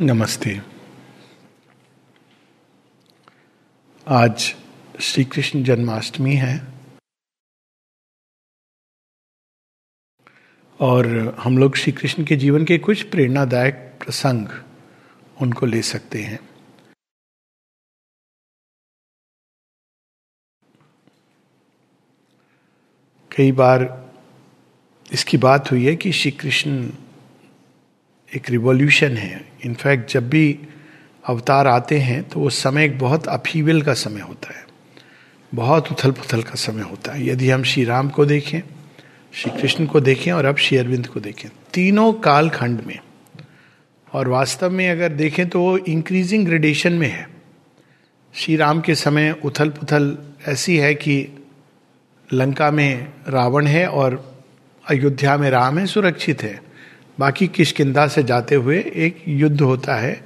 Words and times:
नमस्ते। 0.00 0.60
आज 4.08 4.54
श्री 5.00 5.24
कृष्ण 5.24 5.62
जन्माष्टमी 5.64 6.34
है 6.34 6.56
और 10.80 11.06
हम 11.38 11.58
लोग 11.58 11.76
श्री 11.76 11.92
कृष्ण 11.92 12.24
के 12.24 12.36
जीवन 12.36 12.64
के 12.64 12.78
कुछ 12.78 13.02
प्रेरणादायक 13.02 13.74
प्रसंग 13.74 14.48
उनको 15.42 15.66
ले 15.66 15.82
सकते 15.82 16.22
हैं। 16.22 16.40
कई 23.36 23.52
बार 23.52 24.10
इसकी 25.12 25.36
बात 25.36 25.70
हुई 25.70 25.86
है 25.86 25.96
कि 25.96 26.12
श्री 26.12 26.30
कृष्ण 26.30 26.90
एक 28.34 28.50
रिवॉल्यूशन 28.50 29.16
है। 29.16 29.44
इनफैक्ट 29.64 30.10
जब 30.10 30.28
भी 30.28 30.58
अवतार 31.24 31.66
आते 31.66 31.98
हैं 31.98 32.22
तो 32.28 32.40
वो 32.40 32.50
समय 32.50 32.84
एक 32.84 32.98
बहुत 32.98 33.26
अपीवल 33.28 33.82
का 33.82 33.94
समय 33.94 34.20
होता 34.20 34.54
है। 34.54 34.64
बहुत 35.52 35.90
उथल 35.92 36.10
पुथल 36.10 36.42
का 36.42 36.54
समय 36.54 36.82
होता 36.82 37.12
है। 37.12 37.26
यदि 37.26 37.50
हम 37.50 37.62
श्री 37.62 37.84
राम 37.84 38.08
को 38.08 38.24
देखें, 38.26 38.60
श्री 39.32 39.60
कृष्ण 39.60 39.86
को 39.86 40.00
देखें 40.00 40.32
और 40.32 40.44
अब 40.44 40.56
श्री 40.56 40.78
अरविंद 40.78 41.06
को 41.06 41.20
देखें, 41.20 41.48
तीनों 41.74 42.12
कालखंड 42.12 42.80
में 42.80 42.98
और 44.12 44.28
वास्तव 44.28 44.70
में 44.70 44.88
अगर 44.90 45.12
देखें 45.12 45.48
तो 45.48 45.60
वो 45.60 45.76
इंक्रीजिंग 45.78 46.46
ग्रेडेशन 46.46 46.92
में 46.92 47.08
है। 47.08 47.26
श्री 48.34 48.56
राम 48.56 48.80
के 48.80 48.94
समय 48.94 49.34
उथल 49.44 49.68
पुथल 49.68 50.16
ऐसी 50.48 50.76
है 50.76 50.94
कि 50.94 51.26
लंका 52.32 52.70
में 52.70 53.12
रावण 53.28 53.66
है 53.66 53.86
और 53.88 54.42
अयोध्या 54.86 55.36
में 55.36 55.50
राम 55.50 55.78
है, 55.78 55.86
सुरक्षित 55.86 56.42
है। 56.42 56.63
बाकी 57.18 57.46
किशकिंदा 57.46 58.06
से 58.06 58.22
जाते 58.22 58.54
हुए 58.54 58.92
एक 58.94 59.24
युद्ध 59.28 59.60
होता 59.60 59.94
है 59.94 60.24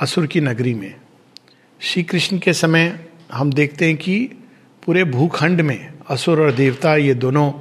असुर 0.00 0.26
की 0.26 0.40
नगरी 0.40 0.74
में। 0.74 0.94
श्री 1.80 2.02
कृष्ण 2.02 2.38
के 2.38 2.52
समय 2.52 3.06
हम 3.32 3.52
देखते 3.52 3.86
हैं 3.86 3.96
कि 3.96 4.30
पूरे 4.86 5.04
भूखंड 5.04 5.60
में 5.60 5.92
असुर 6.10 6.40
और 6.40 6.52
देवता 6.52 6.96
ये 6.96 7.14
दोनों 7.14 7.52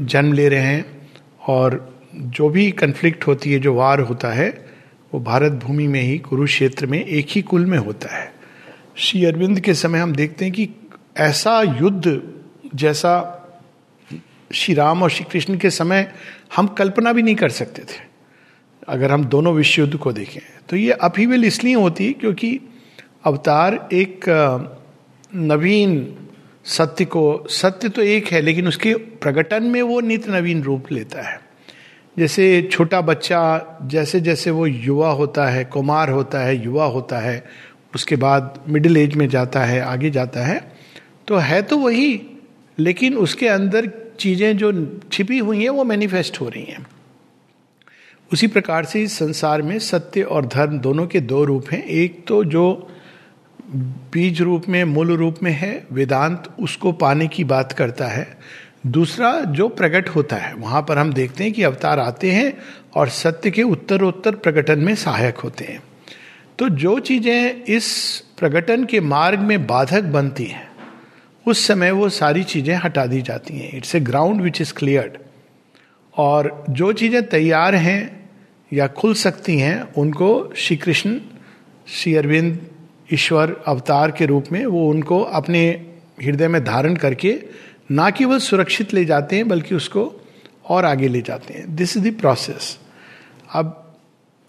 जन्म 0.00 0.32
ले 0.32 0.48
रहे 0.48 0.60
हैं 0.60 1.08
और 1.48 1.94
जो 2.14 2.48
भी 2.48 2.70
कन्फ्लिक्ट 2.70 3.26
होती 3.26 3.52
है, 3.52 3.58
जो 3.58 3.74
वार 3.74 4.00
होता 4.00 4.28
है, 4.28 4.66
वो 5.14 5.20
भारत 5.20 5.52
भूमि 5.52 5.86
में 5.86 6.02
ही, 6.02 6.18
कुरुक्षेत्र 6.18 6.86
में 6.86 7.04
एक 7.04 7.26
ही 7.30 7.42
कुल 7.42 7.66
में 7.66 7.78
होता 7.78 8.16
है। 8.16 8.34
श्री 8.96 9.24
अरविंद 9.24 9.60
के 9.60 9.74
समय 9.74 9.98
हम 9.98 10.12
देखते 10.12 10.44
हैं 10.44 10.54
कि 10.54 10.68
ऐसा 11.16 11.62
युद्ध 11.62 12.22
जैसा 12.74 13.40
श्री 14.54 14.74
राम 14.74 15.02
और 15.02 15.10
श्री 15.10 15.24
कृष्ण 15.24 15.58
के 15.58 15.70
समय 15.70 16.14
हम 16.54 16.66
कल्पना 16.78 17.12
भी 17.12 17.22
नहीं 17.22 17.34
कर 17.34 17.48
सकते 17.50 17.82
थे, 17.82 18.02
अगर 18.88 19.12
हम 19.12 19.24
दोनों 19.26 19.54
विश्व 19.54 19.80
युद्ध 19.82 19.96
को 19.96 20.12
देखें। 20.12 20.40
तो 20.68 20.76
ये 20.76 20.90
अभिविल 21.02 21.44
इसलिए 21.44 21.74
होती 21.74 22.06
है 22.06 22.12
क्योंकि 22.12 22.58
अवतार 23.24 23.88
एक 23.92 24.24
नवीन 25.32 26.16
सत्य 26.66 27.04
को, 27.04 27.46
सत्य 27.50 27.88
तो 27.88 28.02
एक 28.02 28.26
है, 28.26 28.40
लेकिन 28.40 28.68
उसके 28.68 28.94
प्रकटन 28.94 29.64
में 29.64 29.80
वो 29.82 30.00
नित 30.00 30.28
नवीन 30.28 30.62
रूप 30.62 30.92
लेता 30.92 31.22
है। 31.22 31.40
जैसे 32.16 32.68
छोटा 32.72 33.00
बच्चा, 33.00 33.78
जैसे 33.82 34.20
जैसे 34.20 34.50
वो 34.50 34.66
युवा 34.66 35.10
होता 35.10 35.46
है, 35.46 35.64
कुमार 35.66 36.10
होता 36.10 36.40
है, 36.40 36.62
युवा 36.64 36.84
होता 36.86 37.18
है, 37.18 37.44
उसके 37.94 38.16
बाद 38.16 38.62
मिडिल 38.68 38.96
एज 38.96 39.14
में 39.14 39.28
जाता 39.28 39.64
है, 39.64 39.80
आगे 39.80 40.10
जाता 40.10 40.44
है 40.44 40.60
तो 41.28 41.36
है 41.36 41.60
तो 41.62 41.78
वही, 41.78 42.20
लेकिन 42.78 43.16
उसके 43.16 43.48
अंदर 43.48 43.86
चीज़ें 44.18 44.56
जो 44.56 45.00
छिपी 45.12 45.38
हुई 45.38 45.62
हैं, 45.62 45.70
वो 45.70 45.84
मैनिफेस्ट 45.84 46.40
हो 46.40 46.48
रही 46.48 46.64
हैं। 46.64 46.86
उसी 48.32 48.46
प्रकार 48.46 48.84
से 48.84 49.02
इस 49.02 49.18
संसार 49.18 49.62
में 49.62 49.78
सत्य 49.78 50.22
और 50.22 50.46
धर्म 50.46 50.78
दोनों 50.78 51.06
के 51.06 51.20
दो 51.20 51.44
रूप 51.44 51.68
हैं। 51.72 51.84
एक 51.84 52.24
तो 52.26 52.44
जो 52.44 52.88
बीज 54.12 54.42
रूप 54.42 54.68
में, 54.68 54.84
मूल 54.84 55.12
रूप 55.12 55.36
में 55.42 55.52
है, 55.52 55.86
वेदांत 55.92 56.48
उसको 56.60 56.92
पाने 56.92 57.28
की 57.28 57.44
बात 57.44 57.72
करता 57.72 58.06
है। 58.06 58.38
दूसरा, 58.86 59.40
जो 59.40 59.68
प्रकट 59.68 60.08
होता 60.08 60.36
है, 60.36 60.54
वहाँ 60.54 60.82
पर 60.82 60.98
हम 60.98 61.12
देखते 61.12 61.44
हैं 61.44 61.52
कि 61.52 61.62
अवतार 61.62 61.98
आते 61.98 62.30
हैं 62.32 62.58
और 62.94 63.08
सत्य 63.08 63.50
के 63.50 63.62
उत्तरोत्तर 63.62 64.34
प्रकटन 64.34 64.78
में 64.78 64.94
सहायक 64.94 65.36
होते 65.36 65.64
हैं। 65.64 65.82
तो 66.58 66.68
जो 66.68 66.98
चीज़ें 66.98 67.64
इस 67.64 68.18
प्रकटन 68.38 68.84
के 68.84 69.00
मार्ग 69.00 69.38
में 69.38 69.66
बाधक 69.66 70.02
बनती 70.02 70.44
हैं 70.44 70.73
उस 71.46 71.66
समय 71.66 71.90
वो 71.90 72.08
सारी 72.08 72.42
चीज़ें 72.44 72.74
हटा 72.74 73.06
दी 73.06 73.20
जाती 73.22 73.58
हैं। 73.58 73.72
It's 73.76 73.94
a 73.94 74.00
ground 74.00 74.40
which 74.40 74.60
is 74.60 74.72
cleared 74.74 75.16
और 76.14 76.64
जो 76.70 76.92
चीज़ें 76.92 77.26
तैयार 77.28 77.74
हैं 77.74 78.30
या 78.72 78.86
खुल 78.88 79.14
सकती 79.14 79.58
हैं, 79.58 79.80
उनको 79.92 80.52
श्री 80.56 80.76
कृष्ण, 80.76 81.18
श्री 81.86 82.14
अरविंद, 82.14 82.58
ईश्वर 83.12 83.56
अवतार 83.66 84.10
के 84.10 84.26
रूप 84.26 84.44
में 84.52 84.64
वो 84.66 84.88
उनको 84.90 85.20
अपने 85.20 85.68
हृदय 86.22 86.48
में 86.48 86.62
धारण 86.64 86.96
करके 86.96 87.38
ना 87.90 88.10
केवल 88.10 88.38
सुरक्षित 88.38 88.94
ले 88.94 89.04
जाते 89.04 89.36
हैं, 89.36 89.48
बल्कि 89.48 89.74
उसको 89.74 90.12
और 90.68 90.84
आगे 90.84 91.08
ले 91.08 91.20
जाते 91.22 91.54
हैं। 91.54 91.74
दिस 91.76 91.96
इज़ 91.96 92.08
द 92.08 92.18
प्रोसेस 92.20 92.78
अब 93.52 93.80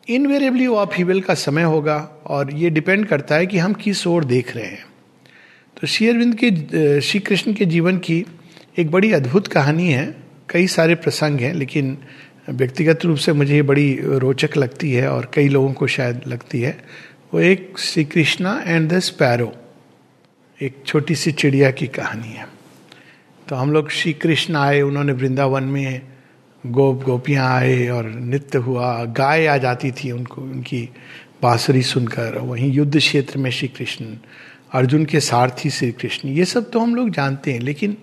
इनवेरेबली 0.07 0.67
वो 0.67 0.75
अपीवल 0.75 1.21
का 1.21 1.33
समय 1.33 1.63
होगा 1.63 1.97
और 2.25 2.53
ये 2.53 2.69
डिपेंड 2.69 3.05
करता 3.05 3.35
है 3.35 3.47
कि 3.47 3.57
हम 3.57 3.73
किस 3.73 4.07
ओर 4.07 4.25
देख 4.25 4.55
रहे 4.55 4.65
हैं। 4.65 4.85
तो 5.77 5.87
श्री 5.87 6.07
अरविंद 6.09 6.35
के 6.35 7.01
श्री 7.01 7.19
कृष्ण 7.19 7.53
के 7.53 7.65
जीवन 7.65 7.97
की 7.97 8.25
एक 8.79 8.91
बड़ी 8.91 9.11
अद्भुत 9.11 9.47
कहानी 9.47 9.87
है। 9.91 10.05
कई 10.49 10.67
सारे 10.67 10.95
प्रसंग 10.95 11.39
हैं, 11.39 11.53
लेकिन 11.53 11.97
व्यक्तिगत 12.49 13.05
रूप 13.05 13.17
से 13.17 13.33
मुझे 13.33 13.55
ये 13.55 13.61
बड़ी 13.61 13.99
रोचक 14.03 14.55
लगती 14.57 14.91
है 14.91 15.09
और 15.09 15.29
कई 15.33 15.49
लोगों 15.49 15.73
को 15.73 15.87
शायद 15.87 16.21
लगती 16.27 16.61
है। 16.61 16.77
वो 17.33 17.39
एक 17.39 17.79
Sri 17.79 18.05
Krishna 18.05 18.57
and 18.65 18.89
the 18.91 18.99
sparrow, 18.99 19.51
एक 20.59 20.81
छोटी 20.85 21.15
सी 21.15 21.31
चिड़िया 21.31 21.71
की 21.71 21.87
कहानी 21.87 22.27
है। 22.27 22.47
तो 23.47 23.55
हम 23.55 23.71
लोग 23.71 23.89
श्री 23.91 24.13
कृष्ण 24.13 24.55
आए, 24.55 24.81
उन्होंने 24.81 25.13
वृंदावन 25.13 25.63
में 25.63 26.01
गोप 26.63 27.03
गोपियाँ 27.03 27.51
आए 27.55 27.87
और 27.87 28.09
नृत्य 28.09 28.57
हुआ, 28.57 29.03
गाय 29.03 29.45
आ 29.47 29.57
जाती 29.57 29.91
थी 29.91 30.11
उनको, 30.11 30.41
उनकी 30.41 30.89
बांसुरी 31.41 31.81
सुनकर। 31.83 32.37
वहीं 32.39 32.71
युद्ध 32.71 32.97
क्षेत्र 32.97 33.39
में 33.39 33.51
श्री 33.51 33.67
कृष्ण 33.67 34.05
अर्जुन 34.71 35.05
के 35.05 35.19
सारथी 35.19 35.69
श्री 35.69 35.91
कृष्ण। 35.91 36.29
ये 36.29 36.45
सब 36.45 36.71
तो 36.71 36.79
हम 36.79 36.95
लोग 36.95 37.09
जानते 37.09 37.53
हैं, 37.53 37.59
लेकिन 37.59 37.97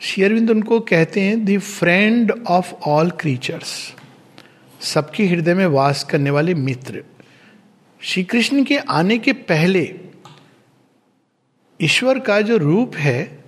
शेयरविंद 0.00 0.50
उनको 0.50 0.80
कहते 0.80 1.20
हैं 1.20 1.44
the 1.44 1.58
friend 1.58 2.32
of 2.48 2.72
all 2.72 3.10
creatures 3.10 3.94
सबके 4.80 5.26
हृदय 5.26 5.54
में 5.54 5.66
वास 5.66 6.04
करने 6.04 6.30
वाले 6.30 6.54
मित्र। 6.54 7.04
श्री 8.00 8.24
कृष्ण 8.24 8.64
के 8.64 8.76
आने 8.76 9.18
के 9.18 9.32
पहले 9.32 9.94
ईश्वर 11.80 12.18
का 12.18 12.40
जो 12.40 12.56
रूप 12.56 12.96
है, 12.96 13.44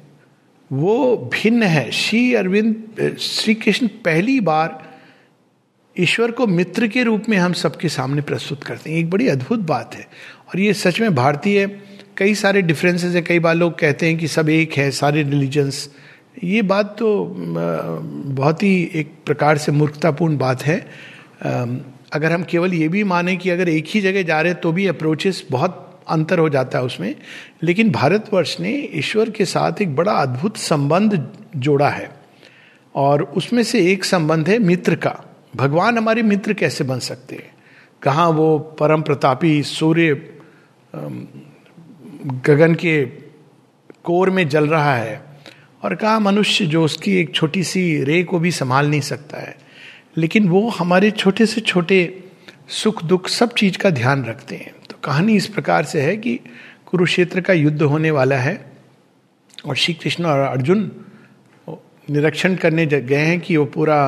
वो 0.72 1.16
भिन्न 1.16 1.62
है। 1.62 1.90
श्री 1.90 2.34
अरविंद, 2.34 3.16
श्री 3.20 3.54
कृष्ण 3.54 3.88
पहली 3.88 4.40
बार 4.40 4.98
ईश्वर 5.98 6.30
को 6.30 6.46
मित्र 6.46 6.86
के 6.88 7.02
रूप 7.02 7.24
में 7.28 7.36
हम 7.38 7.52
सबके 7.52 7.88
सामने 7.88 8.22
प्रस्तुत 8.22 8.64
करते 8.64 8.90
हैं। 8.90 8.98
एक 8.98 9.10
बड़ी 9.10 9.28
अद्भुत 9.28 9.58
बात 9.58 9.94
है। 9.94 10.08
और 10.48 10.60
ये 10.60 10.74
सच 10.74 11.00
में 11.00 11.14
भारतीय 11.14 11.82
कई 12.20 12.34
सारे 12.34 12.62
डिफरेंसेस 12.62 13.14
है, 13.14 13.22
कई 13.22 13.38
बार 13.38 13.54
लोग 13.54 13.78
कहते 13.78 14.06
हैं 14.06 14.16
कि 14.18 14.28
सब 14.28 14.48
एक 14.48 14.72
है, 14.72 14.90
सारे 14.90 15.22
रिलीजन्स 15.22 15.88
ये 16.44 16.62
बात 16.62 16.96
तो 16.98 17.26
बहुत 17.34 18.62
ही 18.62 18.90
एक 18.94 19.12
प्रकार 19.26 19.58
से 19.58 19.72
मूर्खतापूर्ण 19.72 20.36
बात 20.38 20.62
है। 20.62 20.78
अगर 22.12 22.32
हम 22.32 22.42
केवल 22.42 22.74
ये 22.74 22.88
भी 22.88 23.04
माने 23.04 23.36
कि 23.36 23.50
अगर 23.50 23.68
एक 23.68 23.86
ही 23.88 24.00
जगह 24.00 24.22
जा 24.22 24.40
रहे 24.40 24.54
तो 24.54 24.72
भी 24.72 24.86
अप्रोचेस 24.86 25.44
बहुत 25.50 26.02
अंतर 26.08 26.38
हो 26.38 26.48
जाता 26.48 26.78
है 26.78 26.84
उसमें। 26.84 27.14
लेकिन 27.62 27.90
भारतवर्ष 27.90 28.58
ने 28.60 28.72
ईश्वर 28.94 29.30
के 29.30 29.44
साथ 29.44 29.82
एक 29.82 29.94
बड़ा 29.96 30.12
अद्भुत 30.12 30.56
संबंध 30.56 31.28
जोड़ा 31.56 31.88
है। 31.88 32.10
और 32.94 33.22
उसमें 33.22 33.62
से 33.62 33.86
एक 33.92 34.04
संबंध 34.04 34.48
है 34.48 34.58
मित्र 34.58 34.94
का। 34.96 35.14
भगवान 35.56 35.98
हमारे 35.98 36.22
मित्र 36.22 36.52
कैसे 36.52 36.84
बन 36.84 36.98
सकते 36.98 37.36
हैं? 37.36 37.50
कहाँ 38.02 38.28
वो 38.30 38.58
परम 38.58 39.02
प्रतापी 39.02 39.62
सूर्य 39.62 40.14
गगन 42.46 42.74
के 42.74 43.04
कोर 44.04 44.30
में 44.30 44.48
जल 44.48 44.68
रहा 44.68 44.94
है 44.94 45.20
और 45.82 45.94
कहा, 45.94 46.18
मनुष्य 46.18 46.66
जो 46.66 46.84
उसकी 46.84 47.16
एक 47.16 47.34
छोटी 47.34 47.62
सी 47.64 47.82
रे 48.04 48.22
को 48.22 48.38
भी 48.38 48.50
संभाल 48.50 48.88
नहीं 48.90 49.00
सकता 49.00 49.40
है, 49.40 49.56
लेकिन 50.16 50.48
वो 50.48 50.68
हमारे 50.68 51.10
छोटे 51.10 51.46
से 51.46 51.60
छोटे 51.60 52.22
सुख 52.68 53.02
दुख 53.04 53.28
सब 53.28 53.54
चीज़ 53.54 53.78
का 53.78 53.90
ध्यान 53.90 54.24
रखते 54.24 54.56
हैं। 54.56 54.72
तो 54.90 54.96
कहानी 55.04 55.36
इस 55.36 55.46
प्रकार 55.46 55.84
से 55.84 56.00
है 56.00 56.16
कि 56.16 56.38
कुरुक्षेत्र 56.86 57.40
का 57.40 57.52
युद्ध 57.52 57.82
होने 57.82 58.10
वाला 58.10 58.36
है 58.36 58.58
और 59.66 59.76
श्री 59.76 59.94
कृष्ण 59.94 60.24
और 60.24 60.40
अर्जुन 60.40 60.90
निरीक्षण 62.10 62.54
करने 62.54 62.86
गए 62.86 63.16
हैं 63.16 63.40
कि 63.40 63.56
वो 63.56 63.64
पूरा 63.64 63.98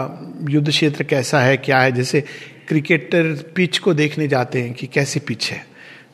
युद्ध 0.50 0.68
क्षेत्र 0.68 1.04
कैसा 1.04 1.40
है, 1.40 1.56
क्या 1.56 1.80
है, 1.80 1.92
जैसे 1.92 2.20
क्रिकेटर 2.68 3.32
पिच 3.56 3.78
को 3.78 3.94
देखने 3.94 4.28
जाते 4.28 4.62
हैं 4.62 4.72
कि 4.74 4.86
कैसे 4.86 5.20
पिच 5.20 5.50
है। 5.50 5.71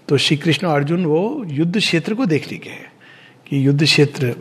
तो 0.09 0.17
श्री 0.17 0.37
कृष्ण 0.37 0.67
अर्जुन 0.67 1.05
वो 1.07 1.45
युद्ध 1.47 1.79
क्षेत्र 1.79 2.15
को 2.15 2.27
देखने 2.27 2.59
गए 2.59 2.87
कि 3.49 3.67
युद्ध 3.67 3.85
क्षेत्र 3.85 4.35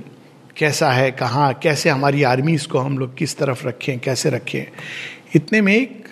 कैसा 0.58 0.92
है, 0.92 1.12
कहाँ, 1.12 1.54
कैसे 1.54 1.90
हमारी 1.90 2.24
आर्मी 2.24 2.54
इसको 2.54 2.80
हम 2.80 2.98
लोग 2.98 3.18
किस 3.18 3.38
तरफ़ 3.38 3.68
रखें, 3.68 4.00
कैसे 4.00 4.30
रखें। 4.30 4.64
इतने 5.36 5.62
में 5.62 5.76
एक 5.76 6.08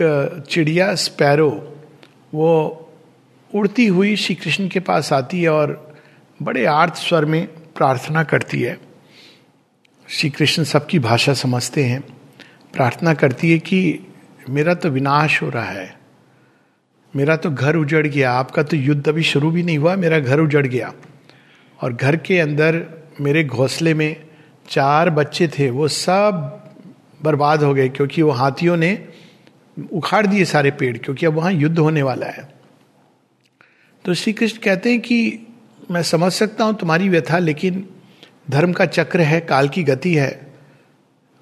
चिड़िया, 0.49 0.95
स्पैरो, 0.95 1.77
वो 2.33 2.81
उड़ती 3.55 3.87
हुई 3.87 4.15
श्री 4.15 4.35
कृष्ण 4.35 4.67
के 4.67 4.79
पास 4.79 5.13
आती 5.13 5.41
है 5.41 5.49
और 5.49 5.95
बड़े 6.41 6.65
आर्थ 6.65 6.95
स्वर 6.95 7.25
में 7.25 7.47
प्रार्थना 7.47 8.23
करती 8.23 8.61
है। 8.61 8.79
श्री 10.09 10.29
कृष्ण 10.29 10.63
सबकी 10.63 10.99
भाषा 10.99 11.33
समझते 11.33 11.83
हैं। 11.83 12.01
प्रार्थना 12.73 13.13
करती 13.13 13.51
है 13.51 13.59
कि 13.59 13.99
मेरा 14.49 14.73
तो 14.73 14.89
विनाश 14.89 15.41
हो 15.41 15.49
रहा 15.49 15.71
है। 15.71 16.04
मेरा 17.15 17.35
तो 17.35 17.49
घर 17.51 17.75
उजड़ 17.75 18.05
गया, 18.07 18.31
आपका 18.31 18.63
तो 18.63 18.77
युद्ध 18.77 19.07
अभी 19.07 19.23
शुरू 19.23 19.51
भी 19.51 19.63
नहीं 19.63 19.77
हुआ, 19.77 19.95
मेरा 19.95 20.19
घर 20.19 20.39
उजड़ 20.39 20.65
गया। 20.67 20.93
और 21.79 21.93
घर 21.93 22.15
के 22.17 22.39
अंदर 22.39 22.83
मेरे 23.21 23.43
घोंसले 23.43 23.93
में 23.93 24.15
चार 24.69 25.09
बच्चे 25.09 25.47
थे, 25.47 25.69
वो 25.69 25.87
सब 25.87 26.61
बर्बाद 27.23 27.63
हो 27.63 27.73
गए, 27.73 27.89
क्योंकि 27.89 28.21
वो 28.21 28.31
हाथियों 28.31 28.77
ने 28.77 29.07
उखाड़ 29.93 30.25
दिए 30.27 30.45
सारे 30.45 30.71
पेड़, 30.71 30.97
क्योंकि 30.97 31.25
अब 31.25 31.33
वहाँ 31.33 31.51
युद्ध 31.53 31.77
होने 31.79 32.03
वाला 32.03 32.27
है। 32.27 32.47
तो 34.05 34.13
श्री 34.13 34.33
कृष्ण 34.33 34.59
कहते 34.61 34.89
हैं 34.89 34.99
कि 34.99 35.47
मैं 35.91 36.01
समझ 36.03 36.31
सकता 36.31 36.63
हूँ 36.63 36.75
तुम्हारी 36.75 37.09
व्यथा, 37.09 37.37
लेकिन 37.37 37.83
धर्म 38.49 38.73
का 38.73 38.85
चक्र 38.85 39.21
है, 39.21 39.39
काल 39.41 39.69
की 39.69 39.83
गति 39.83 40.13
है, 40.15 40.53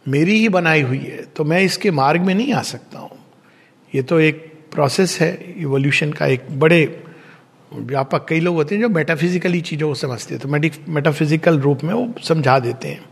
मेरी 0.06 0.40
ही 0.40 0.50
बनाई 0.50 0.82
हुई 0.82 0.98
है 1.00 1.22
तो 1.26 1.44
मैं 1.44 1.62
इसके 1.62 1.92
मार्ग 1.92 2.22
में 2.22 2.34
नहीं 2.36 2.54
आ 2.54 2.62
सकता 2.62 3.00
हूँ। 3.00 3.18
ये 3.94 4.02
तो 4.02 4.20
एक 4.20 4.53
प्रोसेस 4.74 5.22
है 5.22 5.54
इवोल्यूशन 5.58 6.14
का 6.14 6.26
एक 6.26 6.60
बड़े 6.60 7.04
व्यापक 7.74 8.26
कई 8.30 8.40
लोग 8.40 8.56
होते 8.56 8.76
हैं 8.76 8.82
जो 8.82 8.90
मेटाफिजिकली 8.90 9.62
चीज़ों 9.62 9.88
को 9.88 9.96
समझते 9.96 10.36
हैं। 10.36 10.42
तो 10.42 10.50
मेटाफिजिकल 10.92 11.60
रूप 11.60 11.84
में 11.84 11.94
वो 11.94 12.14
समझा 12.24 12.60
देते 12.60 12.88
हैं। 12.88 13.06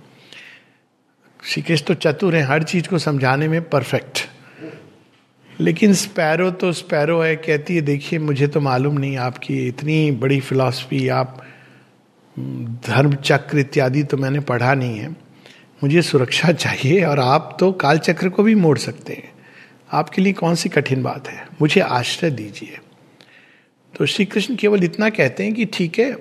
श्री 1.43 1.63
कृष्ण 1.63 1.85
तो 1.85 1.93
चतुर 1.93 2.35
हैं, 2.35 2.43
हर 2.43 2.63
चीज़ 2.63 2.87
को 2.87 2.97
समझाने 2.97 3.47
में 3.47 3.69
परफेक्ट 3.69 4.27
लेकिन 5.59 5.93
स्पैरो 5.93 6.51
तो 6.51 6.71
स्पैरो 6.71 7.21
है, 7.21 7.35
कहती 7.35 7.75
है, 7.75 7.81
देखिए, 7.81 8.19
मुझे 8.19 8.47
तो 8.47 8.59
मालूम 8.59 8.97
नहीं 8.97 9.17
आपकी 9.17 9.67
इतनी 9.67 10.11
बड़ी 10.11 10.39
फिलॉसफी 10.39 11.07
आप, 11.07 11.45
धर्म 12.87 13.13
चक्र 13.13 13.57
इत्यादि 13.57 14.03
तो 14.03 14.17
मैंने 14.17 14.39
पढ़ा 14.39 14.73
नहीं 14.73 14.99
है। 14.99 15.09
मुझे 15.83 16.01
सुरक्षा 16.01 16.51
चाहिए 16.63 17.03
और 17.03 17.19
आप 17.19 17.57
तो 17.59 17.71
काल 17.71 17.97
चक्र 17.97 18.29
को 18.29 18.43
भी 18.43 18.55
मोड़ 18.55 18.77
सकते 18.77 19.13
हैं। 19.13 19.31
आपके 19.91 20.21
लिए 20.21 20.33
कौन 20.33 20.55
सी 20.55 20.69
कठिन 20.69 21.03
बात 21.03 21.27
है? 21.27 21.47
मुझे 21.61 21.81
आश्रय 21.81 22.31
दीजिए। 22.31 22.79
तो 23.97 24.05
श्री 24.05 24.25
कृष्ण 24.25 24.55
केवल 24.55 24.83
इतना 24.83 25.09
कहते 25.09 25.43
हैं 25.43 25.53
कि 25.53 25.65
ठीक 25.65 25.99
है, 25.99 26.13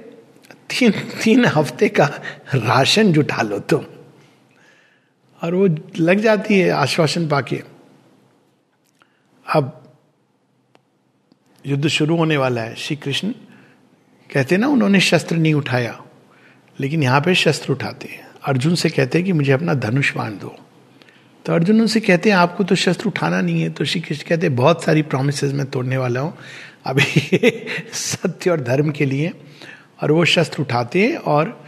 तीन 0.70 0.90
तीन 0.90 1.44
हफ़्ते 1.44 1.88
का 1.88 2.04
राशन 2.54 3.12
जुटा 3.12 3.42
लो 3.42 3.58
तुम। 3.58 3.86
और 5.42 5.54
वो 5.54 5.68
लग 5.98 6.20
जाती 6.20 6.58
है 6.58 6.70
आश्वासन 6.70 7.28
पाके। 7.28 7.62
अब 9.54 9.94
युद्ध 11.66 11.88
शुरू 11.88 12.16
होने 12.16 12.36
वाला 12.36 12.60
है। 12.60 12.74
श्री 12.74 12.96
कृष्ण 12.96 13.32
कहते 14.34 14.56
ना, 14.56 14.68
उन्होंने 14.68 15.00
शस्त्र 15.00 15.36
नहीं 15.36 15.54
उठाया, 15.54 16.02
लेकिन 16.80 17.02
यहाँ 17.02 17.20
पे 17.20 17.34
शस्त्र 17.34 17.72
उठाते 17.72 18.08
हैं। 18.08 18.28
अर्जुन 18.44 18.74
से 18.74 18.90
कहते 18.90 19.18
हैं 19.18 19.24
कि 19.24 19.32
मुझे 19.32 19.52
अपना 19.52 19.74
धनुष 19.74 20.16
बाँध 20.16 20.40
दो। 20.40 20.56
तो 21.50 21.54
अर्जुन 21.54 21.80
उनसे 21.80 22.00
कहते 22.00 22.30
हैं, 22.30 22.36
आपको 22.36 22.64
तो 22.64 22.74
शस्त्र 22.74 23.06
उठाना 23.06 23.40
नहीं 23.40 23.62
है। 23.62 23.70
तो 23.70 23.84
श्री 23.84 24.00
कृष्ण 24.00 24.28
कहते 24.28 24.46
हैं, 24.46 24.56
बहुत 24.56 24.84
सारी 24.84 25.02
प्रोमिस 25.02 25.44
मैं 25.44 25.66
तोड़ने 25.66 25.96
वाला 25.96 26.20
हूँ। 26.20 26.34
अभी 26.86 27.02
सत्य 27.92 28.50
और 28.50 28.60
धर्म 28.60 28.90
के 28.90 29.04
लिए। 29.04 29.32
और 30.02 30.12
वो 30.12 30.24
शस्त्र 30.24 30.62
उठाते 30.62 31.06
हैं 31.06 31.16
और 31.16 31.64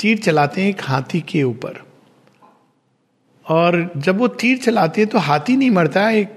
तीर 0.00 0.18
चलाते 0.18 0.62
हैं 0.62 0.68
एक 0.68 0.82
हाथी 0.82 1.20
के 1.20 1.42
ऊपर। 1.42 1.86
और 3.48 3.92
जब 3.96 4.18
वो 4.18 4.28
तीर 4.28 4.58
चलाते 4.58 5.00
हैं 5.00 5.10
तो 5.10 5.18
हाथी 5.18 5.56
नहीं 5.56 5.70
मरता 5.70 6.06
है, 6.06 6.16
एक 6.16 6.28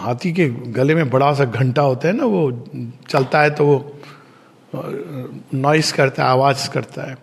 हाथी 0.00 0.32
के 0.32 0.48
गले 0.48 0.94
में 0.94 1.10
बड़ा 1.10 1.34
सा 1.34 1.44
घंटा 1.44 1.82
होता 1.82 2.08
है 2.08 2.14
ना, 2.14 2.24
वो 2.24 2.68
चलता 3.08 3.42
है 3.42 3.50
तो 3.50 3.66
वो 3.66 4.00
नॉइस 5.54 5.92
करता 5.92 6.24
है, 6.24 6.28
आवाज़ 6.28 6.70
करता 6.70 7.02
है। 7.02 7.18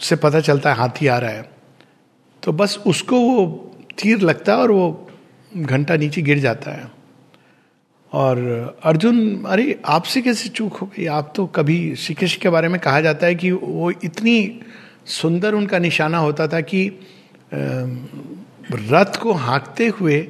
उससे 0.00 0.16
पता 0.16 0.40
चलता 0.40 0.70
है 0.70 0.76
हाथी 0.76 1.06
आ 1.06 1.18
रहा 1.18 1.30
है। 1.30 1.50
तो 2.42 2.52
बस 2.52 2.78
उसको 2.86 3.20
वो 3.20 3.70
तीर 3.98 4.20
लगता 4.20 4.52
है 4.52 4.58
और 4.58 4.70
वो 4.70 5.10
घंटा 5.56 5.96
नीचे 5.96 6.22
गिर 6.22 6.38
जाता 6.38 6.70
है। 6.70 6.90
और 8.12 8.78
अर्जुन, 8.84 9.44
अरे 9.44 9.80
आपसे 9.86 10.22
कैसे 10.22 10.48
चूक 10.48 10.76
हो 10.76 10.86
गई? 10.86 11.06
आप 11.06 11.32
तो 11.36 11.46
कभी 11.46 11.94
श्री 11.96 12.14
कृष्ण 12.14 12.40
के 12.42 12.48
बारे 12.48 12.68
में 12.68 12.80
कहा 12.80 13.00
जाता 13.00 13.26
है 13.26 13.34
कि 13.34 13.50
वो 13.50 13.90
इतनी 13.90 14.60
सुंदर 15.06 15.54
उनका 15.54 15.78
निशाना 15.78 16.18
होता 16.18 16.46
था 16.48 16.60
कि 16.60 16.88
रथ 18.72 19.16
को 19.16 19.32
हाँकते 19.32 19.86
हुए 19.88 20.20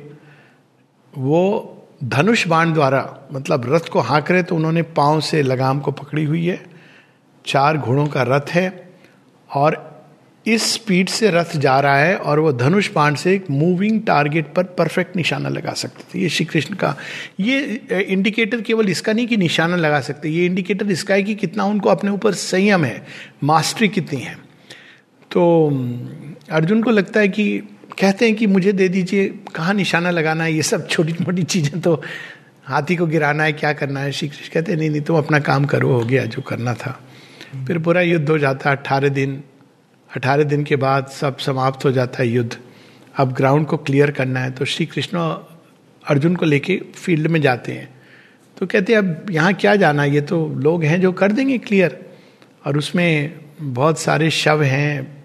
वो 1.19 1.71
धनुष 2.05 2.47
बाण 2.49 2.73
द्वारा 2.73 3.29
मतलब 3.33 3.75
रथ 3.75 3.89
को 3.89 4.01
हाँक 4.01 4.31
रहे 4.31 4.43
तो 4.43 4.57
उन्होंने 4.57 4.83
पाँव 4.83 5.21
से 5.21 5.43
लगाम 5.43 5.81
को 5.81 5.91
पकड़ी 5.93 6.25
हुई 6.25 6.47
है। 6.47 6.63
चार 7.47 7.77
घोड़ों 7.77 8.07
का 8.07 8.23
रथ 8.23 8.51
है 8.51 8.93
और 9.51 9.94
इस 10.47 10.73
स्पीड 10.73 11.09
से 11.09 11.31
रथ 11.31 11.57
जा 11.57 11.79
रहा 11.81 11.99
है 11.99 12.17
और 12.17 12.39
वो 12.39 12.53
धनुष 12.53 12.91
बाण 12.93 13.15
से 13.15 13.35
एक 13.35 13.45
मूविंग 13.51 14.01
टारगेट 14.03 14.53
पर 14.55 14.65
परफेक्ट 14.79 15.17
निशाना 15.17 15.49
लगा 15.49 15.73
सकते 15.73 16.05
थे। 16.15 16.23
ये 16.23 16.29
श्री 16.29 16.45
कृष्ण 16.47 16.75
का, 16.75 16.95
ये 17.41 17.61
इंडिकेटर 18.03 18.61
केवल 18.61 18.89
इसका 18.89 19.13
नहीं 19.13 19.27
कि 19.27 19.37
निशाना 19.37 19.77
लगा 19.77 20.01
सकते, 20.01 20.29
ये 20.29 20.47
इंडिकेटर 20.47 20.91
इसका 20.91 21.15
है 21.15 21.23
कि 21.23 21.35
कितना 21.35 21.65
उनको 21.65 21.91
अपने 21.91 22.11
ऊपर 22.11 22.33
संयम 22.33 22.85
है 22.85 23.07
मास्टरी 23.45 23.89
कितनी 23.89 24.21
है। 24.21 24.37
तो 25.31 25.69
अर्जुन 26.51 26.83
को 26.83 26.91
लगता 26.91 27.21
है 27.21 27.29
कि, 27.29 27.59
कहते 28.01 28.27
हैं 28.27 28.35
कि 28.35 28.47
मुझे 28.47 28.73
दे 28.73 28.89
दीजिए, 28.89 29.27
कहाँ 29.55 29.75
निशाना 29.75 30.11
लगाना 30.11 30.45
है, 30.45 30.53
ये 30.53 30.63
सब 30.63 30.89
छोटी 30.89 31.13
मोटी 31.13 31.43
चीज़ें 31.43 31.81
तो 31.81 32.03
हाथी 32.65 32.97
को 32.97 33.07
गिराना 33.07 33.45
है, 33.45 33.53
क्या 33.53 33.73
करना 33.73 34.01
है? 34.01 34.13
श्री 34.13 34.29
कृष्ण 34.29 34.53
कहते 34.55 34.77
नहीं 34.77 34.91
नहीं, 34.91 35.01
तुम 35.01 35.19
अपना 35.19 35.39
काम 35.39 35.65
करो, 35.65 35.93
हो 35.93 36.05
गया, 36.05 36.25
जो 36.25 36.43
करना 36.43 36.75
था। 36.75 37.01
फिर 37.67 37.79
पूरा 37.79 38.01
युद्ध 38.01 38.29
हो 38.31 38.39
जाता 38.39 38.71
है 38.71 38.77
अट्ठारह 38.77 39.09
दिन 39.09 39.43
अठारह 40.17 40.45
दिन 40.45 40.65
के 40.65 40.77
बाद 40.77 41.07
सब 41.11 41.37
समाप्त 41.39 41.85
हो 41.85 41.93
जाता 41.93 42.23
है 42.23 42.29
युद्ध। 42.29 42.57
अब 43.17 43.33
ग्राउंड 43.33 43.67
को 43.67 43.77
क्लियर 43.79 44.11
करना 44.11 44.41
है 44.41 44.51
तो 44.51 44.65
श्री 44.65 44.87
कृष्ण 44.87 45.19
अर्जुन 46.05 46.37
को 46.37 46.47
लेके 46.47 46.77
फ़ील्ड 46.97 47.27
में 47.27 47.41
जाते 47.41 47.73
हैं। 47.73 47.89
तो 48.57 48.67
कहते 48.67 48.93
हैं, 48.93 48.99
अब 48.99 49.31
यहाँ 49.31 49.53
क्या 49.55 49.75
जाना 49.77 50.05
ये 50.05 50.21
तो 50.21 50.47
लोग 50.49 50.85
हैं 50.85 51.01
जो 51.01 51.13
कर 51.13 51.33
देंगे 51.33 51.59
क्लियर 51.59 51.99
और 52.67 52.79
उसमें 52.79 53.41
बहुत 53.61 53.99
सारे 53.99 54.31
शव 54.31 54.63
हैं 54.63 55.25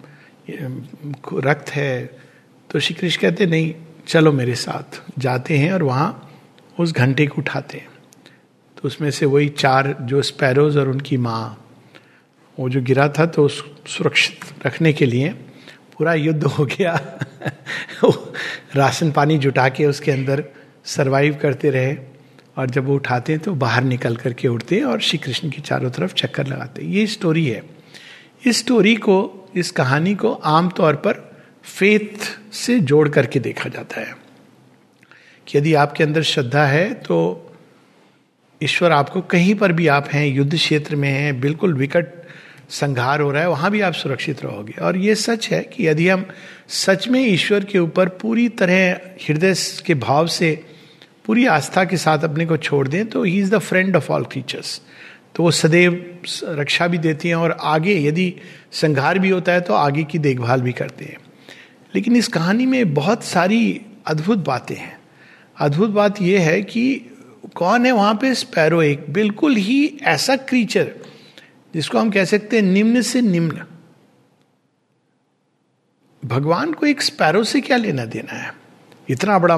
रक्त 1.35 1.69
है। 1.69 2.05
तो 2.69 2.79
श्री 2.79 2.95
कृष्ण 2.95 3.21
कहते 3.21 3.45
नहीं, 3.45 3.73
चलो 4.07 4.31
मेरे 4.31 4.55
साथ। 4.55 5.01
जाते 5.19 5.57
हैं 5.57 5.71
और 5.73 5.83
वहाँ 5.83 6.29
उस 6.79 6.93
घंटे 6.93 7.27
को 7.27 7.41
उठाते 7.41 7.77
हैं। 7.77 7.87
तो 8.77 8.87
उसमें 8.87 9.09
से 9.11 9.25
वही 9.25 9.49
चार, 9.49 9.95
जो 10.01 10.21
स्पैरोज 10.21 10.77
और 10.77 10.89
उनकी 10.89 11.17
माँ। 11.17 11.65
वो 12.59 12.69
जो 12.69 12.81
गिरा 12.81 13.09
था 13.09 13.25
तो 13.25 13.47
सुरक्षित 13.47 14.65
रखने 14.65 14.93
के 14.93 15.05
लिए 15.05 15.29
पूरा 15.97 16.13
युद्ध 16.13 16.43
हो 16.43 16.65
गया। 16.65 17.19
राशन 18.75 19.11
पानी 19.11 19.37
जुटा 19.37 19.69
के 19.69 19.85
उसके 19.85 20.11
अंदर 20.11 20.43
सरवाइव 20.85 21.39
करते 21.41 21.69
रहे 21.69 21.97
और 22.57 22.69
जब 22.69 22.85
वो 22.85 22.95
उठाते 22.95 23.33
हैं 23.33 23.41
तो 23.41 23.53
बाहर 23.53 23.83
निकल 23.83 24.15
करके 24.15 24.47
उड़ते 24.47 24.75
हैं 24.75 24.83
और 24.83 25.01
श्री 25.01 25.17
कृष्ण 25.17 25.49
के 25.49 25.61
चारों 25.61 25.91
तरफ़ 25.91 26.13
चक्कर 26.13 26.47
लगाते। 26.47 26.81
हैं 26.81 26.89
ये 26.89 27.07
स्टोरी 27.07 27.45
है। 27.47 27.63
इस 28.45 28.59
स्टोरी 28.59 28.95
को, 28.95 29.49
इस 29.55 29.71
कहानी 29.71 30.15
को 30.15 30.33
आमतौर 30.33 30.95
पर 30.95 31.41
फेथ 31.63 32.39
से 32.53 32.79
जोड़ 32.79 33.09
करके 33.09 33.39
देखा 33.39 33.69
जाता 33.69 34.01
है। 34.01 34.17
कि 35.47 35.57
यदि 35.57 35.73
आपके 35.73 36.03
अंदर 36.03 36.21
श्रद्धा 36.21 36.65
है 36.65 36.93
तो 36.93 37.45
ईश्वर 38.63 38.91
आपको 38.91 39.21
कहीं 39.21 39.55
पर 39.55 39.71
भी 39.71 39.87
आप 39.87 40.07
हैं, 40.07 40.27
युद्ध 40.27 40.55
क्षेत्र 40.55 40.95
में 40.95 41.09
हैं, 41.09 41.39
बिल्कुल 41.39 41.73
विकट 41.73 42.19
संघार 42.69 43.21
हो 43.21 43.31
रहा 43.31 43.41
है, 43.41 43.49
वहाँ 43.49 43.71
भी 43.71 43.81
आप 43.81 43.93
सुरक्षित 43.93 44.43
रहोगे। 44.43 44.73
और 44.81 44.97
ये 44.97 45.15
सच 45.15 45.47
है 45.49 45.61
कि 45.63 45.87
यदि 45.87 46.07
हम 46.09 46.25
सच 46.67 47.07
में 47.07 47.21
ईश्वर 47.21 47.63
के 47.63 47.79
ऊपर 47.79 48.09
पूरी 48.09 48.47
तरह 48.49 48.99
हृदय 49.27 49.53
के 49.85 49.93
भाव 49.93 50.27
से 50.27 50.51
पूरी 51.25 51.45
आस्था 51.45 51.83
के 51.85 51.97
साथ 51.97 52.23
अपने 52.23 52.45
को 52.45 52.57
छोड़ 52.57 52.87
दें 52.87 53.05
तो 53.05 53.23
he 53.23 53.37
is 53.39 53.51
the 53.51 53.59
friend 53.59 53.95
of 53.95 54.11
all 54.11 54.23
creatures 54.23 54.81
तो 55.35 55.43
वो 55.43 55.51
सदैव 55.51 55.93
रक्षा 56.43 56.87
भी 56.87 56.97
देती 56.97 57.29
हैं 57.29 57.35
और 57.35 57.57
आगे 57.61 57.93
यदि 58.07 58.33
संघार 58.71 59.19
भी 59.19 59.29
होता 59.29 59.51
है 59.51 59.61
तो 59.61 59.73
आगे 59.73 60.03
की 60.03 60.19
देखभाल 60.19 60.61
भी 60.61 60.71
करते 60.71 61.05
हैं। 61.05 61.17
लेकिन 61.95 62.15
इस 62.15 62.27
कहानी 62.27 62.65
में 62.65 62.93
बहुत 62.93 63.23
सारी 63.23 63.81
अद्भुत 64.07 64.37
बातें 64.37 64.75
हैं। 64.75 64.97
अद्भुत 65.57 65.89
बात 65.89 66.21
यह 66.21 66.41
है 66.41 66.61
कि 66.61 66.95
कौन 67.55 67.85
है 67.85 67.91
वहाँ 67.91 68.13
पे 68.15 68.33
स्पैरो 68.35 68.81
एक? 68.81 69.05
बिल्कुल 69.09 69.55
ही 69.55 69.97
ऐसा 70.03 70.35
क्रीचर 70.35 70.91
जिसको 71.73 71.97
हम 71.97 72.11
कह 72.11 72.25
सकते 72.25 72.55
हैं 72.55 72.63
निम्न 72.63 73.01
से 73.01 73.21
निम्न। 73.21 73.65
भगवान 76.25 76.73
को 76.73 76.85
एक 76.85 77.01
स्पैरो 77.01 77.43
से 77.43 77.61
क्या 77.61 77.77
लेना 77.77 78.05
देना 78.05 78.33
है? 78.33 78.53
इतना 79.09 79.39
बड़ा 79.39 79.57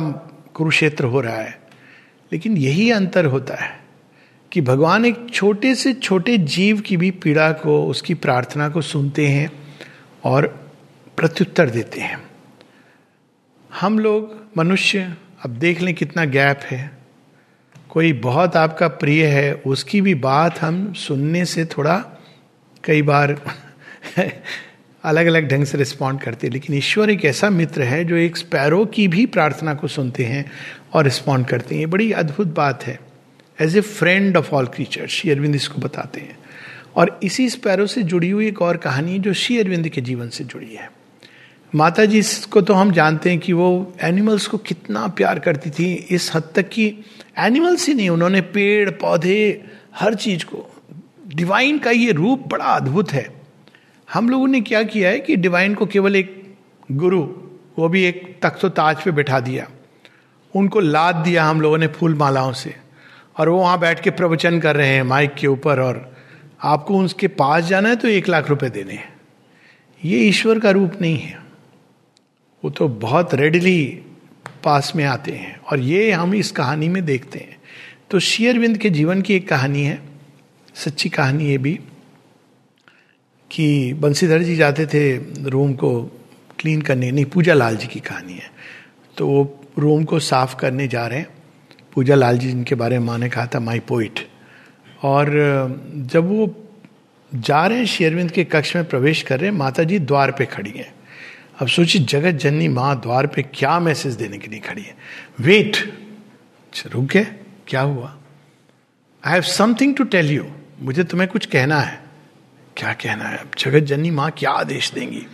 कुरुक्षेत्र 0.53 1.03
हो 1.03 1.21
रहा 1.21 1.37
है। 1.37 1.61
लेकिन 2.33 2.57
यही 2.57 2.91
अंतर 2.91 3.25
होता 3.25 3.55
है 3.55 3.79
कि 4.51 4.61
भगवान 4.61 5.05
एक 5.05 5.27
छोटे 5.33 5.75
से 5.75 5.93
छोटे 5.93 6.37
जीव 6.37 6.81
की 6.81 6.97
भी 6.97 7.11
पीड़ा 7.11 7.51
को, 7.51 7.87
उसकी 7.87 8.13
प्रार्थना 8.13 8.69
को 8.69 8.81
सुनते 8.81 9.27
हैं 9.27 9.75
और 10.23 10.47
प्रत्युत्तर 11.17 11.69
देते 11.69 12.01
हैं। 12.01 12.23
हम 13.73 13.99
लोग 13.99 14.45
मनुष्य, 14.57 15.17
अब 15.45 15.51
देख 15.51 15.81
लें 15.81 15.95
कितना 15.95 16.25
गैप 16.25 16.59
है। 16.63 17.00
कोई 17.91 18.13
बहुत 18.13 18.55
आपका 18.55 18.87
प्रिय 18.87 19.25
है, 19.25 19.53
उसकी 19.53 20.01
भी 20.01 20.15
बात 20.15 20.61
हम 20.61 20.93
सुनने 20.93 21.45
से 21.45 21.65
थोड़ा 21.65 22.21
कई 22.83 23.01
बार 23.01 23.41
अलग 25.03 25.25
अलग 25.25 25.47
ढंग 25.47 25.65
से 25.65 25.77
रिस्पॉन्ड 25.77 26.21
करते 26.21 26.47
हैं। 26.47 26.53
लेकिन 26.53 26.75
ईश्वर 26.75 27.09
एक 27.09 27.25
ऐसा 27.25 27.49
मित्र 27.49 27.81
है 27.81 28.05
जो 28.05 28.15
एक 28.15 28.37
स्पैरो 28.37 28.85
की 28.85 29.07
भी 29.07 29.25
प्रार्थना 29.25 29.73
को 29.73 29.87
सुनते 29.87 30.23
हैं 30.23 30.51
और 30.93 31.03
रिस्पॉन्ड 31.03 31.47
करते 31.47 31.75
हैं। 31.75 31.79
ये 31.79 31.85
बड़ी 31.85 32.11
अद्भुत 32.11 32.47
बात 32.47 32.83
है। 32.83 32.99
As 33.61 33.77
a 33.77 33.81
friend 33.81 34.37
of 34.37 34.51
all 34.51 34.65
creature 34.65 35.07
Sri 35.07 35.31
Aurobindo 35.31 35.55
इसको 35.55 35.81
बताते 35.81 36.21
हैं। 36.21 36.37
और 36.95 37.19
इसी 37.23 37.49
स्पैरो 37.49 37.87
से 37.87 38.03
जुड़ी 38.03 38.29
हुई 38.29 38.47
एक 38.47 38.61
और 38.61 38.77
कहानी 38.77 39.19
जो 39.19 39.33
श्री 39.33 39.59
अरविंद 39.59 39.89
के 39.89 40.01
जीवन 40.01 40.29
से 40.29 40.43
जुड़ी 40.43 40.75
है। 40.75 41.00
माता 41.75 42.05
जी 42.05 42.21
को 42.51 42.61
तो 42.61 42.73
हम 42.73 42.91
जानते 42.91 43.29
हैं 43.29 43.39
कि 43.39 43.53
वो 43.53 43.93
एनिमल्स 44.01 44.47
को 44.47 44.57
कितना 44.57 45.07
प्यार 45.07 45.39
करती 45.39 45.69
थी। 45.69 45.93
इस 45.93 46.31
हद 46.35 46.43
तक 46.55 46.69
कि 46.69 46.97
एनिमल्स 47.37 47.87
ही 47.87 47.93
नहीं, 47.93 48.09
उन्होंने 48.09 48.41
पेड़, 48.41 48.89
पौधे, 48.89 49.65
हर 49.95 50.15
चीज़ 50.15 50.45
को। 50.45 50.83
डिवाइन 51.35 51.77
का 51.77 51.91
ये 51.91 52.11
रूप 52.11 52.47
बड़ा 52.47 52.65
अद्भुत 52.65 53.11
है। 53.11 53.41
हम 54.13 54.29
लोगों 54.29 54.47
ने 54.47 54.61
क्या 54.61 54.83
किया 54.83 55.09
है 55.09 55.19
कि 55.19 55.35
डिवाइन 55.35 55.75
को 55.75 55.85
केवल 55.85 56.15
एक 56.15 56.55
गुरु, 56.91 57.21
वो 57.79 57.89
भी 57.89 58.03
एक 58.03 58.39
तख्त 58.41 58.65
ताज 58.65 59.03
पे 59.03 59.11
बैठा 59.11 59.39
दिया। 59.39 59.67
उनको 60.55 60.79
लाद 60.79 61.15
दिया 61.15 61.45
हम 61.45 61.61
लोगों 61.61 61.77
ने 61.77 61.87
फूल 61.87 62.15
मालाओं 62.15 62.53
से। 62.53 62.75
और 63.37 63.49
वो 63.49 63.59
वहाँ 63.59 63.79
बैठ 63.79 63.99
के 63.99 64.09
प्रवचन 64.09 64.59
कर 64.59 64.75
रहे 64.75 64.87
हैं 64.87 65.03
माइक 65.03 65.33
के 65.33 65.47
ऊपर, 65.47 65.79
और 65.79 66.15
आपको 66.63 66.99
उसके 66.99 67.27
पास 67.27 67.63
जाना 67.63 67.89
है 67.89 67.95
तो 67.95 68.07
एक 68.07 68.29
लाख 68.29 68.49
रुपए 68.49 68.69
देने 68.69 68.93
हैं। 68.93 69.13
ये 70.05 70.19
ईश्वर 70.19 70.59
का 70.59 70.71
रूप 70.71 70.91
नहीं 71.01 71.19
है। 71.19 71.40
वो 72.63 72.69
तो 72.69 72.87
बहुत 72.87 73.33
रेडली 73.33 74.01
पास 74.63 74.93
में 74.95 75.05
आते 75.05 75.31
हैं। 75.31 75.59
और 75.59 75.79
ये 75.79 76.11
हम 76.11 76.33
इस 76.33 76.51
कहानी 76.51 76.89
में 76.89 77.05
देखते 77.05 77.39
हैं। 77.39 77.57
तो 78.09 78.19
शेयरविंद 78.19 78.77
के 78.77 78.89
जीवन 78.89 79.21
की 79.21 79.33
एक 79.33 79.47
कहानी 79.47 79.83
है, 79.83 80.01
सच्ची 80.75 81.09
कहानी 81.09 81.45
ये 81.45 81.57
भी, 81.57 81.79
कि 83.51 83.93
बंसीधर 83.93 84.41
जी 84.41 84.55
जाते 84.55 84.85
थे 84.85 85.17
रूम 85.49 85.73
को 85.73 86.03
क्लीन 86.59 86.81
करने, 86.81 87.11
नहीं 87.11 87.25
पूजा 87.25 87.53
लाल 87.53 87.77
जी 87.77 87.87
की 87.87 87.99
कहानी 87.99 88.33
है। 88.33 88.51
तो 89.17 89.27
वो 89.27 89.65
रूम 89.79 90.03
को 90.03 90.19
साफ़ 90.19 90.55
करने 90.55 90.87
जा 90.87 91.07
रहे 91.07 91.19
हैं। 91.19 91.27
पूजा 91.93 92.15
लाल 92.15 92.37
जी 92.37 92.47
जिनके 92.47 92.75
बारे 92.75 92.99
में 92.99 93.05
माँ 93.05 93.17
ने 93.17 93.29
कहा 93.29 93.45
था 93.45 93.59
माई 93.59 93.79
पोइट 93.79 94.29
और, 95.03 95.27
जब 95.95 96.29
वो 96.29 96.69
जा 97.35 97.67
रहे 97.67 97.77
हैं 97.77 97.85
शेरविंद 97.85 98.31
के 98.31 98.43
कक्ष 98.43 98.75
में 98.75 98.85
प्रवेश 98.85 99.21
कर 99.21 99.39
रहे 99.39 99.49
हैं 99.49 99.57
माता 99.57 99.83
जी 99.83 99.99
द्वार 99.99 100.31
पे 100.31 100.45
खड़ी 100.45 100.73
हैं। 100.75 100.93
अब 101.61 101.67
सोचिए 101.67 102.01
जगत 102.01 102.31
जननी 102.31 102.67
माँ 102.67 103.01
द्वार 103.01 103.27
पे 103.27 103.41
क्या 103.43 103.79
मैसेज 103.79 104.13
देने 104.13 104.37
के 104.37 104.47
लिए 104.47 104.59
खड़ी 104.59 104.81
है? 104.81 104.95
वेट 105.39 105.77
अच्छा, 105.77 106.89
रुक 106.93 107.05
गए। 107.05 107.23
क्या 107.67 107.81
हुआ? 107.81 108.17
I 109.25 109.33
have 109.33 109.41
something 109.41 109.95
to 109.95 110.03
tell 110.03 110.31
you 110.31 110.45
मुझे 110.81 111.03
तुम्हें 111.03 111.29
कुछ 111.29 111.45
कहना 111.45 111.79
है। 111.79 112.03
क्या 112.77 112.93
कहना 112.93 113.23
है? 113.23 113.37
अब 113.37 113.51
जगत 113.57 113.79
जननी 113.79 114.11
माँ 114.11 114.31
क्या 114.31 114.51
आदेश 114.51 114.91
देंगी? 114.91 115.25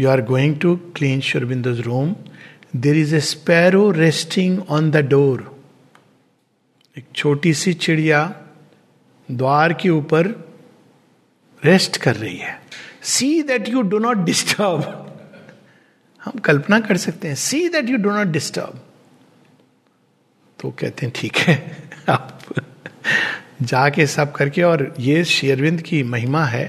you 0.00 0.08
are 0.08 0.22
going 0.22 0.56
to 0.56 0.76
clean 0.76 1.20
शुरबिंदोज 1.20 1.80
room 1.80 2.16
there 2.76 2.96
is 2.96 3.16
a 3.16 3.20
sparrow 3.20 3.90
resting 3.90 4.62
on 4.68 4.90
the 4.90 4.96
door 4.96 5.64
एक 6.98 7.04
छोटी 7.14 7.54
सी 7.54 7.72
चिड़िया 7.72 8.42
द्वार 9.30 9.72
के 9.72 9.90
ऊपर 9.90 10.26
रेस्ट 11.64 11.96
कर 11.96 12.16
रही 12.16 12.36
है। 12.36 12.59
See 13.10 13.42
that 13.42 13.68
you 13.68 13.82
do 13.84 13.98
not 13.98 14.24
disturb 14.24 14.82
हम 16.22 16.38
कल्पना 16.40 16.80
कर 16.80 16.96
सकते 16.98 17.28
हैं 17.28 17.34
see 17.38 17.68
that 17.68 17.88
you 17.90 17.96
do 17.98 18.10
not 18.10 18.26
disturb 18.28 18.80
तो 20.58 20.70
कहते 20.70 21.06
हैं, 21.06 21.12
ठीक 21.16 21.36
है, 21.36 21.54
आप 22.08 22.38
जाके 23.62 24.06
सब 24.06 24.32
करके 24.32 24.62
और 24.62 24.94
ये 25.00 25.24
शेरविंद 25.26 25.80
की 25.82 26.02
महिमा 26.04 26.44
है 26.44 26.64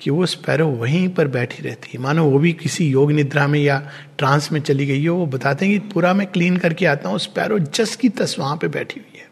कि 0.00 0.10
वो 0.10 0.26
स्पैरो 0.26 0.66
वहीं 0.68 1.08
पर 1.14 1.28
बैठी 1.28 1.62
रहती 1.62 1.90
है। 1.92 1.98
मानो 2.02 2.24
वो 2.24 2.38
भी 2.38 2.52
किसी 2.52 2.86
योग 2.88 3.12
निद्रा 3.12 3.46
में 3.46 3.58
या 3.60 3.78
ट्रांस 4.18 4.50
में 4.52 4.60
चली 4.60 4.86
गई 4.86 5.06
हो, 5.06 5.16
वो 5.16 5.26
बताते 5.26 5.66
हैं 5.66 5.80
कि 5.80 5.88
पूरा 5.88 6.12
मैं 6.14 6.26
क्लीन 6.26 6.56
करके 6.56 6.86
आता 6.86 7.08
हूँ, 7.08 7.18
स्पैरो 7.18 7.58
जस 7.58 7.96
की 7.96 8.08
तस 8.10 8.36
वहाँ 8.38 8.56
पे 8.56 8.68
बैठी 8.68 9.00
हुई 9.00 9.18
है। 9.18 9.28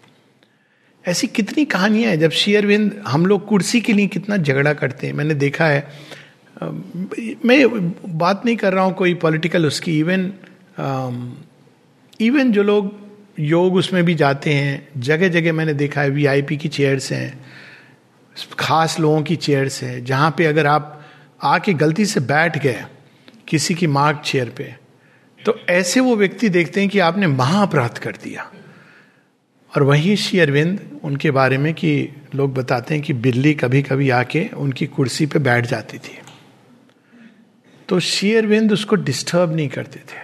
ऐसी 1.04 1.26
कितनी 1.28 1.64
कहानियाँ 1.66 2.10
हैं, 2.10 2.18
जब 2.20 2.30
शेयरविंद 2.32 3.02
हम 3.06 3.26
लोग 3.26 3.46
कुर्सी 3.46 3.80
के 3.80 3.92
लिए 3.92 4.06
कितना 4.08 4.36
झगड़ा 4.36 4.72
करते 4.74 5.06
हैं। 5.06 5.14
मैंने 5.14 5.34
देखा 5.36 5.66
है 5.66 5.86
मैं 7.44 7.90
बात 8.18 8.42
नहीं 8.44 8.56
कर 8.56 8.72
रहा 8.72 8.84
हूँ 8.84 8.94
कोई 8.94 9.14
पॉलिटिकल 9.14 9.66
उसकी 9.66 9.98
इवन 9.98 10.32
इवन 12.20 12.52
जो 12.52 12.62
लोग 12.62 12.90
योग 13.40 13.74
उसमें 13.74 14.04
भी 14.04 14.14
जाते 14.14 14.54
हैं 14.54 15.00
जगह 15.00 15.28
जगह 15.28 15.52
मैंने 15.52 15.74
देखा 15.74 16.00
है 16.00 16.10
वीआईपी 16.10 16.56
की 16.56 16.68
चेयर्स 16.68 17.10
हैं, 17.12 17.44
खास 18.58 18.98
लोगों 19.00 19.22
की 19.22 19.36
चेयर्स 19.36 19.82
हैं, 19.82 20.04
जहाँ 20.04 20.34
पे 20.38 20.46
अगर 20.46 20.66
आप 20.66 21.04
आके 21.44 21.72
गलती 21.74 22.06
से 22.06 22.20
बैठ 22.22 22.58
गए 22.58 22.84
किसी 23.48 23.74
की 23.74 23.86
मार्क 23.88 24.22
चेयर 24.24 24.48
पे 24.48 24.74
तो 25.40 25.58
ऐसे 25.70 26.00
वो 26.00 26.16
व्यक्ति 26.16 26.48
देखते 26.48 26.80
हैं 26.80 26.88
कि 26.90 26.98
आपने 26.98 27.26
महाअपराध 27.26 27.98
कर 27.98 28.16
दिया। 28.24 28.50
और 29.72 29.82
वही 29.82 30.16
श्री 30.16 30.38
अरविंद 30.40 31.00
उनके 31.04 31.30
बारे 31.30 31.58
में 31.58 31.72
कि 31.74 32.08
लोग 32.34 32.54
बताते 32.54 32.94
हैं 32.94 33.02
कि 33.02 33.12
बिल्ली 33.12 33.54
कभी 33.54 33.82
कभी 33.82 34.10
आके 34.10 34.48
उनकी 34.56 34.86
कुर्सी 34.86 35.26
पे 35.26 35.38
बैठ 35.38 35.66
जाती 35.66 35.98
थी। 35.98 36.18
तो 37.92 38.00
श्री 38.00 38.34
अरविंद 38.34 38.72
उसको 38.72 38.96
डिस्टर्ब 38.96 39.56
नहीं 39.56 39.68
करते 39.68 39.98
थे। 39.98 40.18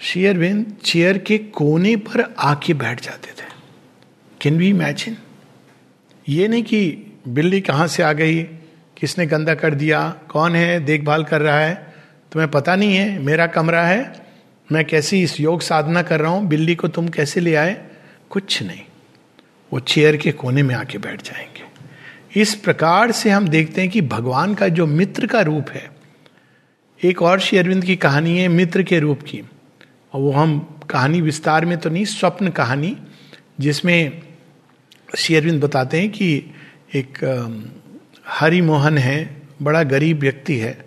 श्री 0.00 0.26
अरविंद 0.26 0.76
चेयर 0.84 1.18
के 1.18 1.38
कोने 1.38 1.96
पर 1.96 2.34
आके 2.38 2.74
बैठ 2.74 3.02
जाते 3.02 3.30
थे। 3.30 3.46
कैन 4.40 4.58
वी 4.58 4.68
इमेजिन 4.68 5.16
ये 6.28 6.48
नहीं 6.48 6.62
कि 6.62 6.98
बिल्ली 7.28 7.60
कहाँ 7.60 7.86
से 7.86 8.02
आ 8.02 8.12
गई, 8.12 8.42
किसने 8.96 9.26
गंदा 9.26 9.54
कर 9.54 9.74
दिया, 9.74 10.14
कौन 10.28 10.56
है, 10.56 10.80
देखभाल 10.80 11.24
कर 11.24 11.40
रहा 11.40 11.60
है, 11.60 11.94
तुम्हें 12.32 12.50
पता 12.50 12.76
नहीं 12.76 12.96
है, 12.96 13.18
मेरा 13.18 13.46
कमरा 13.46 13.82
है, 13.82 14.26
मैं 14.72 14.84
कैसी 14.84 15.22
इस 15.22 15.40
योग 15.40 15.60
साधना 15.60 16.02
कर 16.02 16.20
रहा 16.20 16.30
हूँ, 16.30 16.46
बिल्ली 16.46 16.74
को 16.74 16.88
तुम 16.88 17.08
कैसे 17.08 17.40
ले 17.40 17.54
आए? 17.54 17.84
कुछ 18.30 18.62
नहीं। 18.62 18.82
वो 19.72 19.80
चेयर 19.80 20.16
के 20.16 20.32
कोने 20.32 20.62
में 20.62 20.74
आके 20.74 20.98
बैठ 20.98 21.22
जाएँगे। 21.22 21.62
इस 22.40 22.54
प्रकार 22.54 23.12
से 23.12 23.30
हम 23.30 23.48
देखते 23.48 23.80
हैं 23.80 23.90
कि 23.90 24.00
भगवान 24.00 24.54
का 24.54 24.68
जो 24.68 24.86
मित्र 24.86 25.26
का 25.26 25.40
रूप 25.40 25.70
है 25.70 25.99
एक 27.04 27.22
और 27.22 27.40
श्री 27.40 27.58
अरविंद 27.58 27.84
की 27.84 27.96
कहानी 27.96 28.38
है 28.38 28.48
मित्र 28.48 28.82
के 28.82 28.98
रूप 28.98 29.22
की। 29.22 29.40
और 30.12 30.20
वो 30.20 30.30
हम 30.30 30.78
कहानी 30.90 31.20
विस्तार 31.20 31.64
में 31.64 31.78
तो 31.78 31.90
नहीं, 31.90 32.04
स्वप्न 32.04 32.48
कहानी, 32.48 32.96
जिसमें 33.60 34.22
श्री 35.16 35.36
अरविंद 35.36 35.64
बताते 35.64 36.00
हैं 36.00 36.10
कि 36.10 36.44
एक 36.94 37.18
हरि 38.28 38.60
मोहन 38.60 38.98
है, 38.98 39.42
बड़ा 39.62 39.82
गरीब 39.82 40.18
व्यक्ति 40.18 40.56
है। 40.56 40.84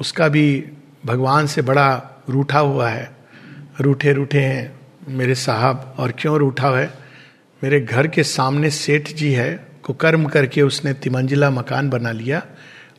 उसका 0.00 0.28
भी 0.28 0.64
भगवान 1.06 1.46
से 1.46 1.62
बड़ा 1.62 2.02
रूठा 2.28 2.58
हुआ 2.58 2.88
है। 2.88 3.16
रूठे 3.80 4.12
रूठे 4.12 4.40
हैं, 4.40 4.80
मेरे 5.08 5.34
साहब, 5.34 5.94
और 5.98 6.12
क्यों 6.18 6.36
रूठा 6.36 6.78
है? 6.78 6.90
मेरे 7.64 7.80
घर 7.80 8.06
के 8.06 8.22
सामने 8.22 8.70
सेठ 8.70 9.12
जी 9.12 9.32
है, 9.32 9.66
कुकर्म 9.82 10.24
करके 10.24 10.62
उसने 10.62 10.92
तिमंजिला 10.92 11.50
मकान 11.50 11.90
बना 11.90 12.12
लिया। 12.12 12.38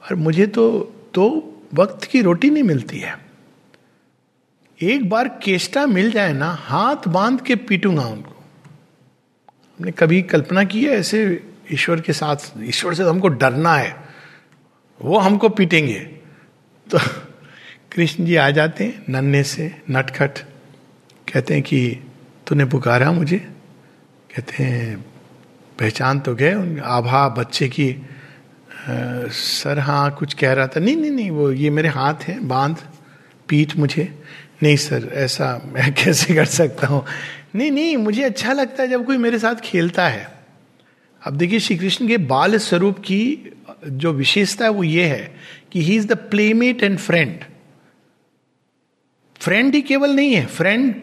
और 0.03 0.15
मुझे 0.15 0.47
तो 0.47 0.95
तो 1.13 1.55
वक्त 1.73 2.03
की 2.03 2.21
रोटी 2.21 2.49
नहीं 2.49 2.63
मिलती 2.63 2.99
है। 2.99 3.17
एक 4.81 5.09
बार 5.09 5.27
केष्टा 5.43 5.85
मिल 5.85 6.11
जाए 6.11 6.33
ना, 6.33 6.51
हाथ 6.51 7.07
बाँध 7.07 7.41
के 7.41 7.55
पीटूँगा 7.55 8.01
उनको। 8.01 8.43
हमने 9.79 9.91
कभी 9.91 10.21
कल्पना 10.21 10.63
की 10.63 10.85
है 10.85 10.91
ऐसे 10.91 11.49
ईश्वर 11.73 12.01
के 12.01 12.13
साथ, 12.13 12.35
ईश्वर 12.61 12.93
से 12.93 13.03
हमको 13.03 13.27
डरना 13.27 13.75
है, 13.75 13.95
वो 15.01 15.19
हमको 15.19 15.49
पीटेंगे। 15.49 15.99
तो 16.87 16.99
कृष्ण 17.91 18.25
जी 18.25 18.35
आ 18.35 18.49
जाते 18.49 18.83
हैं 18.83 19.05
नन्हे 19.09 19.43
से, 19.43 19.81
नटखट, 19.89 20.39
कहते 21.33 21.53
हैं 21.53 21.63
कि 21.63 21.99
तूने 22.47 22.65
पुकारा 22.65 23.11
मुझे? 23.11 23.37
कहते 24.35 24.63
हैं, 24.63 25.05
पहचान 25.79 26.19
तो 26.19 26.35
गए 26.35 26.53
उन 26.53 26.79
आभा 26.79 27.29
बच्चे 27.29 27.67
की 27.69 28.08
सर 29.29 29.79
हाँ 29.79 30.11
कुछ 30.11 30.33
कह 30.33 30.53
रहा 30.53 30.67
था। 30.67 30.79
नहीं 30.79 30.97
नहीं 30.97 31.11
नहीं, 31.11 31.31
वो 31.31 31.51
ये 31.51 31.69
मेरे 31.69 31.89
हाथ 31.89 32.13
हैं, 32.13 32.47
बाँध, 32.47 32.77
पीठ 33.47 33.77
मुझे। 33.77 34.23
नहीं, 34.63 34.77
सर, 34.77 35.09
ऐसा 35.13 35.61
मैं 35.65 35.93
कैसे 36.03 36.35
कर 36.35 36.45
सकता 36.45 36.87
हूँ? 36.87 37.05
नहीं 37.55 37.71
नहीं, 37.71 37.97
मुझे 37.97 38.23
अच्छा 38.23 38.53
लगता 38.53 38.83
है 38.83 38.89
जब 38.89 39.05
कोई 39.05 39.17
मेरे 39.17 39.39
साथ 39.39 39.55
खेलता 39.55 40.07
है। 40.07 40.39
अब 41.23 41.33
देखिए 41.33 41.59
श्री 41.59 41.77
कृष्ण 41.77 42.07
के 42.07 42.17
बाल 42.17 42.57
स्वरूप 42.57 42.99
की 42.99 43.51
जो 43.87 44.13
विशेषता 44.13 44.65
है 44.65 44.71
वो 44.71 44.83
ये 44.83 45.05
है 45.05 45.35
कि 45.71 45.81
he 45.81 45.95
is 45.95 46.07
the 46.07 46.13
playmate 46.13 46.83
and 46.83 46.97
friend 46.97 47.39
friend 49.39 49.75
ही 49.75 49.81
केवल 49.81 50.09
नहीं 50.09 50.33
है। 50.33 50.45
फ्रेंड 50.45 50.95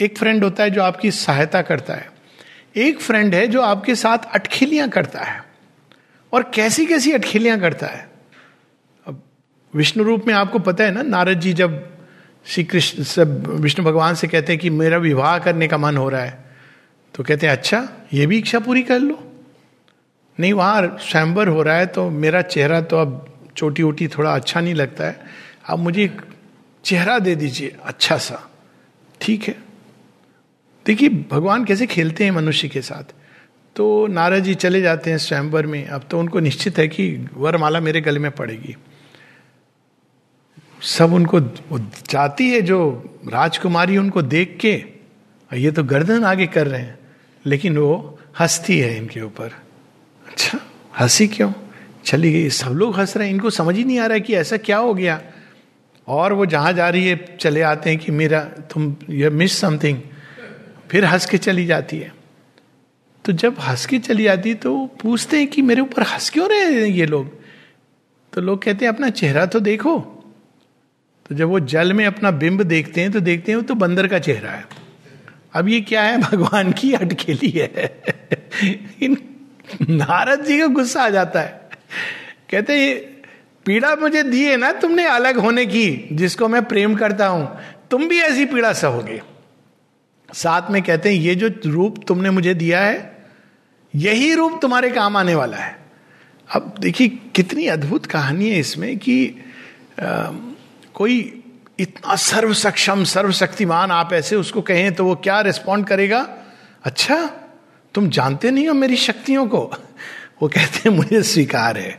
एक 0.00 0.18
फ्रेंड 0.18 0.44
होता 0.44 0.62
है 0.62 0.70
जो 0.70 0.82
आपकी 0.82 1.10
सहायता 1.10 1.62
करता 1.62 1.94
है। 1.94 2.10
एक 2.76 3.00
फ्रेंड 3.00 3.34
है 3.34 3.46
जो 3.46 3.62
आपके 3.62 3.94
साथ 3.94 4.18
अटखिलियाँ 4.34 4.88
करता 4.88 5.20
है। 5.20 5.45
और 6.32 6.50
कैसी 6.54 6.86
कैसी 6.86 7.12
अटखेलियाँ 7.12 7.58
करता 7.60 7.86
है। 7.86 8.08
अब 9.06 9.22
विष्णु 9.74 10.04
रूप 10.04 10.26
में 10.26 10.34
आपको 10.34 10.58
पता 10.58 10.84
है 10.84 10.90
ना, 10.90 11.02
नारद 11.02 11.40
जी 11.40 11.52
जब 11.52 11.84
श्री 12.46 12.64
कृष्ण 12.64 13.02
सब 13.02 13.46
विष्णु 13.60 13.84
भगवान 13.84 14.14
से 14.14 14.28
कहते 14.28 14.52
हैं 14.52 14.60
कि 14.60 14.70
मेरा 14.70 14.98
विवाह 14.98 15.38
करने 15.38 15.68
का 15.68 15.78
मन 15.78 15.96
हो 15.96 16.08
रहा 16.08 16.20
है 16.20 16.44
तो 17.14 17.24
कहते 17.24 17.46
हैं 17.46 17.52
अच्छा 17.52 17.88
ये 18.12 18.26
भी 18.26 18.38
इच्छा 18.38 18.58
पूरी 18.60 18.82
कर 18.82 18.98
लो। 18.98 19.18
नहीं, 20.38 20.52
वहाँ 20.52 20.96
स्वयंवर 21.00 21.48
हो 21.48 21.62
रहा 21.62 21.76
है 21.76 21.86
तो 21.86 22.08
मेरा 22.10 22.42
चेहरा 22.42 22.80
तो 22.80 22.96
अब 22.96 23.26
चोटी 23.56 23.82
ओटी 23.82 24.08
थोड़ा 24.08 24.34
अच्छा 24.34 24.60
नहीं 24.60 24.74
लगता 24.74 25.04
है। 25.04 25.26
आप 25.68 25.78
मुझे 25.78 26.02
एक 26.04 26.20
चेहरा 26.84 27.18
दे 27.18 27.34
दीजिए 27.36 27.76
अच्छा 27.84 28.16
सा। 28.18 28.42
ठीक 29.20 29.42
है। 29.42 29.54
देखिए, 30.86 31.08
भगवान 31.08 31.64
कैसे 31.64 31.86
खेलते 31.86 32.24
हैं 32.24 32.30
मनुष्य 32.30 32.68
के 32.68 32.82
साथ। 32.82 33.14
तो 33.76 34.06
नारद 34.06 34.42
जी 34.42 34.54
चले 34.54 34.80
जाते 34.80 35.10
हैं 35.10 35.18
स्वयंवर 35.18 35.66
में। 35.66 35.86
अब 35.86 36.04
तो 36.10 36.18
उनको 36.18 36.40
निश्चित 36.40 36.78
है 36.78 36.88
कि 36.88 37.28
वरमाला 37.34 37.80
मेरे 37.80 38.00
गले 38.00 38.18
में 38.18 38.30
पड़ेगी। 38.30 38.76
सब 40.82 41.12
उनको 41.12 41.40
जाती 42.10 42.50
है 42.50 42.62
जो 42.62 43.04
राजकुमारी 43.28 43.98
उनको 43.98 44.22
देख 44.22 44.58
के 44.60 44.84
ये 45.54 45.70
तो 45.70 45.84
गर्दन 45.84 46.24
आगे 46.24 46.46
कर 46.46 46.66
रहे 46.66 46.80
हैं। 46.80 46.98
लेकिन 47.46 47.78
वो 47.78 48.18
हंसती 48.40 48.78
है 48.78 48.96
इनके 48.96 49.20
ऊपर। 49.20 49.46
अच्छा 50.28 50.60
हँसी 51.00 51.28
क्यों? 51.28 51.52
चली 52.04 52.32
गई। 52.32 52.50
सब 52.50 52.70
लोग 52.70 52.98
हंस 52.98 53.16
रहे 53.16 53.28
हैं। 53.28 53.34
इनको 53.34 53.50
समझ 53.50 53.76
ही 53.76 53.84
नहीं 53.84 53.98
आ 53.98 54.06
रहा 54.06 54.14
है 54.14 54.20
कि 54.20 54.34
ऐसा 54.34 54.56
क्या 54.56 54.76
हो 54.76 54.94
गया। 54.94 55.22
और 56.08 56.32
वो 56.32 56.46
जहाँ 56.46 56.72
जा 56.72 56.88
रही 56.88 57.08
है, 57.08 57.36
चले 57.40 57.60
आते 57.62 57.90
हैं 57.90 57.98
कि, 57.98 58.12
मेरा, 58.12 58.40
तुम 58.40 58.96
यू 59.10 59.30
मिस 59.30 59.58
समथिंग 59.58 59.98
फिर 60.90 61.04
हंस 61.04 61.26
के 61.26 61.38
चली 61.38 61.66
जाती 61.66 61.98
है। 61.98 62.15
तो 63.26 63.32
जब 63.32 63.56
हंस 63.60 63.86
के 63.86 63.98
चली 63.98 64.22
जाती 64.22 64.54
तो 64.54 64.86
पूछते 64.86 65.36
हैं 65.36 65.46
कि 65.46 65.62
मेरे 65.62 65.80
ऊपर 65.80 66.02
हंस 66.02 66.30
क्यों 66.30 66.48
रहे 66.48 66.58
हैं 66.58 66.72
ये 66.72 67.06
लोग? 67.06 67.40
तो 68.32 68.40
लोग 68.40 68.62
कहते 68.62 68.84
हैं, 68.84 68.92
अपना 68.92 69.10
चेहरा 69.10 69.46
तो 69.46 69.60
देखो। 69.60 70.00
तो 71.28 71.34
जब 71.34 71.48
वो 71.48 71.60
जल 71.60 71.92
में 71.92 72.06
अपना 72.06 72.30
बिंब 72.30 72.62
देखते 72.62 73.00
हैं 73.00 73.12
तो 73.12 73.20
देखते 73.20 73.52
हैं 73.52 73.56
वो 73.56 73.62
तो 73.62 73.74
बंदर 73.74 74.06
का 74.06 74.18
चेहरा 74.18 74.50
है। 74.50 74.66
अब 75.54 75.68
ये 75.68 75.80
क्या 75.80 76.02
है? 76.02 76.18
भगवान 76.22 76.72
की 76.72 76.92
अटकेली 76.92 77.50
है। 77.50 78.02
इन 79.02 79.16
नारद 79.90 80.44
जी 80.44 80.60
का 80.60 80.66
गुस्सा 80.66 81.02
आ 81.02 81.08
जाता 81.08 81.40
है। 81.40 81.70
कहते 82.50 82.94
पीड़ा 83.64 83.96
मुझे 83.96 84.22
दी 84.22 84.44
है 84.44 84.56
ना 84.56 84.72
तुमने 84.72 85.06
अलग 85.06 85.38
होने 85.38 85.66
की, 85.66 86.08
जिसको 86.12 86.48
मैं 86.48 86.64
प्रेम 86.64 86.94
करता 86.94 87.26
हूँ। 87.26 87.58
तुम 87.90 88.08
भी 88.08 88.20
ऐसी 88.20 88.44
पीड़ा 88.44 88.72
सहोगे। 88.72 89.22
साथ 90.34 90.70
में 90.70 90.82
कहते 90.82 91.08
हैं, 91.08 91.16
ये 91.16 91.34
जो 91.34 91.50
रूप 91.66 92.04
तुमने 92.08 92.30
मुझे 92.30 92.54
दिया 92.54 92.80
है 92.80 93.15
यही 93.96 94.34
रूप 94.34 94.58
तुम्हारे 94.62 94.90
काम 94.90 95.16
आने 95.16 95.34
वाला 95.34 95.56
है। 95.56 95.76
अब 96.48 96.74
देखिए 96.80 97.08
कितनी 97.34 97.66
अद्भुत 97.66 98.06
कहानी 98.06 98.50
है 98.50 98.58
इसमें 98.58 98.96
कि 98.98 99.34
आ, 100.02 100.30
कोई 100.94 101.42
इतना 101.78 102.16
सर्व 102.16 102.52
सक्षम 102.54 103.04
सर्वशक्तिमान 103.04 103.90
आप 103.90 104.12
ऐसे 104.12 104.36
उसको 104.36 104.62
कहें 104.62 104.94
तो 104.94 105.04
वो 105.04 105.14
क्या 105.14 105.40
रिस्पॉन्ड 105.40 105.86
करेगा? 105.86 106.20
अच्छा 106.84 107.16
तुम 107.94 108.08
जानते 108.10 108.50
नहीं 108.50 108.68
हो 108.68 108.74
मेरी 108.74 108.96
शक्तियों 108.96 109.46
को। 109.46 109.60
वो 110.42 110.48
कहते 110.48 110.88
हैं 110.88 110.96
मुझे 110.96 111.22
स्वीकार 111.22 111.78
है। 111.78 111.98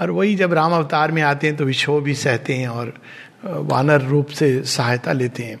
और 0.00 0.10
वही 0.10 0.34
जब 0.34 0.52
राम 0.52 0.72
अवतार 0.72 1.12
में 1.12 1.22
आते 1.22 1.46
हैं 1.46 1.56
तो 1.56 1.64
विक्षोभ 1.64 2.02
भी 2.04 2.14
सहते 2.14 2.54
हैं 2.54 2.68
और 2.68 2.94
वानर 3.44 4.02
रूप 4.02 4.28
से 4.28 4.62
सहायता 4.62 5.12
लेते 5.12 5.42
हैं। 5.42 5.58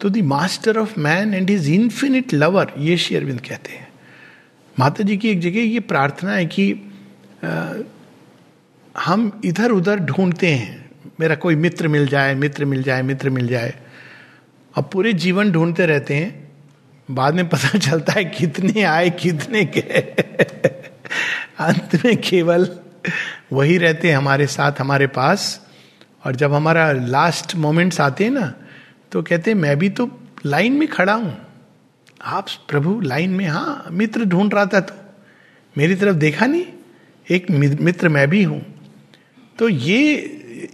तो 0.00 0.08
the 0.08 0.22
master 0.22 0.78
of 0.78 0.98
man 1.00 1.34
and 1.34 1.50
his 1.50 1.70
infinite 1.70 2.34
lover 2.34 2.72
ये 2.78 2.96
श्री 2.96 3.16
अरविंद 3.16 3.40
कहते 3.40 3.72
हैं। 3.72 3.88
माता 4.78 5.04
जी 5.04 5.16
की 5.16 5.28
एक 5.28 5.40
जगह 5.40 5.60
ये 5.60 5.80
प्रार्थना 5.80 6.32
है 6.32 6.46
कि 6.46 6.90
आ, 7.44 7.72
हम 8.98 9.40
इधर 9.44 9.70
उधर 9.70 9.98
ढूंढते 9.98 10.46
हैं। 10.46 10.90
मेरा 11.20 11.34
कोई 11.34 11.54
मित्र 11.54 11.88
मिल 11.88 12.06
जाए 12.06 12.34
मित्र 12.34 12.64
मिल 12.64 12.82
जाए 12.82 13.02
मित्र 13.02 13.30
मिल 13.30 13.48
जाए। 13.48 13.74
अब 14.74 14.90
पूरे 14.92 15.12
जीवन 15.12 15.52
ढूंढते 15.52 15.86
रहते 15.86 16.14
हैं। 16.14 16.52
बाद 17.10 17.34
में 17.34 17.48
पता 17.48 17.78
चलता 17.78 18.12
है 18.12 18.24
कितने 18.24 18.82
आए 18.82 19.10
कितने 19.10 19.64
गए। 19.64 20.00
अंत 21.58 22.04
में 22.04 22.16
केवल 22.16 22.68
वही 23.52 23.78
रहते 23.78 24.08
हैं 24.08 24.16
हमारे 24.16 24.46
साथ 24.46 24.72
हमारे 24.80 25.06
पास। 25.06 25.66
और 26.26 26.36
जब 26.36 26.52
हमारा 26.54 26.92
लास्ट 26.92 27.56
मोमेंट्स 27.56 28.00
आते 28.00 28.24
हैं 28.24 28.30
ना 28.30 28.54
तो 29.12 29.22
कहते 29.22 29.50
हैं 29.50 29.58
मैं 29.58 29.78
भी 29.78 29.88
तो 29.88 30.20
लाइन 30.46 30.72
में 30.72 30.88
खड़ा 30.88 31.12
हूँ। 31.12 31.49
आप 32.20 32.46
प्रभु 32.68 33.00
लाइन 33.00 33.30
में 33.30 33.46
हाँ 33.46 33.86
मित्र 33.90 34.24
ढूंढ 34.24 34.54
रहा 34.54 34.66
था 34.66 34.80
तो। 34.80 34.94
मेरी 35.76 35.94
तरफ़ 35.94 36.16
देखा 36.16 36.46
नहीं, 36.46 36.64
एक 37.26 37.50
मित्र 37.80 38.08
मैं 38.08 38.28
भी 38.30 38.42
हूँ। 38.42 38.60
तो 39.58 39.68
ये, 39.68 40.14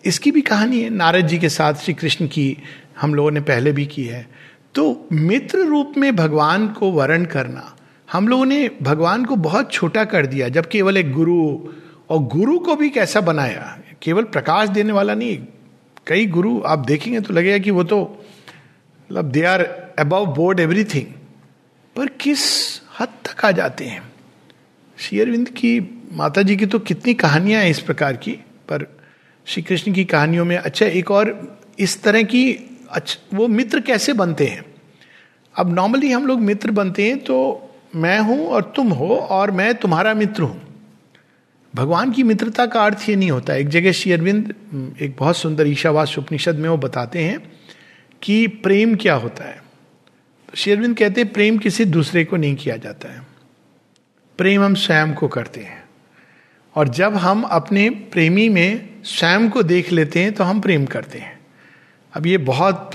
इसकी 0.05 0.31
भी 0.31 0.41
कहानी 0.41 0.81
है, 0.81 0.91
नारद 0.91 1.27
जी 1.27 1.39
के 1.39 1.49
साथ 1.49 1.75
श्री 1.75 1.95
कृष्ण 1.95 2.27
की 2.27 2.57
हम 3.01 3.15
लोगों 3.15 3.31
ने 3.31 3.41
पहले 3.41 3.73
भी 3.73 3.87
की 3.87 4.05
है। 4.05 4.27
तो 4.75 5.09
मित्र 5.13 5.59
रूप 5.59 5.93
में 5.97 6.15
भगवान 6.17 6.69
को 6.69 6.91
वर्ण 6.93 7.25
करना, 7.25 7.75
हम 8.09 8.29
लोगों 8.29 8.45
ने 8.47 8.71
भगवान 8.83 9.25
को 9.25 9.37
बहुत 9.37 9.73
छोटा 9.73 10.05
कर 10.05 10.27
दिया, 10.27 10.49
जब 10.49 10.67
केवल 10.67 10.97
एक 10.97 11.13
गुरु, 11.13 11.59
और 12.11 12.19
गुरु 12.19 12.59
को 12.59 12.77
भी 12.77 12.91
कैसा 12.91 13.21
बनाया? 13.21 13.79
केवल 14.03 14.25
प्रकाश 14.25 14.69
देने 14.69 14.93
वाला 14.93 15.15
नहीं, 15.15 15.39
कई 16.07 16.27
गुरु, 16.27 16.61
आप 16.67 16.79
देखेंगे 16.79 17.21
तो 17.21 17.35
लगेगा 17.35 17.59
कि 17.59 17.71
वो 17.71 17.85
तो 17.85 18.01
मतलब 19.11 19.31
they 19.31 19.43
are 19.43 19.63
above 19.99 20.27
board 20.27 20.61
everything 20.61 21.07
पर 21.97 22.07
किस 22.21 22.43
हद 23.01 23.09
तक 23.25 23.45
आ 23.45 23.51
जाते 23.51 23.85
हैं? 23.85 24.03
शेयरविंद 24.99 25.49
की 25.49 25.79
माता 26.13 26.43
जी 26.43 26.57
की 26.57 26.67
तो 26.67 26.79
कितनी 26.79 27.15
कहानियाँ 27.15 27.63
हैं 27.63 27.71
इस 27.71 27.81
प्रकार 27.81 28.17
की, 28.17 28.33
पर 28.69 28.87
श्री 29.47 29.63
कृष्ण 29.63 29.93
की 29.93 30.05
कहानियों 30.05 30.45
में 30.45 30.57
अच्छा 30.57 30.87
एक 30.87 31.11
और 31.11 31.59
इस 31.79 32.03
तरह 32.03 32.23
की 32.23 32.45
अच्छा 32.91 33.37
वो 33.37 33.49
मित्र 33.49 33.81
कैसे 33.81 34.13
बनते 34.13 34.47
हैं? 34.47 34.65
अब 35.55 35.75
नॉर्मली 35.75 36.11
हम 36.13 36.27
लोग 36.27 36.41
मित्र 36.41 36.71
बनते 36.71 37.09
हैं 37.09 37.19
तो 37.19 37.37
मैं 37.97 38.19
हूँ 38.21 38.47
और 38.47 38.73
तुम 38.77 38.89
हो 38.93 39.17
और 39.17 39.51
मैं 39.51 39.75
तुम्हारा 39.75 40.15
मित्र 40.15 40.43
हूँ। 40.43 40.63
भगवान 41.75 42.13
की 42.13 42.23
मित्रता 42.23 42.67
का 42.67 42.85
अर्थ 42.85 43.09
ये 43.09 43.17
नहीं 43.17 43.31
होता। 43.31 43.55
एक 43.55 43.69
जगह 43.69 43.93
श्री 43.93 44.13
अरविंद, 44.13 44.55
एक 45.03 45.17
बहुत 45.19 45.37
सुंदर 45.37 45.67
ईशावास 45.67 46.15
उपनिषद 46.19 46.57
में 46.57 46.69
वो 46.69 46.77
बताते 46.77 47.25
हैं 47.25 47.39
कि 48.23 48.47
प्रेम 48.47 48.95
क्या 48.97 49.15
होता 49.15 49.45
है। 49.45 49.61
श्री 50.55 50.73
अरविंद 50.73 50.97
कहते 50.97 51.21
हैं, 51.21 51.33
प्रेम 51.33 51.59
किसी 51.59 51.85
दूसरे 51.85 52.25
को 52.25 52.37
नहीं 52.37 52.55
किया 52.57 52.77
जाता 52.77 53.13
है। 53.13 53.23
प्रेम 54.39 54.63
हम 54.63 54.75
स्वयं 54.75 55.15
को 55.15 55.29
करते 55.29 55.61
हैं। 55.61 55.85
और 56.75 56.89
जब 56.89 57.17
हम 57.17 57.43
अपने 57.43 57.89
प्रेमी 57.91 58.49
में 58.49 59.03
स्वयं 59.05 59.49
को 59.51 59.63
देख 59.63 59.93
लेते 59.93 60.23
हैं 60.23 60.33
तो 60.33 60.45
हम 60.45 60.61
प्रेम 60.61 60.87
करते 60.87 61.19
हैं। 61.19 61.39
अब 62.15 62.27
ये 62.27 62.39
बहुत 62.39 62.91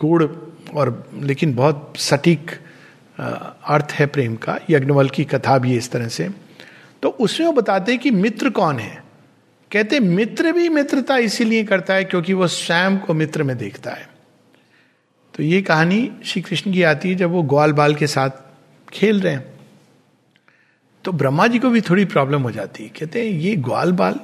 गुड़ 0.00 0.24
और 0.74 1.10
लेकिन 1.20 1.54
बहुत 1.54 1.94
सटीक 1.96 2.50
अर्थ 3.18 3.92
है 3.92 4.06
प्रेम 4.06 4.36
का। 4.36 4.58
यज्ञवल 4.70 5.08
की 5.08 5.24
कथा 5.24 5.58
भी 5.58 5.76
इस 5.76 5.90
तरह 5.90 6.08
से। 6.08 6.28
तो 7.02 7.08
उसमें 7.08 7.46
वो 7.46 7.52
बताते 7.52 7.92
हैं 7.92 8.00
कि 8.00 8.10
मित्र 8.10 8.50
कौन 8.50 8.78
है? 8.78 9.02
कहते 9.70 10.00
मित्र 10.00 10.52
भी 10.52 10.68
मित्रता 10.68 11.16
इसीलिए 11.18 11.64
करता 11.64 11.94
है 11.94 12.04
क्योंकि 12.04 12.32
वो 12.32 12.46
स्वयं 12.46 12.98
को 12.98 13.14
मित्र 13.14 13.42
में 13.42 13.56
देखता 13.58 13.90
है। 13.90 14.08
तो 15.34 15.42
ये 15.42 15.62
कहानी 15.62 16.10
श्री 16.24 16.42
कृष्ण 16.42 16.72
की 16.72 16.82
आती 16.82 17.08
है 17.08 17.14
जब 17.14 17.30
वो 17.30 17.42
ग्वाल 17.42 17.72
बाल 17.72 17.94
के 17.94 18.06
साथ 18.06 18.30
खेल 18.92 19.20
रहे 19.20 19.32
हैं। 19.32 19.44
तो 21.04 21.12
ब्रह्मा 21.12 21.46
जी 21.46 21.58
को 21.58 21.70
भी 21.70 21.80
थोड़ी 21.80 22.04
प्रॉब्लम 22.04 22.42
हो 22.42 22.50
जाती 22.50 22.82
है। 22.82 22.88
कहते 22.88 23.20
हैं, 23.20 23.40
ये 23.40 23.56
ग्वाल 23.56 23.92
बाल, 23.92 24.20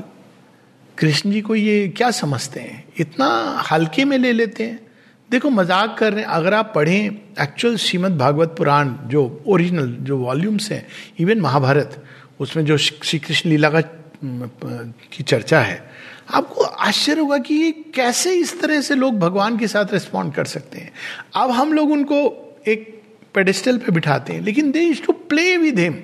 कृष्ण 0.98 1.30
जी 1.30 1.40
को 1.40 1.54
ये 1.54 1.88
क्या 1.88 2.10
समझते 2.10 2.60
हैं? 2.60 2.84
इतना 2.98 3.28
हल्के 3.70 4.04
में 4.04 4.18
ले 4.18 4.32
लेते 4.32 4.64
हैं। 4.64 4.80
देखो, 5.30 5.50
मज़ाक 5.50 5.96
कर 5.98 6.12
रहे 6.12 6.24
हैं। 6.24 6.30
अगर 6.30 6.54
आप 6.54 6.72
पढ़ें 6.74 7.10
एक्चुअल 7.42 7.76
श्रीमद 7.76 8.18
भागवत 8.18 8.54
पुराण, 8.58 8.94
जो 9.06 9.44
ओरिजिनल 9.46 9.96
जो 10.00 10.18
वॉल्यूम्स 10.18 10.70
हैं 10.72 10.86
इवन 11.20 11.40
महाभारत, 11.40 12.04
उसमें 12.40 12.64
जो 12.64 12.76
श्री 12.76 13.18
कृष्ण 13.18 13.50
लीला 13.50 13.70
का 13.70 13.80
की 15.12 15.22
चर्चा 15.22 15.60
है 15.60 15.90
आपको 16.34 16.64
आश्चर्य 16.64 17.20
होगा 17.20 17.38
कि 17.38 17.72
कैसे 17.72 18.34
इस 18.34 18.60
तरह 18.60 18.80
से 18.80 18.94
लोग 18.94 19.18
भगवान 19.18 19.58
के 19.58 19.68
साथ 19.68 19.84
रिस्पॉन्ड 19.92 20.34
कर 20.34 20.44
सकते 20.44 20.78
हैं। 20.78 20.92
अब 21.34 21.50
हम 21.50 21.72
लोग 21.72 21.90
उनको 21.90 22.16
एक 22.68 23.02
पेडिस्टल 23.34 23.78
पे 23.78 23.92
बिठाते 23.92 24.32
हैं, 24.32 24.40
लेकिन 24.40 24.70
they 24.70 24.80
is 24.80 25.02
to 25.02 25.12
play 25.12 25.56
with 25.56 25.78
him 25.78 25.94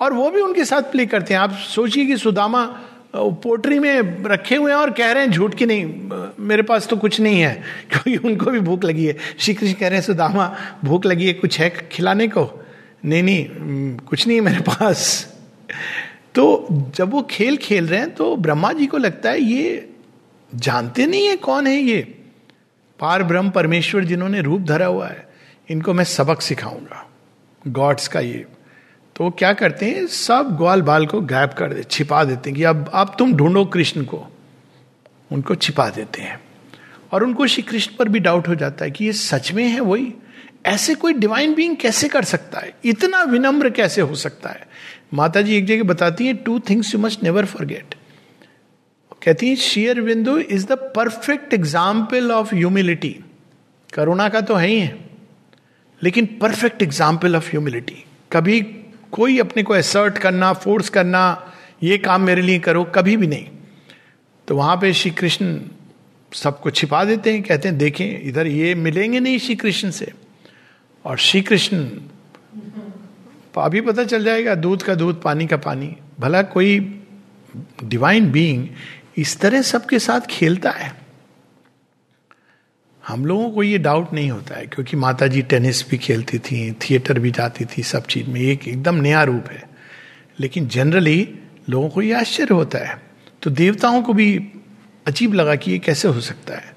और 0.00 0.12
वो 0.12 0.30
भी 0.30 0.40
उनके 0.40 0.64
साथ 0.64 0.82
प्ले 0.82 1.06
करते 1.06 1.34
हैं। 1.34 1.40
आप 1.40 1.52
सोचिए 1.52 2.06
कि 2.06 2.16
सुदामा 2.16 2.80
पोट्री 3.16 3.78
में 3.78 4.24
रखे 4.24 4.56
हुए 4.56 4.72
हैं 4.72 4.78
और 4.78 4.90
कह 4.90 5.12
रहे 5.12 5.24
हैं, 5.24 5.30
झूठ 5.30 5.54
की 5.54 5.66
नहीं 5.66 6.10
मेरे 6.40 6.62
पास 6.62 6.86
तो 6.86 6.96
कुछ 6.96 7.20
नहीं 7.20 7.40
है। 7.40 7.62
क्योंकि 7.90 8.28
उनको 8.28 8.50
भी 8.50 8.60
भूख 8.60 8.84
लगी 8.84 9.04
है। 9.04 9.16
श्री 9.38 9.54
कृष्ण 9.54 9.74
कह 9.74 9.88
रहे 9.88 9.98
हैं, 9.98 10.06
सुदामा, 10.06 10.56
भूख 10.84 11.06
लगी 11.06 11.26
है, 11.26 11.32
कुछ 11.32 11.60
है? 11.60 11.88
खिलाने 11.92 12.28
को? 12.28 12.64
नहीं 13.04 13.22
नहीं 13.22 13.46
कुछ 13.96 14.26
नहीं 14.26 14.40
मेरे 14.40 14.60
पास। 14.60 15.32
तो 16.34 16.66
जब 16.70 17.10
वो 17.10 17.22
खेल 17.22 17.56
खेल 17.56 17.86
रहे 17.86 17.98
हैं 17.98 18.14
तो 18.14 18.36
ब्रह्मा 18.36 18.72
जी 18.72 18.86
को 18.86 18.98
लगता 18.98 19.30
है, 19.30 19.40
ये 19.40 19.90
जानते 20.54 21.06
नहीं 21.06 21.26
है 21.26 21.36
कौन 21.36 21.66
है 21.66 21.76
ये? 21.76 22.18
पार 23.00 23.22
ब्रह्म 23.22 23.50
परमेश्वर 23.50 24.04
जिन्होंने 24.04 24.40
रूप 24.40 24.60
धरा 24.60 24.86
हुआ 24.86 25.08
है, 25.08 25.28
इनको 25.70 25.92
मैं 25.92 26.04
सबक 26.04 26.40
सिखाऊँगा। 26.40 27.10
गॉड्स 27.68 28.08
का 28.08 28.20
ये। 28.20 28.46
तो 29.16 29.30
क्या 29.30 29.52
करते 29.52 29.86
हैं, 29.86 30.06
सब 30.06 30.56
ग्वाल 30.56 30.82
बाल 30.82 31.06
को 31.06 31.20
गायब 31.20 31.50
कर 31.50 31.72
दे, 31.72 31.82
छिपा 31.82 32.24
देते 32.24 32.50
हैं 32.50 32.56
कि 32.56 32.64
अब 32.64 32.90
अब 32.94 33.16
तुम 33.18 33.34
ढूंढो 33.34 33.64
कृष्ण 33.64 34.04
को। 34.04 34.24
उनको 35.32 35.54
छिपा 35.54 35.88
देते 35.88 36.22
हैं। 36.22 36.40
और 37.12 37.24
उनको 37.24 37.46
श्री 37.46 37.62
कृष्ण 37.62 37.96
पर 37.96 38.08
भी 38.08 38.18
डाउट 38.18 38.48
हो 38.48 38.54
जाता 38.54 38.84
है 38.84 38.90
कि 38.90 39.04
ये 39.04 39.12
सच 39.12 39.52
में 39.52 39.68
है 39.68 39.80
वही? 39.80 40.14
ऐसे 40.66 40.94
कोई 40.94 41.12
डिवाइन 41.12 41.54
बीइंग 41.54 41.76
कैसे 41.76 42.08
कर 42.08 42.24
सकता 42.24 42.60
है? 42.60 42.74
इतना 42.84 43.22
विनम्र 43.22 43.70
कैसे 43.70 44.00
हो 44.00 44.14
सकता 44.14 44.48
है? 44.48 44.66
माता 45.12 45.42
जी 45.42 45.56
एक 45.56 45.66
जगह 45.66 45.82
बताती 45.84 46.26
हैं 46.26 46.36
two 46.44 46.58
things 46.68 46.94
you 46.94 47.00
must 47.00 47.22
never 47.22 47.44
forget 47.46 47.94
कहती 49.22 49.48
हैं 49.48 49.56
Sri 49.56 50.00
Aurobindo 50.02 50.36
is 50.38 50.66
the 50.66 50.78
perfect 50.96 51.54
example 51.54 52.30
of 52.32 52.54
humility 52.54 53.14
करुणा 53.90 54.28
का 54.28 54.40
तो 54.40 54.54
है 54.54 54.68
ही 54.68 54.78
है, 54.78 54.96
लेकिन 56.02 56.26
परफेक्ट 56.40 56.82
एग्ज़ाम्पल 56.82 57.36
ऑफ़ 57.36 57.50
ह्यूमिलिटी 57.50 58.04
कभी 58.32 58.60
कोई 59.12 59.38
अपने 59.38 59.62
को 59.62 59.74
असर्ट 59.74 60.18
करना 60.18 60.52
फोर्स 60.54 60.88
करना, 60.88 61.22
ये 61.82 61.98
काम 61.98 62.22
मेरे 62.22 62.42
लिए 62.42 62.58
करो, 62.58 62.84
कभी 62.94 63.16
भी 63.16 63.26
नहीं. 63.26 63.46
तो 64.48 64.56
वहाँ 64.56 64.76
पे 64.76 64.92
श्री 64.92 65.10
कृष्ण 65.10 65.58
सबको 66.32 66.70
छिपा 66.70 67.04
देते 67.04 67.32
हैं, 67.32 67.42
कहते 67.42 67.68
हैं, 67.68 67.76
देखें, 67.78 68.20
इधर 68.22 68.46
ये 68.46 68.74
मिलेंगे 68.76 69.20
नहीं 69.20 69.38
श्री 69.38 69.54
कृष्ण 69.56 69.90
से. 69.90 70.12
और 71.04 71.18
श्री 71.18 71.42
कृष्ण 71.42 71.84
अभी 73.60 73.80
पता 73.80 74.04
चल 74.04 74.24
जाएगा, 74.24 74.54
दूध 74.54 74.82
का 74.82 74.94
दूध, 74.94 75.22
पानी 75.22 75.46
का 75.46 75.56
पानी। 75.56 75.96
भला 76.20 76.42
कोई 76.42 77.02
डिवाइन 77.84 78.32
बीइंग 78.32 78.68
इस 79.16 79.40
तरह 79.40 79.62
सबके 79.62 79.98
साथ 79.98 80.20
खेलता 80.20 80.70
है? 80.70 80.94
हम 83.08 83.26
लोगों 83.26 83.50
को 83.50 83.62
ये 83.62 83.78
डाउट 83.78 84.12
नहीं 84.12 84.30
होता 84.30 84.54
है, 84.54 84.66
क्योंकि 84.66 84.96
माता 84.96 85.26
जी 85.26 85.42
टेनिस 85.42 85.90
भी 85.90 85.98
खेलती 85.98 86.38
थी 86.38 86.72
थिएटर 86.72 87.18
भी 87.18 87.30
जाती 87.30 87.64
थी 87.64 87.82
सब 87.82 88.06
चीज़ 88.06 88.26
में, 88.26 88.40
एक 88.40 88.68
एकदम 88.68 88.94
नया 88.94 89.22
रूप 89.22 89.44
है। 89.50 89.68
लेकिन 90.40 90.68
जनरली 90.68 91.38
लोगों 91.70 91.88
को 91.88 92.02
ये 92.02 92.12
आश्चर्य 92.12 92.54
होता 92.54 92.78
है। 92.78 93.02
तो 93.42 93.50
देवताओं 93.50 94.02
को 94.02 94.12
भी 94.12 94.52
अजीब 95.06 95.34
लगा 95.34 95.54
कि 95.54 95.70
ये 95.70 95.78
कैसे 95.78 96.08
हो 96.08 96.20
सकता 96.20 96.54
है। 96.54 96.76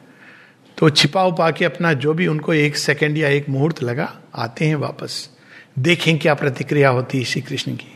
तो 0.78 0.90
छिपा 0.90 1.24
उपा 1.24 1.52
के 1.52 1.66
अपना 1.66 1.94
जो 1.94 2.14
भी 2.14 2.28
उनको 2.28 2.54
एक 2.54 2.78
सेकंड 2.78 3.18
या 3.18 3.30
एक 3.30 3.50
मुहूर्त 3.50 3.84
लगा, 3.84 4.22
आते 4.36 4.66
हैं 4.66 4.76
वापस। 4.76 5.35
देखें 5.80 6.18
क्या 6.20 6.34
प्रतिक्रिया 6.34 6.90
होती 6.90 7.18
है 7.18 7.24
श्री 7.24 7.42
कृष्ण 7.42 7.76
की। 7.76 7.92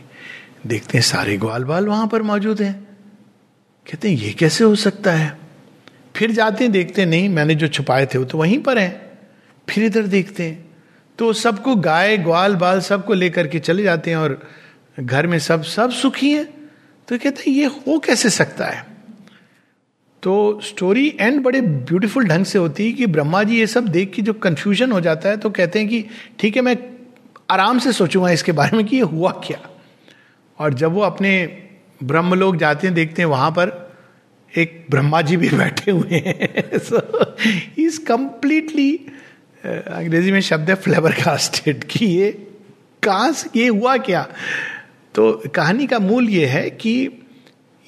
देखते 0.66 0.98
हैं 0.98 1.02
सारे 1.02 1.36
ग्वाल 1.36 1.64
बाल 1.64 1.86
वहाँ 1.86 2.06
पर 2.06 2.22
मौजूद 2.22 2.62
हैं। 2.62 2.74
कहते 3.86 4.10
हैं, 4.10 4.16
ये 4.16 4.32
कैसे 4.32 4.64
हो 4.64 4.74
सकता 4.74 5.12
है? 5.12 5.38
फिर 6.16 6.30
जाते 6.30 6.64
हैं, 6.64 6.72
देखते 6.72 7.02
हैं, 7.02 7.08
नहीं, 7.08 7.28
मैंने 7.28 7.54
जो 7.54 7.68
छुपाए 7.68 8.06
थे 8.06 8.18
वो 8.18 8.24
तो 8.24 8.38
वहीं 8.38 8.58
पर 8.58 8.78
है। 8.78 9.18
फिर 9.68 9.84
इधर 9.84 10.02
देखते 10.02 10.42
हैं 10.42 10.64
तो 11.18 11.32
सबको 11.32 11.74
गाय, 11.76 12.16
ग्वाल 12.16 12.54
बाल 12.56 12.80
सबको 12.80 13.14
लेकर 13.14 13.46
के 13.46 13.58
चले 13.58 13.82
जाते 13.82 14.10
हैं 14.10 14.16
और 14.16 14.40
घर 15.00 15.26
में 15.26 15.38
सब 15.38 15.62
सब 15.62 15.90
सुखी 15.90 16.30
हैं। 16.32 16.44
तो 17.08 17.18
कहते 17.18 17.50
हैं, 17.50 17.56
ये 17.56 17.64
हो 17.66 17.98
कैसे 17.98 18.30
सकता 18.30 18.66
है? 18.66 18.84
तो 20.22 20.60
स्टोरी 20.64 21.16
एंड 21.20 21.42
बड़े 21.42 21.60
ब्यूटीफुल 21.60 22.24
ढंग 22.24 22.44
से 22.44 22.58
होती 22.58 22.86
है 22.86 22.92
कि 22.92 23.06
ब्रह्मा 23.06 23.42
जी 23.42 23.58
ये 23.58 23.66
सब 23.66 23.88
देख 23.88 24.12
के 24.12 24.22
जो 24.22 24.32
कंफ्यूजन 24.32 24.92
हो 24.92 25.00
जाता 25.00 25.28
है 25.28 25.36
तो 25.36 25.50
कहते 25.50 25.78
हैं 25.78 25.88
कि, 25.88 26.04
ठीक 26.38 26.56
है, 26.56 26.62
मैं 26.62 26.76
आराम 27.50 27.78
से 27.78 27.92
सोचूँगा 27.92 28.30
इसके 28.30 28.52
बारे 28.52 28.76
में 28.76 28.86
कि 28.86 28.96
ये 28.96 29.02
हुआ 29.02 29.30
क्या। 29.46 29.68
और 30.58 30.74
जब 30.74 30.92
वो 30.92 31.00
अपने 31.00 31.30
ब्रह्म 32.02 32.34
लोग 32.34 32.56
जाते 32.56 32.86
हैं, 32.86 32.94
देखते 32.94 33.22
हैं 33.22 33.28
वहाँ 33.28 33.50
पर 33.50 33.90
एक 34.52 34.86
ब्रह्मा 34.90 35.22
जी 35.22 35.36
भी 35.36 35.48
बैठे 35.56 35.90
हुए 35.90 36.22
हैं। 36.26 36.78
सो 36.78 37.34
इज़ 37.78 38.04
कंप्लीटली 38.04 38.92
अंग्रेज़ी 39.64 40.32
में 40.32 40.40
शब्द 40.40 40.70
है 40.70 40.74
फ्लेवर 40.74 41.12
कास्टेड 41.12 41.84
कि 41.84 42.06
ये 42.06 42.30
कहाँ 43.02 43.34
ये 43.56 43.66
हुआ 43.68 43.96
क्या। 43.96 44.26
तो 45.14 45.32
कहानी 45.54 45.86
का 45.86 45.98
मूल 45.98 46.28
ये 46.28 46.46
है 46.46 46.68
कि 46.70 46.94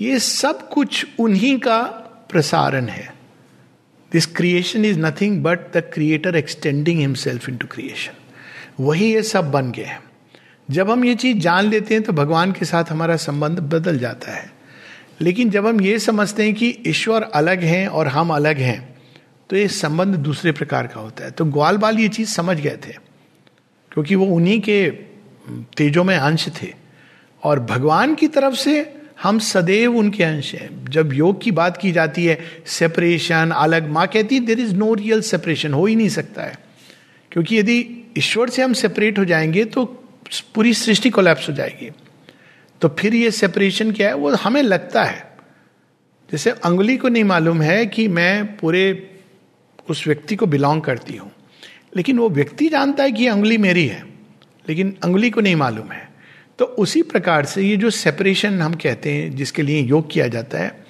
ये 0.00 0.18
सब 0.18 0.68
कुछ 0.68 1.06
उन्हीं 1.20 1.58
का 1.58 1.82
प्रसारण 2.30 2.88
है। 2.88 3.12
This 4.12 4.26
creation 4.26 4.84
is 4.84 4.98
nothing 4.98 5.42
but 5.42 5.72
the 5.76 5.82
creator 5.94 6.36
extending 6.36 7.00
himself 7.00 7.48
into 7.56 7.66
creation 7.66 8.12
वही 8.82 9.12
ये 9.14 9.22
सब 9.22 9.50
बन 9.50 9.70
गए 9.72 9.82
हैं। 9.82 10.00
जब 10.68 10.90
हम 10.90 11.04
ये 11.04 11.14
चीज़ 11.14 11.38
जान 11.38 11.64
लेते 11.64 11.94
हैं 11.94 12.02
तो 12.02 12.12
भगवान 12.12 12.52
के 12.52 12.64
साथ 12.64 12.90
हमारा 12.90 13.16
संबंध 13.16 13.60
बदल 13.60 13.98
जाता 13.98 14.32
है। 14.32 14.50
लेकिन 15.20 15.50
जब 15.50 15.66
हम 15.66 15.80
ये 15.80 15.98
समझते 15.98 16.44
हैं 16.44 16.54
कि 16.54 16.76
ईश्वर 16.86 17.22
अलग 17.22 17.62
हैं 17.62 17.86
और 17.88 18.08
हम 18.08 18.30
अलग 18.30 18.58
हैं 18.58 18.80
तो 19.50 19.56
ये 19.56 19.68
संबंध 19.68 20.14
दूसरे 20.14 20.52
प्रकार 20.52 20.86
का 20.86 21.00
होता 21.00 21.24
है। 21.24 21.30
तो 21.30 21.44
ग्वाल 21.44 21.76
बाल 21.76 21.98
ये 21.98 22.08
चीज़ 22.08 22.28
समझ 22.28 22.56
गए 22.60 22.76
थे, 22.86 22.92
क्योंकि 23.92 24.14
वो 24.14 24.26
उन्हीं 24.26 24.60
के 24.60 24.90
तेजों 25.76 26.04
में 26.04 26.16
अंश 26.16 26.48
थे। 26.62 26.72
और 27.42 27.60
भगवान 27.60 28.14
की 28.14 28.28
तरफ़ 28.28 28.54
से 28.54 28.94
हम 29.22 29.38
सदैव 29.38 29.96
उनके 29.96 30.24
अंश 30.24 30.54
हैं। 30.54 30.84
जब 30.86 31.12
योग 31.12 31.42
की 31.42 31.50
बात 31.50 31.76
की 31.76 31.92
जाती 31.92 32.24
है 32.26 32.38
सेपरेशन 32.66 33.50
अलग, 33.50 33.88
माँ 33.90 34.06
कहती 34.06 34.34
है 34.34 34.40
there 34.40 34.60
is 34.60 34.74
no 34.74 34.92
real 34.94 35.20
separation 35.20 35.72
हो 35.72 35.86
ही 35.86 35.96
नहीं 35.96 36.08
सकता 36.08 36.42
है। 36.42 36.58
क्योंकि 37.32 37.58
यदि 37.58 38.01
ईश्वर 38.18 38.50
से 38.50 38.62
हम 38.62 38.72
सेपरेट 38.72 39.18
हो 39.18 39.24
जाएँगे 39.24 39.64
तो 39.64 39.84
पूरी 40.54 40.74
सृष्टि 40.74 41.10
कोलैप्स 41.10 41.48
हो 41.48 41.54
जाएगी। 41.54 41.90
तो 42.80 42.88
फिर 42.88 43.14
ये 43.14 43.30
सेपरेशन 43.30 43.92
क्या 43.92 44.08
है? 44.08 44.14
वो 44.14 44.30
हमें 44.30 44.62
लगता 44.62 45.04
है। 45.04 45.36
जैसे 46.32 46.50
अंगुली 46.50 46.96
को 46.96 47.08
नहीं 47.08 47.24
मालूम 47.24 47.62
है 47.62 47.86
कि 47.86 48.08
मैं 48.08 48.56
पूरे 48.56 49.10
उस 49.90 50.06
व्यक्ति 50.06 50.36
को 50.36 50.46
बिलोंग 50.46 50.82
करती 50.82 51.16
हूँ। 51.16 51.32
लेकिन 51.96 52.18
वो 52.18 52.28
व्यक्ति 52.28 52.68
जानता 52.68 53.02
है 53.02 53.12
कि 53.12 53.26
अंगुली 53.26 53.58
मेरी 53.58 53.86
है, 53.86 54.06
लेकिन 54.68 54.96
अंगुली 55.04 55.30
को 55.30 55.40
नहीं 55.40 55.56
मालूम 55.56 55.92
है। 55.92 56.08
तो 56.58 56.64
उसी 56.64 57.02
प्रकार 57.02 57.44
से 57.44 57.62
ये 57.62 57.76
जो 57.76 57.90
सेपरेशन 57.90 58.60
हम 58.60 58.74
कहते 58.74 59.12
हैं, 59.12 59.36
जिसके 59.36 59.62
लिए 59.62 59.82
योग 59.82 60.10
किया 60.10 60.28
जाता 60.28 60.58
है, 60.58 60.84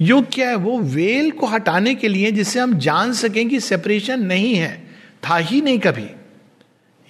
योग 0.00 0.26
क्या 0.32 0.48
है? 0.48 0.56
वो 0.56 0.78
वेल 0.78 1.30
को 1.30 1.46
हटाने 1.46 1.94
के 1.94 2.08
लिए 2.08 2.30
जिससे 2.30 2.60
हम 2.60 2.78
जान 2.78 3.12
सकें 3.12 3.48
कि 3.48 3.60
सेपरेशन 3.60 4.20
नहीं 4.20 4.54
है, 4.54 4.86
था 5.28 5.36
ही 5.36 5.60
नहीं 5.60 5.78
कभी। 5.78 6.10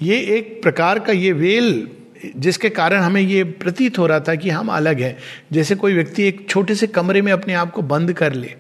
ये 0.02 0.16
एक 0.18 0.62
प्रकार 0.62 0.98
का 0.98 1.12
ये 1.12 1.32
वेल, 1.32 1.88
जिसके 2.36 2.70
कारण 2.70 3.00
हमें 3.00 3.20
ये 3.20 3.44
प्रतीत 3.44 3.98
हो 3.98 4.06
रहा 4.06 4.20
था 4.20 4.34
कि 4.34 4.50
हम 4.50 4.68
अलग 4.68 5.00
हैं। 5.00 5.18
जैसे 5.52 5.74
कोई 5.74 5.94
व्यक्ति 5.94 6.22
एक 6.22 6.46
छोटे 6.48 6.74
से 6.74 6.86
कमरे 6.86 7.22
में 7.22 7.32
अपने 7.32 7.54
आप 7.54 7.70
को 7.70 7.82
बंद 7.82 8.12
कर 8.12 8.32
ले। 8.32 8.54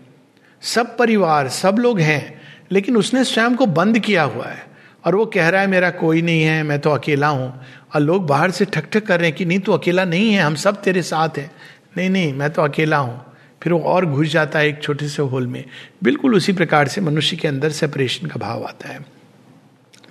सब 0.62 0.96
परिवार, 0.96 1.48
सब 1.48 1.76
लोग 1.78 2.00
हैं, 2.00 2.40
लेकिन 2.72 2.96
उसने 2.96 3.24
स्वयं 3.24 3.54
को 3.54 3.66
बंद 3.66 3.98
किया 3.98 4.22
हुआ 4.22 4.46
है। 4.46 4.66
और 5.04 5.14
वो 5.14 5.26
कह 5.26 5.48
रहा 5.48 5.60
है, 5.60 5.66
मेरा 5.66 5.90
कोई 5.90 6.22
नहीं 6.22 6.42
है, 6.42 6.62
मैं 6.62 6.78
तो 6.78 6.90
अकेला 6.90 7.28
हूँ। 7.28 7.60
और 7.94 8.00
लोग 8.00 8.26
बाहर 8.26 8.50
से 8.50 8.64
ठक 8.64 8.84
ठक 8.92 9.06
कर 9.06 9.20
रहे 9.20 9.28
हैं 9.28 9.38
कि, 9.38 9.44
नहीं 9.44 9.58
तो 9.58 9.72
अकेला 9.72 10.04
नहीं 10.04 10.32
है, 10.32 10.42
हम 10.42 10.54
सब 10.54 10.82
तेरे 10.82 11.02
साथ 11.02 11.28
हैं। 11.38 11.50
नहीं 11.96 12.10
नहीं, 12.10 12.32
मैं 12.32 12.50
तो 12.50 12.62
अकेला 12.62 12.96
हूँ। 12.96 13.24
फिर 13.62 13.72
वो 13.72 13.80
और 13.80 14.06
घुस 14.06 14.28
जाता 14.28 14.58
है 14.58 14.68
एक 14.68 14.82
छोटे 14.82 15.08
से 15.08 15.22
होल 15.22 15.46
में। 15.46 15.64
बिल्कुल 16.02 16.34
उसी 16.34 16.52
प्रकार 16.52 16.88
से 16.88 17.00
मनुष्य 17.00 17.36
के 17.36 17.48
अंदर 17.48 17.70
सेपरेशन 17.70 18.26
का 18.26 18.36
भाव 18.36 18.64
आता 18.64 18.88
है। 18.88 19.15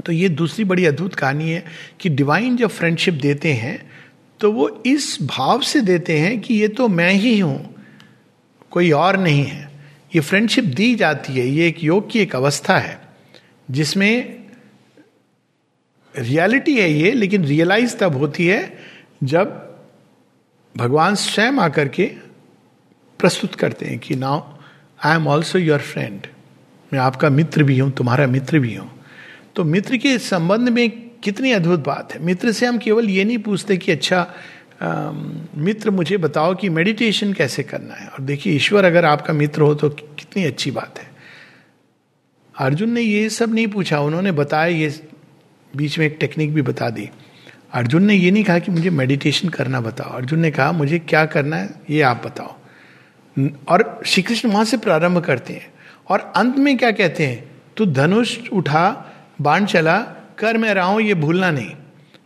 तो 0.02 0.12
ये 0.12 0.30
दूसरी 0.32 0.64
बड़ी 0.66 0.86
अद्भुत 0.86 1.16
कहानी 1.16 1.50
है 1.50 1.64
कि 2.00 2.10
डिवाइन 2.12 2.58
जब 2.58 2.70
फ्रेंडशिप 2.70 3.14
देते 3.22 3.54
हैं 3.54 3.78
तो 4.40 4.52
वो 4.52 4.70
इस 4.86 5.18
भाव 5.24 5.62
से 5.64 5.82
देते 5.82 6.18
हैं 6.20 6.40
कि 6.42 6.54
ये 6.54 6.68
तो 6.70 6.88
मैं 6.90 7.12
ही 7.12 7.38
हूँ, 7.40 7.76
कोई 8.72 8.92
और 8.94 9.18
नहीं 9.18 9.44
है। 9.44 9.70
ये 10.16 10.22
फ्रेंडशिप 10.22 10.64
दी 10.66 10.94
जाती 10.96 11.34
है, 11.34 11.48
ये 11.48 11.68
एक 11.68 11.84
योग 11.84 12.10
की 12.12 12.20
एक 12.20 12.36
अवस्था 12.36 12.78
है, 12.78 13.00
जिसमें 13.68 14.46
रियलिटी 16.16 16.78
है 16.78 16.92
ये, 16.92 17.12
लेकिन 17.12 17.46
रियलाइज़ 17.46 17.96
तब 17.98 18.16
होती 18.16 18.48
है 18.48 18.78
जब 19.24 19.62
भगवान 20.76 21.16
स्वयं 21.16 21.60
आकर 21.60 21.88
के 21.88 22.06
प्रस्तुत 23.20 23.56
करते 23.56 23.86
हैं 23.86 24.00
कि 24.00 24.16
now 24.16 24.42
I 25.00 25.16
am 25.16 25.28
also 25.28 25.60
your 25.60 25.80
friend 25.82 26.28
मैं 26.92 27.00
आपका 27.00 27.30
मित्र 27.30 27.64
भी 27.64 27.78
हूँ, 27.80 27.92
तुम्हारा 27.92 28.28
मित्र 28.28 28.60
भी 28.60 28.76
हूँ। 28.76 28.90
तो 29.56 29.63
मित्र 29.63 29.98
के 29.98 30.18
संबंध 30.20 30.70
में 30.70 30.89
कितनी 31.24 31.52
अद्भुत 31.52 31.86
बात 31.86 32.13
है। 32.13 32.24
मित्र 32.24 32.52
से 32.52 32.65
हम 32.65 32.78
केवल 32.78 33.10
ये 33.10 33.24
नहीं 33.24 33.38
पूछते 33.38 33.78
कि 33.78 33.91
अच्छा 33.91 34.28
आ, 34.82 35.12
मित्र 35.58 35.91
मुझे 35.91 36.18
बताओ 36.18 36.56
कि 36.56 36.70
मेडिटेशन 36.70 37.34
कैसे 37.34 37.63
करना 37.63 37.94
है। 37.94 38.08
और 38.08 38.22
देखिए 38.22 38.54
ईश्वर 38.54 38.86
अगर 38.86 39.06
आपका 39.06 39.34
मित्र 39.34 39.62
हो 39.62 39.76
तो 39.76 39.89
कितनी 39.89 40.44
अच्छी 40.44 40.72
बात 40.72 41.00
है। 41.00 41.10
अर्जुन 42.56 42.89
ने 42.89 43.02
ये 43.02 43.30
सब 43.30 43.54
नहीं 43.54 43.68
पूछा 43.68 44.00
उन्होंने 44.00 44.32
बताया 44.32 44.65
ये 44.65 44.89
बीच 45.76 45.98
में 46.00 46.06
एक 46.06 46.18
टेक्निक 46.20 46.54
भी 46.54 46.62
बता 46.62 46.89
दी। 46.89 47.10
अर्जुन 47.74 48.04
ने 48.04 48.15
ये 48.15 48.32
नहीं 48.32 48.44
कहा 48.44 48.60
कि 48.60 48.72
मुझे 48.72 48.89
मेडिटेशन 48.89 49.50
करना 49.50 49.82
बताओ। 49.82 50.12
अर्जुन 50.12 50.39
ने 50.39 50.52
कहा 50.52 50.72
मुझे 50.72 51.00
क्या 51.00 51.26
करना 51.26 51.56
है 51.56 51.70
ये 51.89 52.02
आप 52.02 52.22
बताओ। 52.26 52.56
और 53.70 54.02
श्री 54.06 54.24
कृष्ण 54.24 54.50
वहाँ 54.50 54.65
से 54.65 54.78
प्रारंभ 54.78 55.24
करते 55.24 55.54
हैं। 55.54 55.74
और 56.10 56.32
अंत 56.36 56.58
में 56.58 56.78
क्या 56.78 56.91
कहते 56.91 57.26
हैं? 57.26 57.44
तू 57.78 57.86
धनुष 57.86 58.38
उठा 58.50 59.12
बाण 59.41 59.65
चला, 59.65 59.98
कर 60.39 60.58
मैं 60.58 60.74
रहा 60.74 60.86
हूँ, 60.86 61.02
ये 61.02 61.13
भूलना 61.13 61.52
नहीं। 61.52 61.71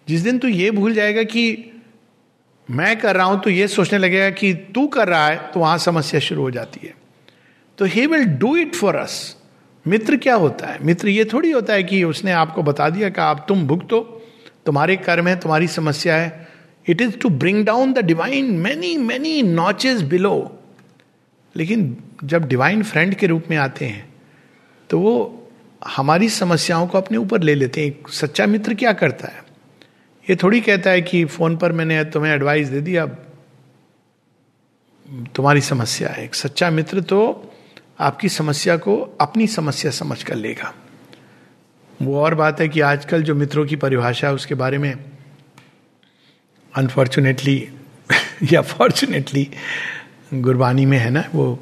जिस 0.08 0.22
दिन 0.22 0.40
तू 0.40 0.48
ये 0.48 0.72
भूल 0.72 0.94
जाएगा 0.94 1.24
कि 1.24 1.72
मैं 2.70 3.00
कर 3.00 3.16
रहा 3.16 3.26
हूँ 3.26 3.40
तो 3.42 3.50
ये 3.50 3.68
सोचने 3.68 4.00
लगेगा 4.00 4.30
कि 4.30 4.54
तू 4.54 4.88
कर 4.88 5.08
रहा 5.08 5.28
है 5.28 5.38
तो 5.54 5.60
वहाँ 5.60 5.78
समस्या 5.78 6.20
शुरू 6.20 6.42
हो 6.42 6.52
जाती 6.52 6.88
है। 6.88 6.94
तो 7.78 7.86
he 7.86 8.06
will 8.06 8.26
do 8.26 8.56
it 8.58 8.76
for 8.76 8.96
us 8.96 9.36
मित्र 9.86 10.18
क्या 10.18 10.36
होता 10.36 10.68
है? 10.68 10.84
मित्र 10.84 11.08
ये 11.08 11.26
थोड़ी 11.26 11.52
होता 11.52 11.74
है 11.74 11.84
कि 11.84 12.04
उसने 12.04 12.32
आपको 12.32 12.64
बता 12.64 12.90
दिया 12.90 13.10
कि 13.10 13.22
आप, 13.22 13.46
तुम 13.48 13.68
भुगतो, 13.68 14.00
तुम्हारे 14.66 14.96
कर्म 14.96 15.28
है, 15.28 15.40
तुम्हारी 15.40 15.68
समस्या 15.68 16.16
है। 16.16 16.48
It 16.88 17.02
is 17.02 17.18
to 17.18 17.30
bring 17.30 17.66
down 17.66 17.94
the 17.94 18.00
divine 18.00 18.52
many 18.52 18.96
many 18.98 19.42
notches 19.44 20.02
below 20.04 20.62
लेकिन 21.56 21.98
जब 22.24 22.48
डिवाइन 22.48 22.84
फ्रेंड 22.84 23.14
के 23.16 23.28
रूप 23.28 23.44
में 23.50 23.58
आते 23.58 23.86
हैं 23.86 24.14
तो 24.90 25.00
वो 25.00 25.39
हमारी 25.88 26.30
समस्याओं 26.30 26.88
को 26.88 26.98
अपने 26.98 27.18
ऊपर 27.18 27.42
ले 27.42 27.56
लेते 27.56 27.82
हैं। 27.82 27.88
एक 27.88 28.10
सच्चा 28.10 28.46
मित्र 28.46 28.74
क्या 28.74 28.94
करता 28.94 29.28
है? 29.28 29.44
ये 30.30 30.36
थोड़ी 30.36 30.62
कहता 30.62 30.90
है 30.90 31.02
कि 31.02 31.26
फ़ोन 31.26 31.58
पर 31.58 31.72
मैंने 31.72 32.04
तुम्हें 32.04 32.34
एडवाइस 32.34 32.68
दे 32.68 32.82
दी, 32.82 32.96
अब 32.96 33.26
तुम्हारी 35.36 35.62
समस्या 35.62 36.10
है। 36.10 36.24
एक 36.24 36.36
सच्चा 36.36 36.70
मित्र 36.70 37.02
तो 37.02 37.52
आपकी 38.00 38.30
समस्या 38.30 38.78
को 38.78 39.18
अपनी 39.22 39.48
समस्या 39.48 39.92
समझ 39.92 40.24
कर 40.24 40.36
लेगा। 40.36 40.74
वो 42.02 42.22
और 42.22 42.36
बात 42.36 42.62
है 42.62 42.70
कि 42.70 42.80
आजकल 42.80 43.24
जो 43.24 43.36
मित्रों 43.36 43.66
की 43.66 43.76
परिभाषा 43.76 44.28
है, 44.28 44.34
उसके 44.34 44.56
बारे 44.56 44.78
में 44.78 44.96
अनफॉर्चुनेटली 46.76 47.70
या 48.54 48.62
फॉर्चुनेटली 48.62 49.50
गुरबानी 50.34 50.86
में 50.86 50.98
है 50.98 51.10
ना 51.10 51.24
वो 51.36 51.56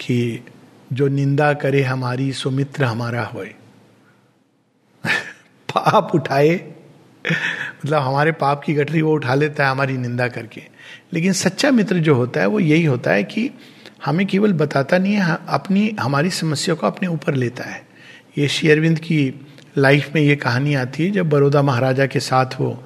कि 0.00 0.44
जो 0.92 1.08
निंदा 1.08 1.52
करे 1.52 1.82
हमारी, 1.82 2.32
सुमित्र 2.32 2.84
हमारा 2.84 3.22
होए। 3.22 3.54
पाप 5.68 6.14
उठाए 6.14 6.74
मतलब 7.84 7.98
हमारे 7.98 8.32
पाप 8.32 8.62
की 8.62 8.74
गठरी 8.74 9.02
वो 9.02 9.12
उठा 9.12 9.34
लेता 9.34 9.64
है 9.64 9.70
हमारी 9.70 9.96
निंदा 9.96 10.28
करके। 10.28 10.62
लेकिन 11.12 11.32
सच्चा 11.32 11.70
मित्र 11.70 11.98
जो 11.98 12.14
होता 12.14 12.40
है, 12.40 12.46
वो 12.46 12.60
यही 12.60 12.84
होता 12.84 13.10
है 13.10 13.24
कि 13.24 13.50
हमें 14.04 14.26
केवल 14.26 14.52
बताता 14.52 14.98
नहीं 14.98 15.14
है 15.14 15.38
अपनी, 15.48 15.96
हमारी 16.00 16.30
समस्या 16.30 16.74
को 16.74 16.86
अपने 16.86 17.08
ऊपर 17.08 17.34
लेता 17.34 17.64
है। 17.64 17.82
ये 18.38 18.48
शेयरविंद 18.48 18.98
की 18.98 19.46
लाइफ 19.78 20.14
में 20.14 20.22
ये 20.22 20.36
कहानी 20.36 20.74
आती 20.74 21.04
है, 21.04 21.10
जब 21.10 21.28
बड़ौदा 21.30 21.62
महाराजा 21.62 22.06
के 22.06 22.20
साथ 22.20 22.60
वो 22.60 22.84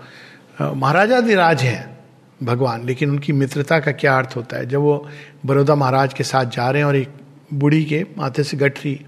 महाराजा 0.62 1.20
दिराज 1.20 1.62
है 1.62 1.98
भगवान, 2.42 2.84
लेकिन 2.84 3.10
उनकी 3.10 3.32
मित्रता 3.32 3.78
का 3.80 3.92
क्या 3.92 4.16
अर्थ 4.18 4.36
होता 4.36 4.56
है? 4.56 4.66
जब 4.66 4.80
वो 4.80 5.08
बड़ौदा 5.46 5.74
महाराज 5.74 6.14
के 6.14 6.24
साथ 6.24 6.44
जा 6.44 6.70
रहे 6.70 6.82
हैं 6.82 6.86
और 6.86 6.96
एक 6.96 7.08
बूढ़ी 7.52 7.84
के 7.84 8.06
माथे 8.18 8.42
से 8.42 8.56
गठरी 8.56 9.00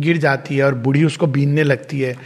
गिर 0.00 0.16
जाती 0.16 0.56
है 0.56 0.64
और 0.64 0.74
बूढ़ी 0.74 1.04
उसको 1.04 1.26
बीनने 1.26 1.62
लगती 1.62 2.00
है। 2.00 2.16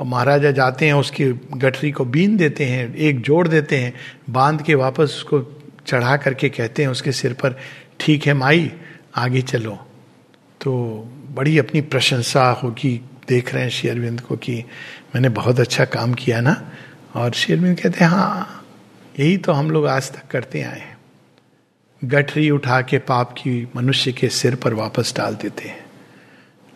और 0.00 0.06
महाराजा 0.06 0.50
जाते 0.50 0.86
हैं, 0.86 0.92
उसकी 0.92 1.24
गठरी 1.56 1.90
को 1.90 2.04
बीन 2.04 2.36
देते 2.36 2.64
हैं, 2.64 2.94
एक 2.94 3.20
जोड़ 3.20 3.48
देते 3.48 3.76
हैं, 3.76 3.92
बाँध 4.30 4.62
के 4.62 4.74
वापस 4.74 5.02
उसको 5.02 5.62
चढ़ा 5.86 6.16
करके 6.16 6.48
कहते 6.48 6.82
हैं, 6.82 6.88
उसके 6.88 7.12
सिर 7.12 7.32
पर, 7.32 7.58
ठीक 8.00 8.26
है 8.26 8.34
माई, 8.34 8.72
आगे 9.16 9.42
चलो। 9.42 9.86
तो 10.60 11.04
बड़ी 11.30 11.58
अपनी 11.58 11.80
प्रशंसा 11.80 12.50
होगी, 12.50 13.00
देख 13.28 13.54
रहे 13.54 13.62
हैं 13.62 13.70
शेयरविंद 13.70 14.20
को 14.20 14.36
कि 14.36 14.54
मैंने 15.14 15.28
बहुत 15.28 15.60
अच्छा 15.60 15.84
काम 15.84 16.14
किया 16.14 16.40
ना? 16.40 16.70
और 17.14 17.32
शेरविंद 17.32 17.80
कहते 17.80 18.04
हैं 18.04 18.10
हाँ 18.10 18.64
यही 19.20 19.36
तो 19.36 19.52
हम 19.52 19.70
लोग 19.70 19.86
आज 19.86 20.12
तक 20.12 20.22
करते 20.30 20.62
आए 20.62 20.80
हैं। 20.80 20.95
गठरी 22.06 22.50
उठा 22.50 22.80
के 22.80 22.98
पाप 22.98 23.32
की 23.32 23.68
मनुष्य 23.76 24.12
के 24.12 24.28
सिर 24.28 24.54
पर 24.54 24.74
वापस 24.74 25.14
डाल 25.16 25.34
देते 25.34 25.68
हैं। 25.68 25.86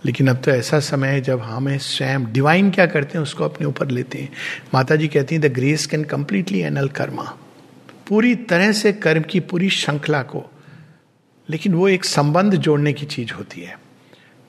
लेकिन 0.04 0.28
अब 0.28 0.36
तो 0.36 0.50
ऐसा 0.50 0.80
समय 0.80 1.08
है 1.08 1.20
जब 1.20 1.40
हमें 1.40 1.78
स्वयं 1.78 2.32
डिवाइन 2.32 2.70
क्या 2.70 2.86
करते 2.86 3.18
हैं, 3.18 3.22
उसको 3.22 3.44
अपने 3.44 3.66
ऊपर 3.66 3.90
लेते 3.90 4.18
हैं। 4.18 4.32
माता 4.74 4.96
जी 4.96 5.08
कहती 5.08 5.34
हैं 5.34 5.42
the 5.42 5.52
grace 5.52 5.86
can 5.86 6.04
completely 6.04 6.60
annul 6.60 6.88
karma 6.88 7.36
पूरी 8.08 8.34
तरह 8.34 8.72
से 8.72 8.92
कर्म 8.92 9.22
की 9.22 9.40
पूरी 9.40 9.70
श्रृंखला 9.70 10.22
को। 10.22 10.50
लेकिन 11.50 11.74
वो 11.74 11.88
एक 11.88 12.04
संबंध 12.04 12.54
जोड़ने 12.54 12.92
की 12.92 13.06
चीज़ 13.06 13.32
होती 13.32 13.60
है। 13.60 13.78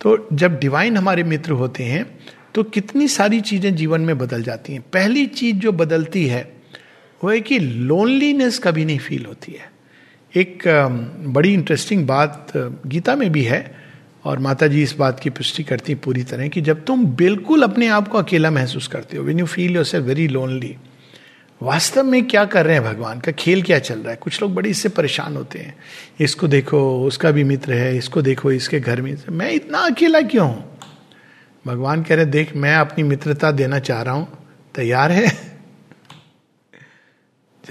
तो 0.02 0.28
जब 0.34 0.60
डिवाइन 0.60 0.98
हमारे 0.98 1.24
मित्र 1.24 1.52
होते 1.52 1.84
हैं 1.84 2.20
तो 2.56 2.64
कितनी 2.64 3.08
सारी 3.08 3.42
चीज़ें 3.42 3.76
जीवन 3.76 4.02
में 4.02 4.18
बदल 4.18 4.44
जाती 4.44 4.74
हैं। 4.74 4.82
पहली 4.82 5.26
चीज़ 5.26 5.56
जो 5.56 5.72
बदलती 5.72 6.26
है, 6.28 6.54
वो 7.24 7.32
है 7.32 7.42
कि 7.42 7.60
लोनलीनेस 7.60 8.60
कभी 8.60 8.86
नहीं 8.86 9.00
फील 9.00 9.26
होती 9.26 9.52
है। 9.52 9.71
एक 10.36 10.64
बड़ी 11.28 11.54
इंटरेस्टिंग 11.54 12.08
बात 12.08 12.52
गीता 12.88 13.16
में 13.16 13.32
भी 13.32 13.44
है 13.44 13.76
और 14.26 14.40
माता 14.40 14.68
जी 14.68 14.84
इस 14.84 14.96
बात 14.96 15.20
की 15.20 15.30
पुष्टि 15.30 15.64
करती 15.64 15.96
पूरी 15.96 16.24
तरह 16.24 16.48
कि 16.48 16.62
जब 16.62 16.86
तुम 16.86 17.06
बिल्कुल 17.06 17.64
अपने 17.64 17.88
आप 17.88 18.08
को 18.08 18.18
अकेला 18.18 18.52
महसूस 18.52 18.88
करते 18.88 19.18
हो 19.18 19.24
when 19.24 19.40
you 19.40 19.46
feel 19.46 19.76
yourself 19.86 20.06
very 20.06 20.28
lonely 20.28 20.78
वास्तव 21.62 22.04
में 22.04 22.28
क्या 22.28 22.46
कर 22.46 22.66
रहे 22.66 22.76
हैं 22.76 22.84
भगवान? 22.84 23.20
का 23.20 23.32
खेल 23.32 23.64
क्या 23.64 23.80
चल 23.80 24.00
रहा 24.00 24.12
है? 24.12 24.16
कुछ 24.16 24.42
लोग 24.42 24.54
बड़ी 24.56 24.70
इससे 24.70 24.90
परेशान 24.90 25.36
होते 25.36 25.60
हैं। 25.60 25.76
इसको 26.20 26.48
देखो, 26.48 27.04
उसका 27.04 27.32
भी 27.32 27.44
मित्र 27.44 27.74
है, 27.74 27.98
इसको 27.98 28.22
देखो, 28.22 28.52
इसके 28.52 28.80
घर 28.80 29.02
में 29.02 29.18
मैं 29.30 29.52
इतना 29.52 29.78
अकेला 29.80 30.22
क्यों 30.22 30.48
हूँ? 30.48 30.80
भगवान 31.68 32.04
कह 32.04 32.16
रहे 32.16 32.26
देख, 32.26 32.56
मैं 32.56 32.76
अपनी 32.76 33.04
मित्रता 33.04 33.52
देना 33.52 33.80
चाह 33.80 34.02
रहा 34.02 34.14
हूँ। 34.14 34.28
तैयार 34.76 35.12
है? 35.12 35.51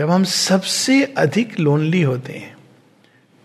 जब 0.00 0.10
हम 0.10 0.24
सबसे 0.24 1.04
अधिक 1.04 1.58
लोनली 1.60 2.02
होते 2.02 2.32
हैं, 2.32 2.56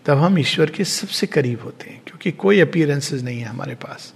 तब 0.06 0.18
हम 0.18 0.38
ईश्वर 0.38 0.70
के 0.70 0.84
सबसे 0.84 1.26
करीब 1.26 1.62
होते 1.62 1.90
हैं, 1.90 2.00
क्योंकि 2.06 2.30
कोई 2.32 2.60
अपियरेंसेस 2.60 3.22
नहीं 3.22 3.40
है 3.40 3.46
हमारे 3.46 3.74
पास। 3.74 4.14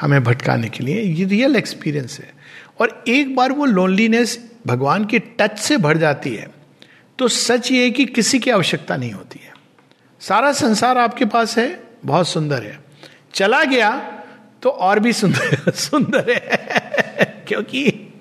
हमें 0.00 0.24
भटकाने 0.24 0.68
के 0.68 0.84
लिए 0.84 1.02
ये 1.02 1.24
रियल 1.24 1.56
एक्सपीरियंस 1.56 2.18
है। 2.20 2.32
और 2.80 3.04
एक 3.08 3.34
बार 3.36 3.52
वो 3.52 3.64
लोनलीनेस 3.64 4.38
भगवान 4.66 5.04
के 5.04 5.18
टच 5.18 5.58
से 5.58 5.76
भर 5.76 5.96
जाती 5.96 6.34
है 6.34 6.48
तो 7.18 7.28
सच 7.28 7.70
ये 7.72 7.82
है 7.84 7.90
कि 7.90 8.04
किसी 8.04 8.38
की 8.38 8.50
आवश्यकता 8.50 8.96
नहीं 8.96 9.12
होती 9.12 9.40
है। 9.44 9.52
सारा 10.20 10.52
संसार 10.52 10.98
आपके 10.98 11.24
पास 11.24 11.58
है, 11.58 11.82
बहुत 12.04 12.28
सुंदर 12.28 12.62
है। 12.62 12.78
चला 13.34 13.62
गया 13.64 13.90
तो 14.62 14.70
और 14.70 15.00
भी 15.00 15.12
सुंदर 15.12 15.70
सुंदर 15.74 16.30
है, 16.30 17.44
क्योंकि 17.48 18.14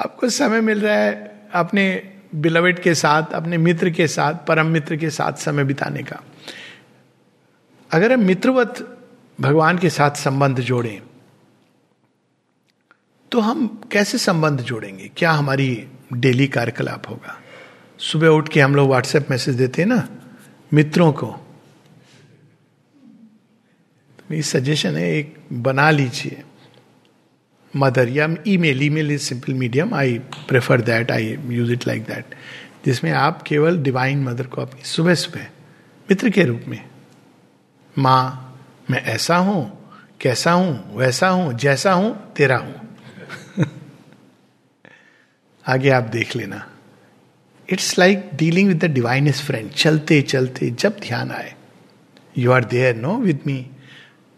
आपको 0.00 0.28
समय 0.28 0.60
मिल 0.60 0.80
रहा 0.80 0.96
है 0.96 1.40
अपने 1.54 2.11
बिलवेट 2.34 2.78
के 2.78 2.94
साथ, 2.94 3.32
अपने 3.32 3.58
मित्र 3.58 3.90
के 3.90 4.08
साथ, 4.08 4.34
परम 4.46 4.66
मित्र 4.66 4.96
के 4.96 5.10
साथ 5.10 5.32
समय 5.32 5.64
बिताने 5.64 6.02
का। 6.02 6.22
अगर 7.90 8.12
हम 8.12 8.20
मित्रवत 8.20 8.98
भगवान 9.40 9.78
के 9.78 9.90
साथ 9.90 10.10
संबंध 10.10 10.60
जोड़ें 10.60 11.02
तो 13.32 13.40
हम 13.40 13.80
कैसे 13.92 14.18
संबंध 14.18 14.60
जोड़ेंगे? 14.60 15.10
क्या 15.16 15.32
हमारी 15.32 15.88
डेली 16.12 16.46
कार्यकलाप 16.46 17.08
होगा? 17.08 17.40
सुबह 17.98 18.28
उठ 18.28 18.48
के 18.48 18.60
हम 18.60 18.74
लोग 18.76 18.88
व्हाट्सएप 18.88 19.30
मैसेज 19.30 19.54
देते 19.54 19.82
हैं 19.82 19.88
ना, 19.88 20.08
मित्रों 20.72 21.12
को। 21.12 21.26
तो 24.18 24.42
सजेशन 24.42 24.96
है, 24.96 25.14
एक 25.14 25.36
बना 25.52 25.90
लीजिए। 25.90 26.42
मदर, 27.76 28.08
या 28.08 28.28
email 28.46 28.82
email 28.82 29.10
is 29.10 29.20
simple 29.20 29.54
medium 29.54 29.94
I 29.94 30.18
prefer 30.48 30.80
that 30.80 31.10
I 31.10 31.36
use 31.46 31.72
it 31.72 31.86
like 31.86 32.04
that 32.04 32.34
जिसमें 32.86 33.10
आप 33.12 33.42
केवल 33.42 33.78
डिवाइन 33.78 34.22
मदर 34.22 34.46
को 34.46 34.62
अपनी 34.62 34.82
सुबह 34.84 35.14
सुबह 35.14 35.46
मित्र 36.08 36.30
के 36.30 36.44
रूप 36.44 36.62
में, 36.68 36.84
माँ, 37.98 38.48
मैं 38.90 39.02
ऐसा 39.02 39.36
हूँ, 39.36 39.90
कैसा 40.20 40.52
हूँ, 40.52 40.96
वैसा 40.96 41.28
हूँ, 41.28 41.52
जैसा 41.52 41.92
हूँ, 41.92 42.32
तेरा 42.32 42.56
हूँ। 42.56 42.96
आगे 45.68 45.90
आप 45.90 46.02
देख 46.02 46.36
लेना। 46.36 46.66
It's 47.68 47.98
like 47.98 48.30
dealing 48.34 48.68
with 48.68 48.84
the 48.84 48.84
divine 48.84 49.28
his 49.28 49.42
friend 49.42 49.70
चलते 49.70 50.22
चलते 50.22 50.70
जब 50.70 50.96
ध्यान 51.00 51.30
आए। 51.30 51.54
You 52.38 52.52
are 52.52 52.64
there 52.64 52.96
no 52.96 53.16
with 53.16 53.40
me 53.46 53.66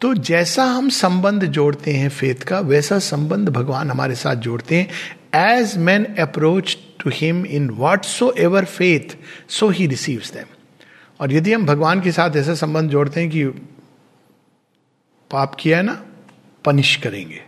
तो 0.05 0.12
जैसा 0.14 0.64
हम 0.64 0.88
संबंध 0.88 1.45
जोड़ते 1.47 1.93
हैं 1.93 2.09
फेथ 2.09 2.43
का, 2.45 2.59
वैसा 2.61 2.99
संबंध 2.99 3.49
भगवान 3.49 3.90
हमारे 3.90 4.14
साथ 4.14 4.37
जोड़ते 4.37 4.77
हैं। 4.77 5.53
As 5.53 5.77
man 5.79 6.05
approach 6.05 6.77
to 7.01 7.11
him 7.14 7.45
in 7.47 7.69
whatsoever 8.38 8.64
faith 8.64 9.17
so 9.51 9.69
he 9.69 9.87
receives 9.87 10.33
them 10.33 10.47
और 11.21 11.33
यदि 11.33 11.53
हम 11.53 11.64
भगवान 11.67 12.01
के 12.01 12.12
साथ 12.12 12.37
ऐसा 12.37 12.55
संबंध 12.55 12.90
जोड़ते 12.90 13.21
हैं 13.21 13.31
कि 13.31 13.45
पाप 15.31 15.55
किया 15.55 15.77
है 15.77 15.83
ना 15.83 15.95
पनिश 16.64 16.95
करेंगे। 16.97 17.40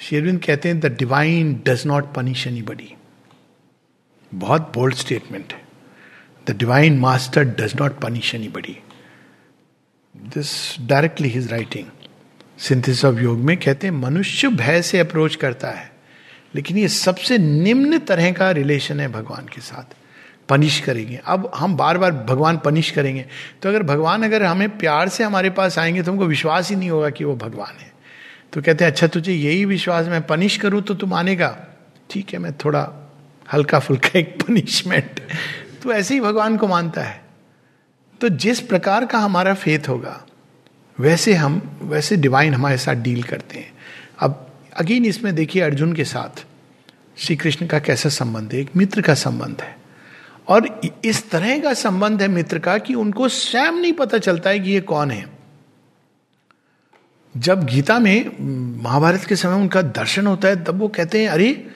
शेरविंद 0.00 0.42
कहते 0.44 0.68
हैं 0.68 0.80
the 0.80 0.86
divine 0.98 1.54
does 1.66 1.86
not 1.86 2.12
punish 2.14 2.46
any 2.46 2.62
बडी 2.62 2.94
बहुत 4.32 4.70
बोल्ड 4.74 4.94
स्टेटमेंट 4.94 5.52
है। 5.52 5.62
The 6.46 6.56
divine 6.58 6.98
master 6.98 7.44
does 7.44 7.76
not 7.80 7.98
punish 8.00 8.34
any 8.34 8.48
buddy 8.48 8.76
this 10.24 10.76
directly 10.80 11.28
his 11.28 11.52
writing 11.52 11.86
synthesis 12.58 13.04
of 13.04 13.18
योग 13.18 13.38
में 13.38 13.56
कहते 13.56 13.86
हैं 13.86 13.94
मनुष्य 13.94 14.48
भय 14.48 14.82
से 14.82 14.98
अप्रोच 14.98 15.34
करता 15.34 15.70
है 15.70 15.92
लेकिन 16.54 16.78
ये 16.78 16.88
सबसे 16.88 17.38
निम्न 17.38 17.98
तरह 17.98 18.32
का 18.32 18.50
रिलेशन 18.50 19.00
है 19.00 19.08
भगवान 19.08 19.46
के 19.46 19.60
साथ 19.60 19.94
पनिश 20.48 20.80
करेंगे 20.80 21.20
अब 21.24 21.50
हम 21.54 21.76
बार 21.76 21.98
बार 21.98 22.12
भगवान 22.12 22.56
पनिश 22.58 22.90
करेंगे 22.90 23.24
तो 23.62 23.68
अगर 23.68 23.82
भगवान 23.82 24.22
अगर 24.22 24.42
हमें 24.42 24.78
प्यार 24.78 25.08
से 25.08 25.24
हमारे 25.24 25.50
पास 25.50 25.78
आएँगे 25.78 26.02
तो 26.02 26.12
हमको 26.12 26.26
विश्वास 26.26 26.70
ही 26.70 26.76
नहीं 26.76 26.90
होगा 26.90 27.10
कि 27.10 27.24
वो 27.24 27.36
भगवान 27.36 27.80
है 27.80 27.92
तो 28.52 28.62
कहते 28.62 28.84
हैं 28.84 28.90
अच्छा 28.90 29.06
तुझे 29.06 29.32
यही 29.32 29.64
विश्वास 29.64 30.06
मैं 30.06 30.26
पनिश 30.26 30.56
करूँ 30.56 30.82
तो 30.82 30.94
तू 30.94 31.06
मानेगा 31.06 31.56
ठीक 32.10 32.32
है 32.32 32.38
मैं 32.38 32.52
थोड़ा 32.52 32.88
हल्का 33.52 33.78
फुल्का 33.78 34.18
एक 34.18 34.42
पनिशमेंट 34.42 35.20
तो 35.82 35.92
ऐसे 35.92 36.14
ही 36.14 36.20
भगवान 36.20 36.56
को 36.56 36.66
मानता 36.66 37.02
है 37.02 37.27
तो 38.20 38.28
जिस 38.28 38.60
प्रकार 38.60 39.06
का 39.06 39.18
हमारा 39.18 39.54
फेथ 39.54 39.88
होगा, 39.88 40.26
वैसे 41.00 41.34
हम, 41.34 41.78
वैसे 41.82 42.16
डिवाइन 42.16 42.54
हमारे 42.54 42.78
साथ 42.78 42.94
डील 42.94 43.22
करते 43.22 43.58
हैं। 43.58 43.72
अब 44.18 44.52
अगेन 44.76 45.04
इसमें 45.04 45.34
देखिए 45.34 45.62
अर्जुन 45.62 45.92
के 45.92 46.04
साथ, 46.04 46.44
श्री 47.18 47.36
कृष्ण 47.36 47.66
का 47.66 47.78
कैसा 47.78 48.08
संबंध 48.08 48.52
है? 48.52 48.60
एक 48.60 48.70
मित्र 48.76 49.00
का 49.00 49.14
संबंध 49.14 49.56
है। 49.60 49.78
और 50.48 50.80
इस 51.04 51.30
तरह 51.30 51.58
का 51.58 51.74
संबंध 51.74 52.22
है 52.22 52.28
मित्र 52.28 52.58
का 52.58 52.78
कि 52.78 52.94
उनको 52.94 53.28
स्वयं 53.28 53.72
नहीं 53.72 53.92
पता 53.92 54.18
चलता 54.18 54.50
है 54.50 54.60
कि 54.60 54.70
ये 54.70 54.80
कौन 54.80 55.10
है। 55.10 55.30
जब 57.36 57.64
गीता 57.64 57.98
में, 57.98 58.30
महाभारत 58.82 59.24
के 59.24 59.36
समय 59.36 59.54
उनका 59.54 59.82
दर्शन 59.82 60.26
होता 60.26 60.48
है, 60.48 60.64
तब 60.64 60.78
वो 60.78 60.88
कहते 60.88 61.22
हैं, 61.22 61.28
अरे, 61.28 61.66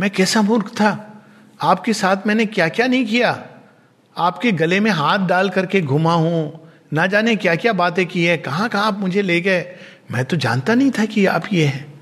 मैं 0.00 0.10
कैसा 0.10 0.42
मूर्ख 0.42 0.68
था? 0.68 1.22
आपके 1.62 1.92
साथ 1.92 2.16
मैंने 2.26 2.46
क्या 2.46 2.68
क्या 2.68 2.86
नहीं 2.86 3.06
किया? 3.06 3.46
आपके 4.20 4.52
गले 4.52 4.80
में 4.80 4.90
हाथ 4.90 5.18
डाल 5.18 5.50
करके 5.50 5.80
घुमा 5.80 6.14
हूँ। 6.14 6.72
ना 6.92 7.06
जाने 7.06 7.36
क्या 7.36 7.54
क्या 7.54 7.72
बातें 7.72 8.06
की 8.06 8.24
है। 8.24 8.36
कहाँ 8.36 8.68
कहाँ 8.68 8.86
आप 8.86 8.98
मुझे 8.98 9.22
ले 9.22 9.40
गए? 9.40 9.76
मैं 10.10 10.24
तो 10.24 10.36
जानता 10.36 10.74
नहीं 10.74 10.90
था 10.90 11.04
कि 11.04 11.26
आप 11.26 11.44
ये 11.52 11.64
हैं। 11.64 12.00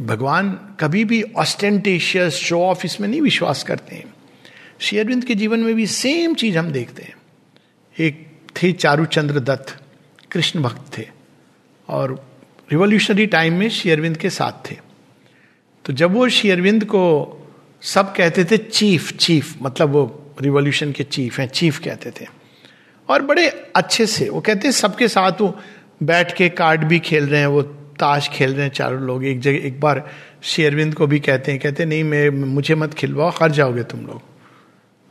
भगवान 0.00 0.50
कभी 0.80 1.04
भी 1.04 1.22
ऑस्टेंटेशियस 1.22 2.34
शो 2.34 2.60
ऑफ़ 2.60 2.86
इसमें 2.86 3.08
नहीं 3.08 3.20
विश्वास 3.20 3.62
करते 3.62 3.96
हैं। 3.96 4.14
श्री 4.78 4.98
अरविंद 4.98 5.24
के 5.24 5.34
जीवन 5.34 5.60
में 5.60 5.74
भी 5.74 5.86
सेम 5.86 6.34
चीज़ 6.34 6.58
हम 6.58 6.72
देखते 6.72 7.02
हैं। 7.02 7.14
एक 7.98 8.38
थे 8.62 8.72
चारूचंद्र 8.72 9.40
दत्त, 9.40 9.82
कृष्ण 10.32 10.62
भक्त 10.62 10.98
थे। 10.98 11.08
और 11.88 12.26
रिवोल्यूशनरी 12.72 13.26
टाइम 13.26 13.54
में 13.54 13.68
श्री 13.68 13.90
अरविंद 13.90 14.16
के 14.16 14.30
साथ 14.30 14.70
थे। 14.70 14.76
तो 15.84 15.92
जब 15.92 16.12
वो 16.12 16.28
श्री 16.28 16.50
अरविंद 16.50 16.84
को 16.84 17.38
सब 17.82 18.14
कहते 18.14 18.44
थे, 18.44 18.56
चीफ 18.56 19.12
चीफ 19.12 19.56
मतलब 19.62 19.90
वो 19.90 20.18
रिवॉल्यूशन 20.40 20.92
के 20.92 21.04
चीफ 21.04 21.38
हैं 21.38 21.48
चीफ 21.48 21.78
कहते 21.78 22.10
थे। 22.10 22.26
और 23.08 23.22
बड़े 23.22 23.48
अच्छे 23.76 24.06
से 24.06 24.28
वो 24.28 24.40
कहते 24.40 24.68
हैं 24.68 24.72
सबके 24.72 25.08
साथ 25.08 25.40
वो 25.40 25.56
बैठ 26.02 26.34
के 26.36 26.48
कार्ड 26.48 26.84
भी 26.84 26.98
खेल 27.00 27.26
रहे 27.26 27.40
हैं 27.40 27.46
वो 27.46 27.62
ताश 27.98 28.28
खेल 28.28 28.54
रहे 28.54 28.62
हैं 28.62 28.72
चारों 28.72 29.00
लोग 29.00 29.24
एक 29.24 29.40
जगह 29.40 29.66
एक 29.66 29.80
बार 29.80 30.04
शेरविंद 30.42 30.94
को 30.94 31.06
भी 31.06 31.18
कहते 31.20 31.52
हैं 31.52 31.60
कहते 31.60 31.82
हैं, 31.82 31.88
नहीं 31.90 32.04
मैं 32.04 32.28
मुझे 32.30 32.74
मत 32.74 32.94
खिलवाओ 32.94 33.30
हर 33.40 33.50
जाओगे 33.50 33.82
तुम 33.84 34.06
लोग। 34.06 34.22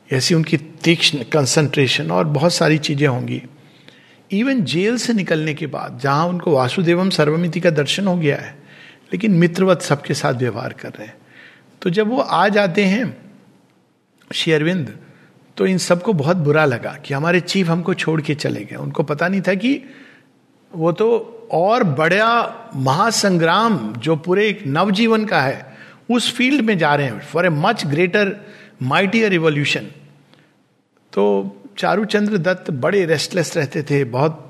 ऐसी 0.10 0.36
उनकी 0.36 0.58
तीक्ष्ण 0.58 1.24
कंसंट्रेशन 1.24 2.12
और 2.12 2.26
बहुत 2.28 2.54
सारी 2.54 2.78
चीज़ें 2.78 3.08
होंगी। 3.08 3.42
इवन 4.32 4.64
जेल 4.64 4.98
से 4.98 5.14
निकलने 5.14 5.54
के 5.54 5.68
बाद 5.68 6.00
जहाँ 6.04 6.28
उनको 6.28 6.52
वासुदेवम 6.52 7.10
सर्वमिति 7.10 7.60
का 7.60 7.70
दर्शन 7.70 8.08
हो 8.08 8.16
गया 8.18 8.38
है 8.38 8.56
लेकिन 9.14 9.32
मित्रवत 9.34 9.82
सबके 9.82 10.14
साथ 10.14 10.34
व्यवहार 10.34 10.74
कर 10.74 10.90
रहे 10.90 11.08
हैं। 11.08 11.16
तो 11.82 11.90
जब 11.90 12.10
वो 12.10 12.20
आ 12.20 12.48
जाते 12.48 12.84
हैं 12.86 13.18
शेरविंद 14.32 14.98
तो 15.58 15.66
इन 15.66 15.78
सबको 15.78 16.14
बहुत 16.14 16.38
बुरा 16.38 16.66
लगा 16.66 16.92
कि 17.06 17.14
हमारे 17.14 17.40
चीफ 17.42 17.68
हमको 17.68 17.94
छोड़ 17.94 18.22
के 18.22 18.36
चले 18.36 18.64
गए। 18.66 18.76
उनको 18.76 19.04
पता 19.04 19.28
नहीं 19.28 19.42
था 19.42 19.54
कि 19.56 19.82
वो 20.72 20.92
तो 20.92 21.10
और 21.52 21.84
बड़ा 21.84 22.72
महासंग्राम 22.76 23.78
जो 23.94 24.16
पूरे 24.18 24.48
एक 24.50 24.64
नवजीवन 24.68 25.26
का 25.26 25.42
है, 25.42 25.66
उस 26.10 26.32
फ़ील्ड 26.36 26.66
में 26.66 26.78
जा 26.78 26.94
रहे 26.96 27.08
हैं 27.08 27.20
for 27.22 27.46
a 27.46 27.50
much 27.50 27.86
greater 27.86 28.36
mightier 28.84 29.32
revolution 29.32 29.88
तो 31.14 31.24
चारूचंद्र 31.78 32.38
दत्त 32.40 32.72
बड़े 32.72 33.06
रेस्टलेस 33.06 33.56
रहते 33.58 33.84
थे, 33.84 34.04
बहुत 34.04 34.48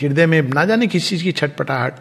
हृदय 0.00 0.26
में 0.26 0.42
ना 0.44 0.64
जाने 0.64 0.86
किस 0.86 1.08
चीज़ 1.08 1.22
की 1.24 1.32
छटपटाहट। 1.32 1.94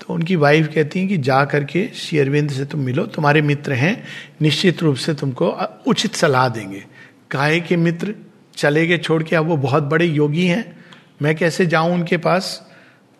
तो 0.00 0.14
उनकी 0.14 0.36
वाइफ 0.36 0.68
कहती 0.74 0.98
हैं 1.00 1.08
कि 1.08 1.16
जा 1.18 1.44
करके 1.44 1.86
श्री 1.94 2.18
अरविंद 2.18 2.50
से 2.50 2.64
तुम 2.64 2.80
मिलो, 2.80 3.04
तुम्हारे 3.06 3.42
मित्र 3.42 3.72
हैं, 3.72 4.02
निश्चित 4.42 4.82
रूप 4.82 4.96
से 4.96 5.14
तुमको 5.14 5.48
उचित 5.86 6.14
सलाह 6.14 6.48
देंगे। 6.48 6.84
काहे 7.30 7.60
के 7.60 7.76
मित्र 7.76 8.14
चले 8.56 8.86
गए, 8.86 8.98
छोड़ 8.98 9.22
के, 9.22 9.36
अब 9.36 9.46
वो 9.46 9.56
बहुत 9.56 9.82
बड़े 9.82 10.06
योगी 10.06 10.46
हैं, 10.46 10.84
मैं 11.22 11.36
कैसे 11.36 11.66
जाऊँ 11.66 11.94
उनके 11.94 12.16
पास? 12.16 12.70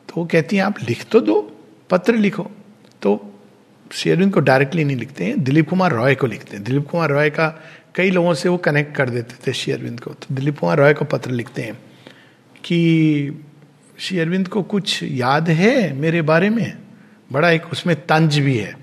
तो 0.08 0.20
वो 0.20 0.26
कहती 0.26 0.56
हैं, 0.56 0.64
आप 0.64 0.74
लिख 0.88 1.04
तो 1.04 1.20
दो, 1.20 1.56
पत्र 1.90 2.14
लिखो। 2.14 2.50
तो 3.02 3.38
शेरविंद 3.92 4.34
को 4.34 4.40
डायरेक्टली 4.40 4.84
नहीं 4.84 4.96
लिखते 4.96 5.24
हैं, 5.24 5.44
दिलीप 5.44 5.68
कुमार 5.68 5.92
रॉय 5.92 6.14
को 6.14 6.26
लिखते 6.26 6.56
हैं। 6.56 6.64
दिलीप 6.64 6.88
कुमार 6.88 7.10
रॉय 7.10 7.30
का 7.30 7.62
कई 7.94 8.10
लोगों 8.10 8.34
से 8.34 8.48
वो 8.48 8.56
कनेक्ट 8.56 8.96
कर 8.96 9.10
देते 9.10 9.34
थे 9.46 9.52
शेरविंद 9.52 10.00
को। 10.00 10.10
तो 10.10 10.34
दिलीप 10.34 10.58
कुमार 10.58 10.78
रॉय 10.78 10.94
को 10.94 11.04
पत्र 11.04 11.30
लिखते 11.30 11.62
हैं 11.62 11.74
कि 12.64 13.44
श्री 13.98 14.18
अरविंद 14.18 14.48
को 14.48 14.62
कुछ 14.62 15.02
याद 15.02 15.50
है 15.50 15.92
मेरे 15.92 16.22
बारे 16.22 16.50
में? 16.50 16.78
बड़ा 17.32 17.50
एक 17.50 17.66
उसमें 17.66 17.96
तंज 17.96 18.38
भी 18.38 18.56
है। 18.56 18.79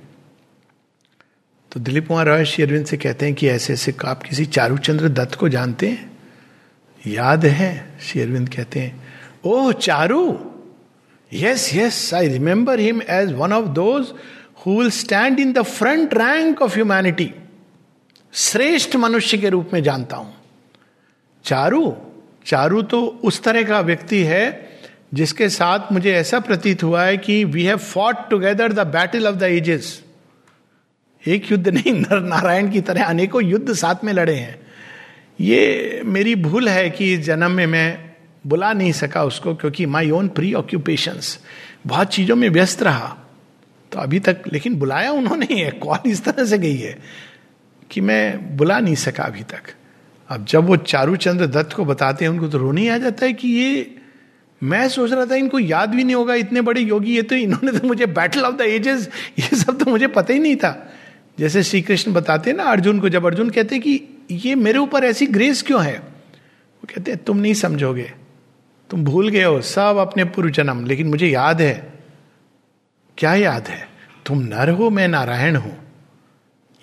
तो 1.71 1.79
दिलीप 1.79 2.07
कुमार 2.07 2.25
रॉय 2.25 2.45
श्री 2.45 2.63
अरविंद 2.63 2.85
से 2.85 2.97
कहते 2.97 3.25
हैं 3.25 3.35
कि 3.35 3.47
ऐसे 3.47 3.73
ऐसे 3.73 3.93
आप 4.05 4.23
किसी 4.23 4.45
चारूचंद्र 4.45 5.09
दत्त 5.09 5.35
को 5.35 5.49
जानते 5.49 5.87
हैं? 5.87 6.17
याद 7.07 7.45
है, 7.45 7.97
श्री 8.01 8.21
अरविंद 8.21 8.49
कहते 8.49 8.79
हैं। 8.79 9.07
ओह, 9.45 9.71
Charu! 9.71 10.51
Yes 11.33 11.75
yes 11.75 12.13
I 12.13 12.27
remember 12.27 12.79
him 12.79 13.01
as 13.09 13.31
one 13.31 13.53
of 13.53 13.65
those 13.65 14.07
who 14.65 14.79
will 14.79 14.89
stand 14.89 15.39
in 15.39 15.53
the 15.53 15.61
front 15.61 16.13
rank 16.13 16.61
of 16.61 16.75
humanity 16.75 17.33
श्रेष्ठ 18.33 18.95
मनुष्य 18.95 19.37
के 19.37 19.49
रूप 19.49 19.69
में 19.73 19.83
जानता 19.83 20.17
हूँ। 20.17 20.33
चारू? 21.45 21.97
चारू 22.45 22.81
तो 22.81 23.05
उस 23.23 23.43
तरह 23.43 23.63
का 23.63 23.79
व्यक्ति 23.79 24.23
है 24.23 24.69
जिसके 25.13 25.49
साथ 25.49 25.91
मुझे 25.91 26.13
ऐसा 26.13 26.39
प्रतीत 26.39 26.83
हुआ 26.83 27.03
है 27.03 27.17
कि 27.17 27.43
we 27.43 27.63
have 27.63 27.77
fought 27.77 28.29
together 28.29 28.73
the 28.73 28.79
battle 28.79 29.27
of 29.27 29.35
the 29.35 29.43
ages 29.43 30.03
एक 31.27 31.51
युद्ध 31.51 31.67
नहीं, 31.67 31.93
नर 31.93 32.21
नारायण 32.21 32.71
की 32.71 32.81
तरह 32.81 33.03
अनेकों 33.03 33.43
युद्ध 33.43 33.73
साथ 33.73 34.03
में 34.03 34.13
लड़े 34.13 34.35
हैं। 34.35 34.59
ये 35.41 36.01
मेरी 36.05 36.35
भूल 36.35 36.69
है 36.69 36.89
कि 36.89 37.13
इस 37.13 37.19
जन्म 37.19 37.51
में 37.51 37.65
मैं 37.65 38.15
बुला 38.47 38.73
नहीं 38.73 38.91
सका 38.91 39.23
उसको, 39.23 39.55
क्योंकि 39.55 39.85
माई 39.85 40.09
ओन 40.09 40.27
प्री 40.27 40.53
ऑक्यूपेशंस 40.53 41.39
बहुत 41.87 42.07
चीज़ों 42.07 42.35
में 42.35 42.49
व्यस्त 42.49 42.83
रहा। 42.83 43.17
तो 43.91 43.99
अभी 43.99 44.19
तक, 44.19 44.41
लेकिन 44.53 44.75
बुलाया 44.75 45.11
उन्होंने 45.11 45.47
है 45.51 45.71
कौन 45.71 46.09
इस 46.09 46.23
तरह 46.23 46.45
से 46.45 46.57
गई 46.57 46.77
है 46.77 46.97
कि 47.91 48.01
मैं 48.01 48.57
बुला 48.57 48.79
नहीं 48.79 48.95
सका 48.95 49.23
अभी 49.23 49.43
तक? 49.43 49.61
अब 50.29 50.45
जब 50.45 50.65
वो 50.65 50.75
चारूचंद्र 50.75 51.47
दत्त 51.47 51.73
को 51.73 51.85
बताते 51.85 52.25
हैं, 52.25 52.31
उनको 52.31 52.47
तो 52.47 52.57
रोने 52.57 52.89
आ 52.89 52.97
जाता 52.97 53.25
है 53.25 53.33
कि 53.33 53.47
ये, 53.47 53.95
मैं 54.63 54.89
सोच 54.89 55.11
रहा 55.11 55.25
था 55.25 55.35
इनको 55.35 55.59
याद 55.59 55.89
भी 55.89 56.03
नहीं 56.03 56.15
होगा, 56.15 56.35
इतने 56.35 56.61
बड़े 56.61 56.81
योगी, 56.81 57.15
ये 57.15 57.21
तो 57.21 57.35
इन्होंने 57.35 57.79
तो 57.79 57.87
मुझे 57.87 58.05
बैटल 58.05 58.41
ऑफ़ 58.41 58.55
द 58.55 58.61
एजेस 58.61 59.09
ये 59.39 59.57
सब 59.57 59.79
तो 59.79 59.91
मुझे 59.91 60.07
पता 60.07 60.33
ही 60.33 60.39
नहीं 60.39 60.55
था। 60.55 60.93
जैसे 61.39 61.63
श्री 61.63 61.81
कृष्ण 61.81 62.13
बताते 62.13 62.49
हैं 62.49 62.57
ना 62.57 62.63
अर्जुन 62.63 62.99
को, 62.99 63.09
जब 63.09 63.25
अर्जुन 63.25 63.49
कहते 63.49 63.79
कि 63.79 64.03
ये 64.31 64.55
मेरे 64.55 64.79
ऊपर 64.79 65.03
ऐसी 65.03 65.27
ग्रेस 65.27 65.61
क्यों 65.61 65.83
है? 65.83 65.97
वो 65.99 66.87
कहते 66.95 67.11
हैं, 67.11 67.23
तुम 67.23 67.37
नहीं 67.37 67.53
समझोगे। 67.53 68.13
तुम 68.89 69.03
भूल 69.03 69.29
गए 69.29 69.43
हो, 69.43 69.61
सब 69.61 69.97
अपने 69.99 70.23
पूर्व 70.23 70.49
जन्म 70.49 70.85
लेकिन 70.85 71.07
मुझे 71.07 71.27
याद 71.27 71.61
है। 71.61 71.93
क्या 73.17 73.33
याद 73.33 73.67
है? 73.67 73.89
तुम 74.25 74.39
नर 74.39 74.69
हो, 74.69 74.89
मैं 74.89 75.07
नारायण 75.07 75.55
हूँ। 75.55 75.77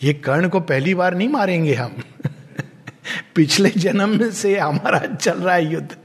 ये 0.02 0.12
कर्ण 0.12 0.48
को 0.48 0.60
पहली 0.60 0.94
बार 0.94 1.14
नहीं 1.14 1.28
मारेंगे 1.28 1.74
हम। 1.74 1.92
पिछले 3.34 3.70
जन्म 3.70 4.30
से 4.30 4.58
हमारा 4.58 5.14
चल 5.14 5.38
रहा 5.38 5.54
है 5.54 5.72
युद्ध। 5.72 5.96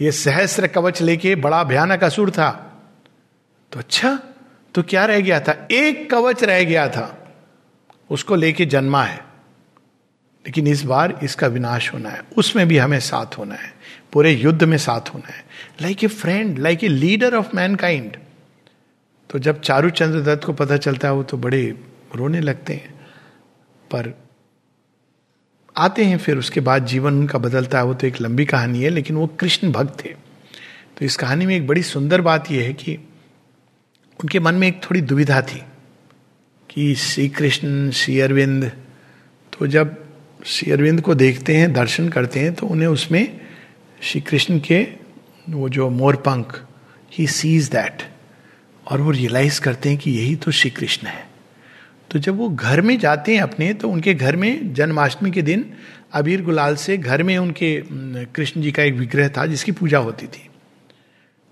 ये 0.00 0.12
सहस्र 0.12 0.66
कवच 0.66 1.02
लेके 1.02 1.34
बड़ा 1.34 1.64
भयानक 1.64 2.04
असुर 2.04 2.30
था। 2.30 2.50
तो 3.72 3.78
अच्छा 3.78 4.22
तो 4.74 4.82
क्या 4.82 5.04
रह 5.04 5.20
गया 5.20 5.40
था? 5.40 5.68
एक 5.70 6.10
कवच 6.10 6.44
रह 6.44 6.64
गया 6.64 6.88
था। 6.88 7.17
उसको 8.10 8.34
लेके 8.34 8.66
जन्मा 8.66 9.04
है। 9.04 9.18
लेकिन 10.46 10.66
इस 10.66 10.82
बार 10.82 11.20
इसका 11.22 11.46
विनाश 11.46 11.94
होना 11.94 12.10
है। 12.10 12.22
उसमें 12.36 12.68
भी 12.68 12.78
हमें 12.78 13.00
साथ 13.00 13.38
होना 13.38 13.54
है। 13.54 13.74
पूरे 14.12 14.32
युद्ध 14.32 14.64
में 14.64 14.78
साथ 14.78 15.14
होना 15.14 15.32
है। 15.32 15.44
Like 15.82 16.04
a 16.04 16.06
friend 16.06 16.58
like 16.58 16.84
a 16.84 16.88
leader 16.88 17.34
of 17.34 17.56
mankind 17.74 18.16
तो 19.30 19.38
जब 19.38 19.60
चारू 19.60 19.90
चंद्र 19.90 20.20
दत्त 20.20 20.44
को 20.44 20.52
पता 20.52 20.76
चलता 20.76 21.08
है, 21.08 21.14
वो 21.14 21.22
तो 21.22 21.36
बड़े 21.36 21.84
रोने 22.14 22.40
लगते 22.40 22.72
हैं। 22.72 22.94
पर 23.90 24.18
आते 25.76 26.04
हैं 26.04 26.18
फिर, 26.18 26.38
उसके 26.38 26.60
बाद 26.60 26.86
जीवन 26.86 27.12
उनका 27.12 27.38
बदलता 27.38 27.78
है। 27.78 27.84
वो 27.84 27.94
तो 27.94 28.06
एक 28.06 28.20
लंबी 28.20 28.44
कहानी 28.44 28.82
है, 28.82 28.90
लेकिन 28.90 29.16
वो 29.16 29.26
कृष्ण 29.26 29.72
भक्त 29.72 30.04
थे। 30.04 30.08
तो 30.98 31.04
इस 31.04 31.16
कहानी 31.16 31.46
में 31.46 31.56
एक 31.56 31.66
बड़ी 31.66 31.82
सुंदर 31.82 32.20
बात 32.20 32.50
यह 32.50 32.62
है 32.62 32.72
कि 32.72 32.96
उनके 34.20 34.40
मन 34.40 34.54
में 34.54 34.68
एक 34.68 34.82
थोड़ी 34.82 35.00
दुविधा 35.00 35.42
थी। 35.42 35.62
कि 36.70 36.94
श्री 36.94 37.28
कृष्ण 37.28 37.90
श्री 37.90 38.18
अरविंद 38.20 38.64
तो 39.52 39.66
जब 39.66 39.96
श्री 40.46 40.72
अरविंद 40.72 41.00
को 41.00 41.14
देखते 41.14 41.56
हैं, 41.56 41.72
दर्शन 41.72 42.08
करते 42.08 42.40
हैं 42.40 42.54
तो 42.54 42.66
उन्हें 42.66 42.88
उसमें 42.88 43.40
श्री 44.02 44.20
कृष्ण 44.20 44.58
के 44.58 44.80
वो 45.50 45.68
जो 45.68 45.88
मोरपंख 45.90 46.64
ही 47.12 47.26
सीज 47.26 47.68
दैट 47.68 48.02
और 48.86 49.00
वो 49.00 49.10
रियलाइज़ 49.10 49.60
करते 49.60 49.88
हैं 49.88 49.98
कि 49.98 50.10
यही 50.10 50.36
तो 50.36 50.50
श्री 50.50 50.70
कृष्ण 50.70 51.06
है। 51.06 51.26
तो 52.10 52.18
जब 52.18 52.36
वो 52.36 52.48
घर 52.48 52.80
में 52.80 52.98
जाते 52.98 53.34
हैं 53.34 53.42
अपने 53.42 53.72
तो 53.74 53.88
उनके 53.88 54.14
घर 54.14 54.36
में 54.36 54.74
जन्माष्टमी 54.74 55.30
के 55.30 55.42
दिन 55.42 55.64
अबीर 56.12 56.42
गुलाल 56.42 56.76
से 56.76 56.96
घर 56.98 57.22
में 57.22 57.36
उनके 57.38 57.82
कृष्ण 58.24 58.60
जी 58.60 58.72
का 58.72 58.82
एक 58.82 58.94
विग्रह 58.94 59.28
था 59.28 59.46
जिसकी 59.46 59.72
पूजा 59.72 59.98
होती 59.98 60.26
थी। 60.26 60.48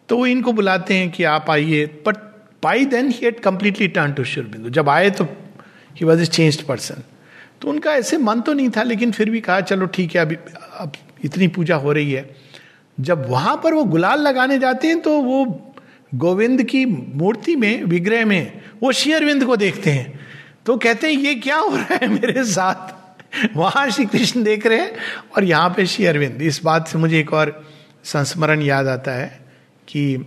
तो 0.09 0.17
वो 0.17 0.27
इनको 0.27 0.53
बुलाते 0.53 0.95
हैं 0.95 1.11
कि 1.11 1.25
आप 1.25 1.51
आइए 1.51 1.87
but 1.87 2.26
by 2.63 2.85
then 2.85 3.09
he 3.09 3.19
had 3.23 3.41
completely 3.41 3.89
turn 3.89 4.13
to 4.13 4.23
बिंदु 4.39 4.71
जब 4.71 4.89
आए 4.89 5.11
तो 5.11 5.25
he 5.97 6.07
was 6.07 6.23
a 6.23 6.27
changed 6.27 6.63
person 6.63 7.03
तो 7.63 7.69
उनका 7.69 7.93
ऐसे 7.93 8.17
मन 8.19 8.41
तो 8.41 8.53
नहीं 8.53 8.71
था, 8.71 8.83
लेकिन 8.83 9.13
फिर 9.13 9.31
भी 9.31 9.41
कहा, 9.41 9.61
चलो 9.61 9.87
ठीक 9.87 10.15
है, 10.17 10.21
अभी 10.21 10.37
अब 10.75 10.93
इतनी 11.25 11.47
पूजा 11.49 11.77
हो 11.77 11.93
रही 11.93 12.13
है। 12.13 12.35
जब 12.99 13.25
वहाँ 13.29 13.57
पर 13.65 13.75
वो 13.75 13.85
गुलाल 13.85 14.21
लगाने 14.21 14.59
जाते 14.59 14.89
हैं 14.89 15.01
तो 15.01 15.11
वो 15.21 15.45
गोविंद 16.15 16.63
की 16.63 16.85
मूर्ति 16.87 17.55
में, 17.57 17.85
विग्रह 17.85 18.25
में, 18.27 18.61
वो 18.83 18.93
शेयरविंद 18.93 19.45
को 19.45 19.57
देखते 19.57 19.91
हैं। 19.91 20.21
तो 20.67 20.77
कहते 20.77 21.07
हैं, 21.07 21.15
ये 21.15 21.35
क्या 21.35 21.57
हो 21.57 21.75
रहा 21.77 21.95
है 21.95 22.09
मेरे 22.09 22.45
साथ? 22.45 22.95
वहाँ 23.57 23.89
श्री 23.91 24.05
कृष्ण 24.07 24.43
देख 24.43 24.67
रहे 24.67 24.79
हैं 24.79 24.93
और 25.37 25.45
यहाँ 25.45 25.71
पे 25.71 25.87
श्री 25.87 26.07
अरविंद। 26.07 26.43
इस 26.43 26.61
बात 26.65 26.89
से 26.89 26.99
मुझे 26.99 27.19
एक 27.21 27.33
और 27.33 27.65
संस्मरण 28.05 28.63
याद 28.63 28.89
आता 28.89 29.13
है। 29.13 29.46
कि 29.89 30.27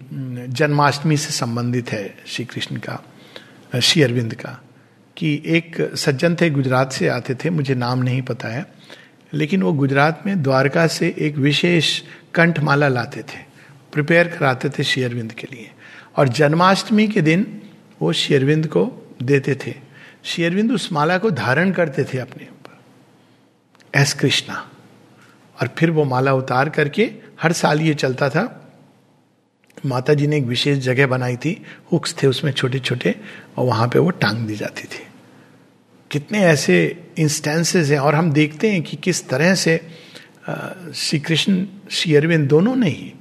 जन्माष्टमी 0.50 1.18
से 1.18 1.32
संबंधित 1.32 1.92
है 1.92 2.16
श्री 2.28 2.46
कृष्ण 2.46 2.76
का 2.78 3.02
श्री 3.80 4.02
अरविंद 4.02 4.34
का, 4.34 4.60
कि 5.18 5.42
एक 5.46 5.76
सज्जन 5.96 6.36
थे 6.36 6.50
गुजरात 6.50 6.92
से 6.92 7.08
आते 7.08 7.36
थे, 7.36 7.50
मुझे 7.50 7.76
नाम 7.76 8.04
नहीं 8.04 8.22
पता 8.22 8.48
है, 8.48 8.66
लेकिन 9.34 9.64
वो 9.64 9.74
गुजरात 9.74 10.24
में 10.26 10.42
द्वारका 10.44 10.86
से 10.88 11.14
एक 11.18 11.38
विशेष 11.38 12.00
कंठमाला 12.36 12.88
लाते 12.88 13.22
थे, 13.22 13.44
प्रिपेयर 13.94 14.28
कराते 14.28 14.70
थे 14.70 14.84
शेयरविंद 14.84 15.32
के 15.32 15.48
लिए। 15.52 15.70
और 16.18 16.28
जन्माष्टमी 16.30 17.08
के 17.08 17.22
दिन 17.22 17.46
वो 18.02 18.14
शेयरविंद 18.14 18.68
को 18.68 18.86
देते 19.24 19.56
थे। 19.56 19.76
शेयरविंद 20.24 20.72
उस 20.72 20.92
माला 20.94 21.18
को 21.18 21.32
धारण 21.32 21.72
करते 21.72 22.04
थे 22.04 22.18
अपने 22.18 22.44
ऊपर, 22.44 24.00
एस 24.00 24.14
कृष्णा। 24.14 24.66
और 25.58 25.70
फिर 25.78 25.92
वो 25.92 26.04
माला 26.06 26.34
उतार 26.34 26.70
करके 26.70 27.12
हर 27.42 27.54
साल 27.54 27.82
ये 27.82 27.94
चलता 27.94 28.30
था 28.30 28.44
माता 29.86 30.14
जी 30.14 30.28
ने 30.28 30.38
एक 30.38 30.44
विशेष 30.44 30.78
जगह 30.78 31.08
बनाई 31.08 31.36
थी, 31.36 31.62
हुक्स 31.92 32.16
थे 32.22 32.28
उसमें 32.28 32.52
छोटे 32.52 32.80
छोटे 32.80 33.16
और 33.58 33.66
वहाँ 33.66 33.88
पे 33.88 34.00
वो 34.00 34.10
टांग 34.12 34.46
दी 34.48 34.56
जाती 34.56 34.84
थी। 34.84 35.04
कितने 36.12 36.40
ऐसे 36.40 36.76
इंस्टेंसेस 37.20 37.90
हैं, 37.90 38.00
और 38.00 38.16
हम 38.16 38.32
देखते 38.32 38.72
हैं 38.72 38.82
कि 38.82 38.98
किस 38.98 39.28
तरह 39.30 39.56
से 39.56 39.80
श्री 40.96 41.20
कृष्ण 41.20 41.66
श्री 41.92 42.16
अरविंद 42.16 42.48
दोनों 42.50 42.76
ने 42.76 42.90
ही 42.90 43.14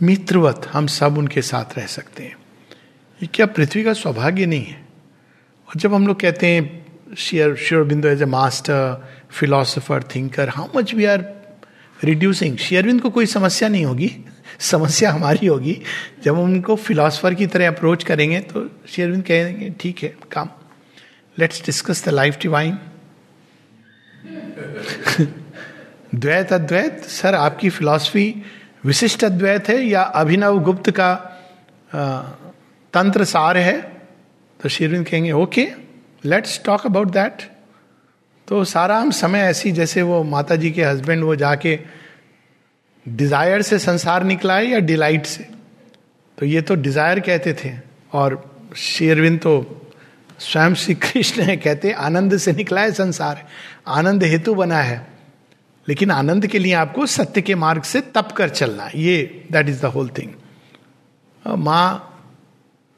मित्रवत 0.00 0.68
हम 0.72 0.86
सब 0.88 1.18
उनके 1.18 1.42
साथ 1.42 1.78
रह 1.78 1.86
सकते 1.86 2.22
हैं। 2.22 2.36
ये 3.20 3.26
क्या 3.26 3.46
पृथ्वी 3.48 3.84
का 3.84 3.92
सौभाग्य 3.92 4.46
नहीं 4.46 4.64
है? 4.64 4.80
और 5.68 5.80
जब 5.80 5.94
हम 5.94 6.06
लोग 6.06 6.20
कहते 6.20 6.46
हैं 6.46 7.14
शेयर 7.18 7.54
शेयरबिंदो 7.58 8.08
as 8.08 8.22
a 8.22 8.26
master 8.26 9.08
philosopher 9.30 10.02
thinker 10.14 10.48
how 10.48 10.68
much 10.76 10.94
we 10.94 11.04
are 11.04 11.24
reducing 12.04 12.56
शेयरबिंद 12.58 13.00
को 13.00 13.10
कोई 13.10 13.26
समस्या 13.26 13.68
नहीं 13.68 13.84
होगी। 13.84 14.10
समस्या 14.62 15.10
हमारी 15.12 15.46
होगी। 15.46 15.76
जब 16.24 16.34
हम 16.34 16.42
उनको 16.42 16.76
फिलोसफर 16.78 17.34
की 17.34 17.46
तरह 17.46 17.68
अप्रोच 17.68 18.04
करेंगे 18.04 18.40
तो 18.42 18.68
शेरविंद 18.88 19.24
कहेंगे, 19.24 19.70
ठीक 19.80 20.02
है, 20.02 20.14
काम। 20.32 20.48
Let's 21.36 21.64
discuss 21.66 22.04
the 22.04 22.08
life 22.10 22.38
divine 22.42 22.78
dvaita 26.14 26.52
advaita, 26.52 27.00
sir, 27.00 27.34
आपकी 27.34 27.68
फिलॉसफी 27.70 28.34
विशिष्ट 28.84 29.24
अद्वैत 29.24 29.68
है 29.68 29.76
या 29.82 30.02
अभिनव 30.02 30.58
गुप्त 30.60 30.90
का 30.90 31.14
तंत्र 32.94 33.24
सार 33.24 33.56
है? 33.58 33.80
तो 34.60 34.68
शेरविंद 34.68 35.06
कहेंगे, 35.06 35.32
okay 35.32 35.66
let's 36.24 36.60
talk 36.64 36.86
about 36.86 37.10
that 37.10 37.42
तो 38.48 38.64
सारा 38.66 38.98
हम 38.98 39.10
समय 39.12 39.40
ऐसी, 39.40 39.72
जैसे 39.72 40.02
वो 40.02 40.22
माता 40.24 40.56
जी 40.56 40.70
के 40.70 40.84
हस्बैंड 40.84 41.22
वो 41.24 41.36
जाके 41.36 41.78
डिज़ायर 43.06 43.62
से 43.62 43.78
संसार 43.80 44.24
निकला 44.24 44.56
है 44.56 44.66
या 44.66 44.78
डिलाइट 44.80 45.26
से? 45.26 45.46
तो 46.38 46.46
ये 46.46 46.60
तो 46.62 46.74
डिज़ायर 46.76 47.20
कहते 47.20 47.52
थे, 47.54 47.72
और 48.12 48.42
शेरविन 48.78 49.36
तो 49.38 49.54
स्वयं 50.40 50.74
श्री 50.74 50.94
कृष्ण 50.96 51.42
है, 51.42 51.56
कहते 51.56 51.92
आनंद 51.92 52.36
से 52.36 52.52
निकला 52.52 52.80
है 52.80 52.92
संसार, 52.92 53.46
आनंद 53.88 54.22
हेतु 54.24 54.54
बना 54.54 54.78
है, 54.78 55.06
लेकिन 55.86 56.10
आनंद 56.10 56.46
के 56.46 56.58
लिए 56.58 56.72
आपको 56.74 57.06
सत्य 57.08 57.42
के 57.42 57.54
मार्ग 57.56 57.82
से 57.82 58.00
तप 58.14 58.32
कर 58.36 58.48
चलना 58.50 58.90
ये 58.96 59.46
that 59.52 59.68
is 59.68 59.80
the 59.82 59.84
whole 59.94 60.08
thing 60.18 60.30
माँ 61.44 62.08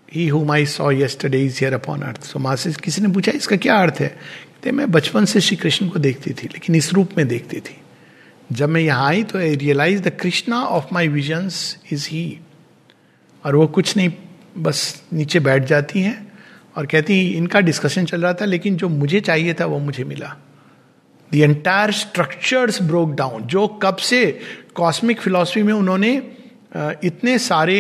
he 0.09 0.27
who 0.29 0.45
my 0.45 0.67
saw 0.67 0.91
yesterday 0.93 1.45
is 1.45 1.59
here 1.61 1.75
upon 1.75 2.03
earth 2.03 2.25
so 2.25 2.39
माँ 2.39 2.57
से 2.57 2.73
किसी 2.85 3.03
ने 3.03 3.09
पूछा, 3.09 3.33
इसका 3.33 3.57
क्या 3.57 3.77
अर्थ 3.77 4.01
है? 4.01 4.09
कहते 4.09 4.73
मैं 4.73 4.91
बचपन 4.91 5.25
से 5.25 5.41
श्री 5.41 5.57
कृष्ण 5.57 5.89
को 5.89 5.99
देखती 5.99 6.31
थी, 6.33 6.47
लेकिन 6.53 6.75
इस 6.75 6.93
रूप 6.93 7.11
में 7.19 7.27
देखती 7.29 7.61
थी। 7.61 7.77
जब 8.55 8.69
मैं 8.69 8.81
यहाँ 8.81 9.07
आई 9.09 9.23
तो 9.25 9.39
I 9.39 9.55
realise 9.57 10.03
the 10.03 10.11
Krishna 10.21 10.61
of 10.65 10.93
my 10.93 11.09
visions 11.09 11.57
is 11.93 12.09
he 12.11 12.39
और 13.45 13.57
वो 13.57 13.67
कुछ 13.67 13.97
नहीं, 13.97 14.11
बस 14.59 15.03
नीचे 15.13 15.41
बैठ 15.41 15.65
जाती 15.65 16.01
हैं 16.01 16.33
और 16.77 16.87
कहती 16.87 17.21
इनका 17.31 17.61
डिस्कशन 17.61 18.05
चल 18.05 18.23
रहा 18.23 18.33
था, 18.33 18.45
लेकिन 18.45 18.77
जो 18.77 18.89
मुझे 18.89 19.21
चाहिए 19.21 19.55
था 19.55 19.67
वो 19.67 19.79
मुझे 19.79 20.05
मिला। 20.05 20.37
The 21.31 21.35
entire 21.35 21.91
structures 21.93 22.83
broke 22.83 23.15
down 23.17 23.43
जो 23.47 23.67
कब 23.83 23.97
से 23.97 24.25
कॉस्मिक 24.77 25.21
फिलॉसफी 25.21 25.63
में 25.63 25.73
उन्होंने 25.73 26.15
इतने 27.05 27.39
सारे 27.39 27.77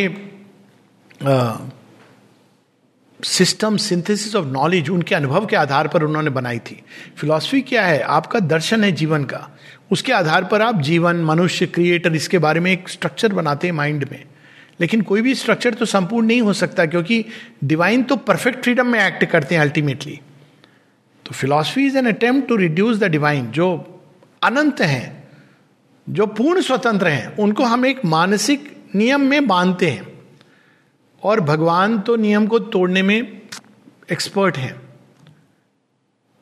सिस्टम 3.25 3.77
सिंथेसिस 3.77 4.35
ऑफ़ 4.37 4.47
नॉलेज 4.47 4.89
उनके 4.91 5.15
अनुभव 5.15 5.47
के 5.47 5.57
आधार 5.57 5.89
पर 5.89 6.03
उन्होंने 6.03 6.31
बनाई 6.31 6.59
थी। 6.59 6.81
फिलॉसफी 7.17 7.61
क्या 7.61 7.83
है? 7.83 8.01
आपका 8.01 8.39
दर्शन 8.39 8.85
है 8.85 8.93
जीवन 8.93 9.25
का। 9.25 9.49
उसके 9.93 10.13
आधार 10.13 10.45
पर 10.45 10.63
आप 10.63 10.81
जीवन, 10.81 11.17
मनुष्य 11.17 11.67
क्रिएटर 11.67 12.15
इसके 12.15 12.39
बारे 12.39 12.61
में 12.61 12.71
एक 12.73 12.89
स्ट्रक्चर 12.89 13.33
बनाते 13.33 13.67
हैं 13.67 13.75
माइंड 13.75 14.09
में। 14.13 14.23
लेकिन 14.81 15.03
कोई 15.03 15.23
भी 15.23 15.35
स्ट्रक्चर 15.35 15.75
तो 15.75 15.85
संपूर्ण 15.85 16.27
नहीं 16.27 16.41
हो 16.43 16.53
सकता, 16.53 16.87
क्योंकि 16.87 17.25
डिवाइन 17.65 18.03
तो 18.03 18.17
परफेक्ट 18.17 18.63
फ्रीडम 18.63 18.87
में 18.87 19.01
एक्ट 19.01 19.25
करते 19.25 19.55
हैं 19.55 19.63
अल्टीमेटली 19.63 20.21
तो 21.27 21.35
philosophy 21.35 21.87
is 21.87 21.99
an 21.99 22.07
attempt 22.07 22.49
to 22.49 22.57
reduce 22.57 22.99
the 22.99 23.05
divine 23.05 23.47
जो 23.51 23.69
अनंत 24.43 24.81
हैं, 24.81 25.29
जो 26.07 26.27
पूर्ण 26.27 26.61
स्वतंत्र 26.61 27.09
हैं, 27.09 27.37
उनको 27.37 27.65
हम 27.65 27.87
एक 27.87 28.05
मानसिक 28.05 28.77
नियम 28.95 29.21
में 29.21 29.47
बांधते 29.47 29.91
हैं। 29.91 30.14
और 31.25 31.41
भगवान 31.41 31.99
तो 31.99 32.17
नियम 32.17 32.47
को 32.47 32.59
तोड़ने 32.59 33.03
में 33.03 33.43
एक्सपर्ट 34.13 34.59
हैं। 34.59 34.83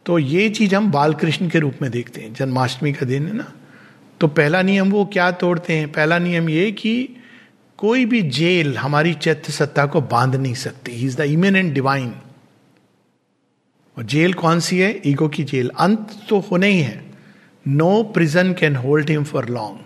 तो 0.07 0.18
ये 0.18 0.49
चीज़ 0.51 0.74
हम 0.74 0.91
बाल 0.91 1.14
कृष्ण 1.14 1.49
के 1.49 1.59
रूप 1.59 1.74
में 1.83 1.91
देखते 1.91 2.20
हैं, 2.20 2.35
जन्माष्टमी 2.35 2.93
का 2.93 3.07
दिन 3.07 3.26
है 3.26 3.33
ना। 3.33 3.53
तो 4.20 4.28
पहला 4.28 4.62
नियम 4.62 4.91
वो 4.91 5.05
क्या 5.05 5.30
तोड़ते 5.30 5.72
हैं? 5.72 5.93
पहला 5.93 6.18
नियम 6.18 6.49
ये 6.49 6.72
कि 6.72 7.09
कोई 7.78 8.05
भी 8.05 8.22
जेल 8.22 8.76
हमारी 8.78 9.14
चैत्य 9.14 9.53
सत्ता 9.53 9.87
को 9.87 10.01
बाँध 10.01 10.37
नहीं 10.37 10.55
सकती। 10.55 10.93
He 10.93 11.07
is 11.07 11.16
the 11.16 11.20
immanent 11.20 11.74
divine 11.74 12.14
और 13.99 14.05
जेल 14.05 14.35
कौन 14.35 14.61
सी 14.61 14.78
है? 14.78 15.01
ईगो 15.07 15.28
की 15.28 15.45
जेल। 15.45 15.70
अंत 15.78 16.11
तो 16.28 16.39
होने 16.41 16.68
ही 16.68 16.80
है। 16.80 17.05
No 17.68 18.03
prison 18.03 18.53
can 18.53 18.76
hold 18.76 19.11
him 19.11 19.24
for 19.24 19.49
long 19.49 19.78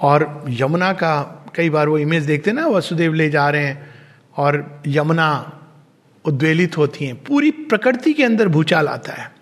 और 0.00 0.44
यमुना 0.48 0.92
का 0.92 1.45
कई 1.56 1.70
बार 1.70 1.88
वो 1.88 1.98
इमेज 1.98 2.24
देखते 2.24 2.52
ना, 2.52 2.66
वसुदेव 2.66 3.14
ले 3.14 3.30
जा 3.30 3.50
रहे 3.50 3.64
हैं 3.64 3.94
और 4.36 4.82
यमुना 4.86 5.52
उद्वेलित 6.24 6.76
होती 6.78 7.04
हैं। 7.04 7.24
पूरी 7.24 7.50
प्रकृति 7.50 8.12
के 8.12 8.24
अंदर 8.24 8.48
भूचाल 8.48 8.88
आता 8.88 9.12
है। 9.12 9.32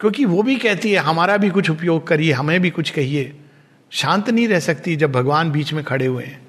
क्योंकि 0.00 0.24
वो 0.24 0.42
भी 0.42 0.56
कहती 0.56 0.92
है, 0.92 0.98
हमारा 0.98 1.36
भी 1.36 1.50
कुछ 1.50 1.70
उपयोग 1.70 2.06
करिए, 2.06 2.32
हमें 2.32 2.60
भी 2.60 2.70
कुछ 2.70 2.90
कहिए। 2.90 3.36
शांत 3.90 4.30
नहीं 4.30 4.48
रह 4.48 4.60
सकती 4.60 4.96
जब 4.96 5.12
भगवान 5.12 5.50
बीच 5.50 5.72
में 5.72 5.84
खड़े 5.84 6.06
हुए 6.06 6.24
हैं। 6.24 6.42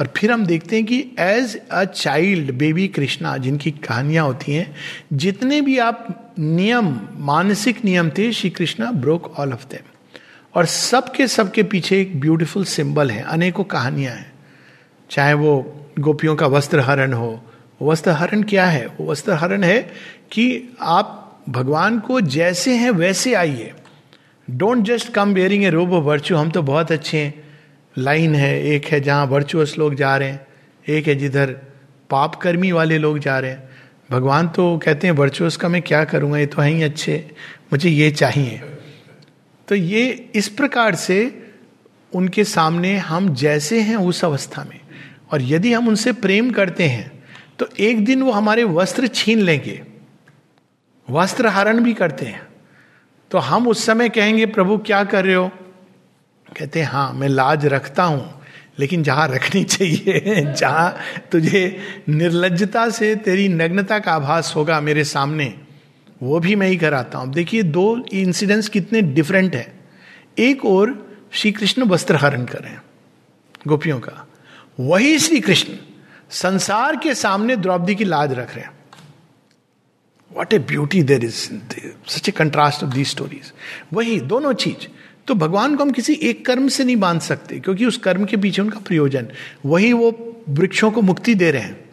और 0.00 0.12
फिर 0.16 0.32
हम 0.32 0.46
देखते 0.46 0.76
हैं 0.76 0.84
कि 0.84 1.10
as 1.18 1.60
a 1.70 1.84
child 1.84 2.52
baby 2.52 2.88
Krishna 2.88 3.36
जिनकी 3.36 3.70
कहानियाँ 3.70 4.26
होती 4.26 4.52
हैं, 4.52 4.74
जितने 5.12 5.60
भी 5.60 5.78
आप 5.78 6.32
नियम, 6.38 7.00
मानसिक 7.16 7.84
नियम 7.84 8.10
थे, 8.10 8.32
Shri 8.32 8.50
Krishna 8.50 8.90
broke 8.92 9.38
all 9.38 9.52
of 9.52 9.66
them 9.70 9.93
और 10.54 10.66
सबके 10.66 11.26
सबके 11.26 11.62
पीछे 11.62 12.00
एक 12.00 12.20
ब्यूटीफुल 12.20 12.64
सिंबल 12.64 13.10
है, 13.10 13.22
अनेकों 13.22 13.64
कहानियाँ 13.64 14.14
हैं। 14.14 14.32
चाहे 15.10 15.34
वो 15.34 15.80
गोपियों 16.00 16.36
का 16.36 16.46
वस्त्र 16.46 16.80
हरण 16.80 17.12
हो 17.12 17.44
वस्त्र 17.82 18.10
हरण 18.10 18.42
क्या 18.42 18.66
है? 18.66 18.86
वो 18.86 19.10
वस्त्र 19.10 19.32
हरण 19.32 19.64
है 19.64 19.78
कि 20.30 20.76
आप 20.80 21.42
भगवान 21.48 21.98
को 21.98 22.20
जैसे 22.20 22.76
हैं, 22.76 22.90
वैसे 22.90 23.34
आइए। 23.34 23.72
Don't 24.50 24.84
just 24.84 25.12
come 25.12 25.34
wearing 25.34 25.64
a 25.64 25.70
robe 25.70 25.92
of 25.92 26.04
virtue 26.04 26.36
हम 26.36 26.50
तो 26.50 26.62
बहुत 26.62 26.92
अच्छे 26.92 27.18
हैं। 27.18 27.44
लाइन 27.98 28.34
है, 28.34 28.62
एक 28.62 28.86
है 28.86 29.00
जहाँ 29.00 29.26
वर्चुअस 29.26 29.74
लोग 29.78 29.94
जा 29.94 30.16
रहे 30.16 30.28
हैं, 30.28 30.46
एक 30.88 31.06
है 31.06 31.14
जिधर 31.14 31.56
पापकर्मी 32.10 32.72
वाले 32.72 32.98
लोग 32.98 33.18
जा 33.18 33.38
रहे 33.38 33.50
हैं। 33.50 33.68
भगवान 34.10 34.48
तो 34.48 34.78
कहते 34.78 35.06
हैं 35.06 35.14
वर्चुअस 35.14 35.56
का 35.56 35.68
मैं 35.68 35.82
क्या 35.82 36.04
करूँगा? 36.04 36.38
ये 36.38 36.46
तो 36.46 36.62
है 36.62 36.70
ही 36.70 36.82
अच्छे। 36.82 37.30
मुझे 37.72 37.90
ये 37.90 38.10
चाहिए। 38.10 38.60
तो 39.68 39.74
ये 39.74 40.30
इस 40.34 40.48
प्रकार 40.48 40.94
से 40.94 41.18
उनके 42.12 42.44
सामने 42.44 42.96
हम 42.96 43.34
जैसे 43.34 43.80
हैं 43.80 43.96
उस 43.96 44.24
अवस्था 44.24 44.64
में। 44.64 44.80
और 45.32 45.42
यदि 45.42 45.72
हम 45.72 45.88
उनसे 45.88 46.12
प्रेम 46.12 46.50
करते 46.50 46.84
हैं 46.84 47.24
तो 47.58 47.68
एक 47.80 48.04
दिन 48.04 48.22
वो 48.22 48.30
हमारे 48.30 48.64
वस्त्र 48.64 49.06
छीन 49.06 49.40
लेंगे, 49.40 49.82
वस्त्र 51.08 51.48
हरण 51.48 51.82
भी 51.84 51.94
करते 51.94 52.26
हैं। 52.26 52.46
तो 53.30 53.38
हम 53.38 53.68
उस 53.68 53.84
समय 53.86 54.08
कहेंगे, 54.08 54.46
प्रभु, 54.46 54.76
क्या 54.78 55.02
कर 55.04 55.24
रहे 55.24 55.34
हो? 55.34 55.48
कहते 56.48 56.80
हैं 56.80 56.86
हाँ 56.86 57.12
मैं 57.12 57.28
लाज 57.28 57.66
रखता 57.66 58.02
हूँ, 58.02 58.40
लेकिन 58.78 59.02
जहाँ 59.02 59.28
रखनी 59.28 59.62
चाहिए, 59.74 60.54
जहाँ 60.54 60.96
तुझे 61.32 61.76
निर्लजता 62.08 62.88
से 62.90 63.14
तेरी 63.16 63.48
नग्नता 63.48 63.98
का 63.98 64.12
आभास 64.12 64.52
होगा 64.56 64.80
मेरे 64.80 65.04
सामने 65.04 65.54
वो 66.22 66.38
भी 66.40 66.54
मैं 66.54 66.68
ही 66.68 66.76
कराता 66.76 67.18
हूँ। 67.18 67.32
देखिए, 67.32 67.62
दो 67.62 68.04
इंसिडेंट्स 68.12 68.68
कितने 68.68 69.02
डिफरेंट 69.02 69.56
है। 69.56 69.72
एक 70.38 70.64
और 70.64 71.18
श्री 71.32 71.52
कृष्ण 71.52 71.82
वस्त्र 71.82 72.16
हरण 72.16 72.44
कर, 72.44 72.68
गोपियों 73.68 73.98
का। 74.00 74.26
वही 74.80 75.18
श्री 75.18 75.40
कृष्ण 75.40 75.76
संसार 76.30 76.96
के 76.96 77.14
सामने 77.14 77.56
द्रौपदी 77.56 77.94
की 77.94 78.04
लाज 78.04 78.32
रख 78.32 78.54
रहे 78.56 78.64
हैं। 78.64 78.72
What 80.30 80.52
a 80.52 80.58
beauty 80.58 81.02
there 81.02 81.24
is 81.24 81.34
such 82.08 82.28
a 82.28 82.32
contrast 82.32 82.84
of 82.84 82.90
the 82.90 83.04
stories 83.04 83.52
वही, 83.92 84.20
दोनों 84.20 84.52
चीज़। 84.52 84.86
तो 85.26 85.34
भगवान 85.34 85.76
को 85.76 85.82
हम 85.82 85.90
किसी 85.90 86.12
एक 86.22 86.44
कर्म 86.46 86.68
से 86.68 86.84
नहीं 86.84 86.96
बाँध 86.96 87.20
सकते, 87.20 87.60
क्योंकि 87.60 87.86
उस 87.86 87.96
कर्म 87.96 88.24
के 88.24 88.36
पीछे 88.36 88.62
उनका 88.62 88.78
प्रयोजन। 88.78 89.28
वही 89.66 89.92
वो 89.92 90.10
वृक्षों 90.48 90.90
को 90.90 91.02
मुक्ति 91.02 91.34
दे 91.34 91.50
रहे 91.50 91.62
हैं, 91.62 91.84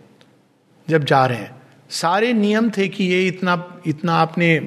जब 0.88 1.04
जा 1.04 1.26
रहे 1.26 1.38
हैं। 1.38 1.61
सारे 1.92 2.32
नियम 2.34 2.70
थे 2.70 2.88
कि 2.88 3.04
ये 3.04 3.26
इतना 3.28 3.54
इतना 3.88 4.16
आपने 4.16 4.60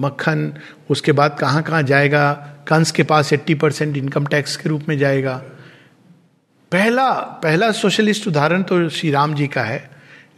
मक्खन, 0.00 0.52
उसके 0.90 1.12
बाद 1.12 1.36
कहाँ 1.40 1.62
कहाँ 1.62 1.82
जाएगा? 1.82 2.32
कंस 2.68 2.90
के 2.90 3.02
पास 3.02 3.32
एट्टी 3.32 3.54
परसेंट 3.54 3.96
इनकम 3.96 4.26
टैक्स 4.26 4.56
के 4.56 4.68
रूप 4.68 4.88
में 4.88 4.96
जाएगा। 4.98 5.36
पहला 6.72 7.10
पहला 7.42 7.70
सोशलिस्ट 7.72 8.28
उदाहरण 8.28 8.62
तो 8.62 8.88
श्री 8.88 9.10
राम 9.10 9.34
जी 9.34 9.46
का 9.46 9.62
है 9.62 9.90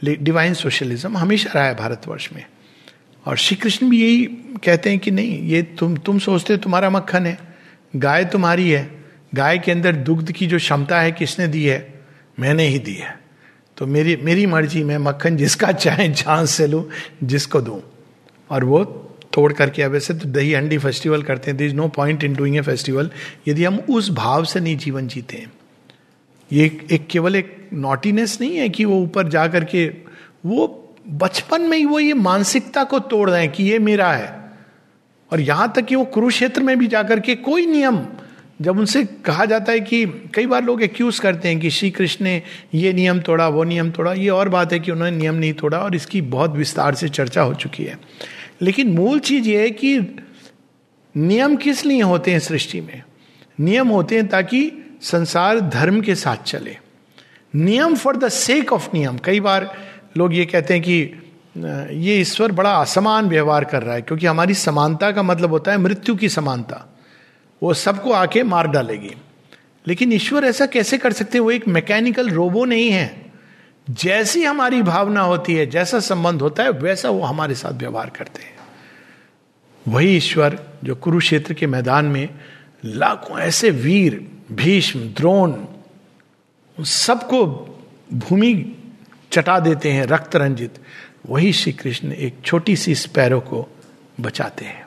डिवाइन 0.04 0.54
सोशलिज्म 0.54 1.16
हमेशा 1.16 1.50
रहा 1.54 1.64
है 1.64 1.74
भारतवर्ष 1.74 2.28
में। 2.32 2.44
और 3.26 3.36
श्री 3.36 3.56
कृष्ण 3.56 3.88
भी 3.90 4.02
यही 4.02 4.24
कहते 4.64 4.90
हैं 4.90 4.98
कि 4.98 5.10
नहीं, 5.10 5.40
ये 5.42 5.62
तुम 5.78 5.96
तुम 5.96 6.18
सोचते 6.18 6.52
हो 6.52 6.58
तुम्हारा 6.58 6.90
मक्खन 6.90 7.26
है, 7.26 7.38
गाय 7.96 8.24
तुम्हारी 8.24 8.70
है, 8.70 8.90
गाय 9.34 9.58
के 9.58 9.72
अंदर 9.72 9.96
दुग्ध 9.96 10.32
की 10.32 10.46
जो 10.46 10.58
क्षमता 10.58 11.00
है 11.00 11.12
किसने 11.12 11.46
दी 11.48 11.64
है? 11.64 11.94
मैंने 12.40 12.66
ही 12.66 12.78
दी 12.78 12.94
है। 12.94 13.18
तो 13.76 13.86
मेरी 13.86 14.16
मेरी 14.16 14.46
मर्ज़ी, 14.46 14.82
मैं 14.84 14.98
मक्खन 14.98 15.36
जिसका 15.36 15.72
चाहे 15.72 16.08
जहाँ 16.08 16.44
से 16.46 16.66
लूँ, 16.66 16.84
जिसको 17.24 17.60
दूँ। 17.60 17.80
और 18.50 18.64
वो 18.64 18.84
तोड़ 19.32 19.52
करके 19.52 19.82
अब 19.82 19.90
वैसे 19.92 20.14
तो 20.14 20.28
दही 20.28 20.52
हंडी 20.52 20.78
फेस्टिवल 20.78 21.22
करते 21.22 21.50
हैं 21.50 21.56
there 21.58 21.64
is 21.64 21.74
no 21.74 21.88
point 21.88 22.24
in 22.24 22.34
doing 22.34 22.56
a 22.56 22.60
festival 22.60 23.10
यदि 23.48 23.64
हम 23.64 23.78
उस 23.90 24.10
भाव 24.10 24.44
से 24.44 24.60
नहीं 24.60 24.76
जीवन 24.76 25.08
जीते 25.08 25.36
हैं। 25.36 25.52
ये 26.50 26.64
एक 26.92 27.06
केवल 27.10 27.36
एक 27.36 27.68
नॉटीनेस 27.72 28.40
नहीं 28.40 28.56
है 28.56 28.68
कि 28.68 28.84
वो 28.84 29.00
ऊपर 29.02 29.28
जा 29.28 29.46
करके, 29.48 29.86
वो 30.46 30.94
बचपन 31.08 31.62
में 31.62 31.76
ही 31.78 31.84
वो 31.84 31.98
ये 31.98 32.14
मानसिकता 32.14 32.84
को 32.84 32.98
तोड़ 32.98 33.28
रहे 33.30 33.40
हैं 33.40 33.52
कि 33.52 33.64
ये 33.64 33.78
मेरा 33.78 34.12
है। 34.12 34.34
और 35.30 35.40
यहाँ 35.40 35.72
तक 35.76 35.84
कि 35.84 35.94
वो 35.94 36.04
कुरुक्षेत्र 36.04 36.62
में 36.62 36.78
भी 36.78 36.86
जाकर 36.86 37.20
के 37.20 37.34
कोई 37.34 37.66
नियम 37.66 37.96
जब 38.60 38.78
उनसे 38.78 39.04
कहा 39.24 39.44
जाता 39.44 39.72
है 39.72 39.80
कि 39.80 40.04
कई 40.34 40.46
बार 40.46 40.64
लोग 40.64 40.82
एक्यूज 40.82 41.18
करते 41.18 41.48
हैं 41.48 41.58
कि 41.60 41.70
श्री 41.70 41.90
कृष्ण 41.90 42.24
ने 42.24 42.42
ये 42.74 42.92
नियम 42.92 43.20
तोड़ा, 43.20 43.48
वो 43.48 43.64
नियम 43.64 43.90
तोड़ा। 43.90 44.12
ये 44.12 44.28
और 44.28 44.48
बात 44.48 44.72
है 44.72 44.78
कि 44.80 44.90
उन्होंने 44.90 45.16
नियम 45.16 45.34
नहीं 45.34 45.52
तोड़ा 45.52 45.78
और 45.78 45.94
इसकी 45.94 46.20
बहुत 46.22 46.52
विस्तार 46.52 46.94
से 46.94 47.08
चर्चा 47.08 47.42
हो 47.42 47.54
चुकी 47.54 47.84
है। 47.84 47.98
लेकिन 48.62 48.92
मूल 48.92 49.18
चीज़ 49.18 49.48
ये 49.48 49.60
है 49.60 49.70
कि 49.70 49.98
नियम 51.14 51.56
किस 51.56 51.84
लिए 51.86 52.02
होते 52.02 52.30
हैं 52.30 52.38
सृष्टि 52.38 52.80
में? 52.80 53.02
नियम 53.60 53.88
होते 53.88 54.16
हैं 54.16 54.26
ताकि 54.28 54.70
संसार 55.02 55.60
धर्म 55.60 56.00
के 56.00 56.14
साथ 56.14 56.36
चले। 56.36 56.76
नियम 57.54 57.94
फॉर 57.94 58.16
द 58.16 58.28
सेक 58.28 58.72
ऑफ़ 58.72 58.88
नियम। 58.94 59.18
कई 59.18 59.40
बार 59.40 59.72
लोग 60.16 60.34
ये 60.34 60.44
कहते 60.46 60.74
हैं 60.74 60.82
कि 60.82 61.00
ये 61.98 62.20
ईश्वर 62.20 62.52
बड़ा 62.52 62.70
असमान 62.70 63.28
व्यवहार 63.28 63.64
कर 63.64 63.82
रहा 63.82 63.94
है, 63.94 64.02
क्योंकि 64.02 64.26
हमारी 64.26 64.54
समानता 64.54 65.10
का 65.10 65.22
मतलब 65.22 65.50
होता 65.50 65.72
है 65.72 65.78
मृत्यु 65.78 66.16
की 66.16 66.28
समानता। 66.28 66.86
वो 67.62 67.74
सबको 67.74 68.12
आके 68.12 68.42
मार 68.42 68.68
डालेगी। 68.68 69.14
लेकिन 69.86 70.12
ईश्वर 70.12 70.44
ऐसा 70.44 70.66
कैसे 70.66 70.98
कर 70.98 71.12
सकते 71.12 71.38
वो 71.38 71.50
एक 71.50 71.68
मैकेनिकल 71.68 72.30
रोबो 72.30 72.64
नहीं 72.64 72.90
है। 72.90 73.26
जैसी 73.90 74.44
हमारी 74.44 74.82
भावना 74.82 75.20
होती 75.20 75.54
है, 75.54 75.66
जैसा 75.66 76.00
संबंध 76.00 76.42
होता 76.42 76.62
है, 76.62 76.70
वैसा 76.70 77.10
वो 77.10 77.22
हमारे 77.22 77.54
साथ 77.54 77.72
व्यवहार 77.72 78.10
करते 78.10 78.42
हैं। 78.42 78.56
वही 79.88 80.16
ईश्वर 80.16 80.66
जो 80.84 80.94
कुरुक्षेत्र 80.94 81.54
के 81.54 81.66
मैदान 81.66 82.04
में 82.04 82.28
लाखों 82.84 83.38
ऐसे 83.38 83.70
वीर, 83.70 84.30
भीष्म, 84.52 85.00
द्रोण 85.00 85.54
सबको 86.84 87.46
भूमि 88.12 88.76
चटा 89.32 89.60
देते 89.60 89.92
हैं, 89.92 90.04
रक्त 90.04 90.36
रंजित। 90.36 90.78
वही 91.28 91.52
श्री 91.52 91.72
कृष्ण 91.72 92.12
एक 92.12 92.34
छोटी 92.44 92.76
सी 92.76 92.94
स्पैरो 92.94 93.40
को 93.40 93.68
बचाते 94.20 94.64
हैं। 94.64 94.85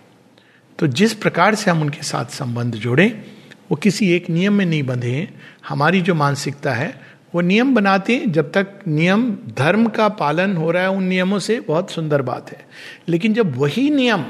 तो 0.79 0.87
जिस 0.87 1.13
प्रकार 1.13 1.55
से 1.55 1.71
हम 1.71 1.81
उनके 1.81 2.03
साथ 2.03 2.25
संबंध 2.25 2.75
जोड़े, 2.75 3.25
वो 3.71 3.75
किसी 3.75 4.11
एक 4.11 4.29
नियम 4.29 4.53
में 4.53 4.65
नहीं 4.65 4.83
बंधे 4.83 5.11
हैं। 5.11 5.41
हमारी 5.67 6.01
जो 6.01 6.15
मानसिकता 6.15 6.73
है, 6.73 7.01
वो 7.35 7.41
नियम 7.41 7.75
बनाते 7.75 8.15
हैं। 8.15 8.31
जब 8.31 8.51
तक 8.51 8.67
नियम, 8.87 9.37
धर्म 9.57 9.85
का 9.85 10.09
पालन 10.09 10.57
हो 10.57 10.71
रहा 10.71 10.83
है 10.83 10.89
उन 10.89 11.03
नियमों 11.03 11.39
से, 11.39 11.59
बहुत 11.59 11.91
सुंदर 11.91 12.21
बात 12.21 12.49
है। 12.49 12.65
लेकिन 13.07 13.33
जब 13.33 13.57
वही 13.57 13.89
नियम 13.89 14.25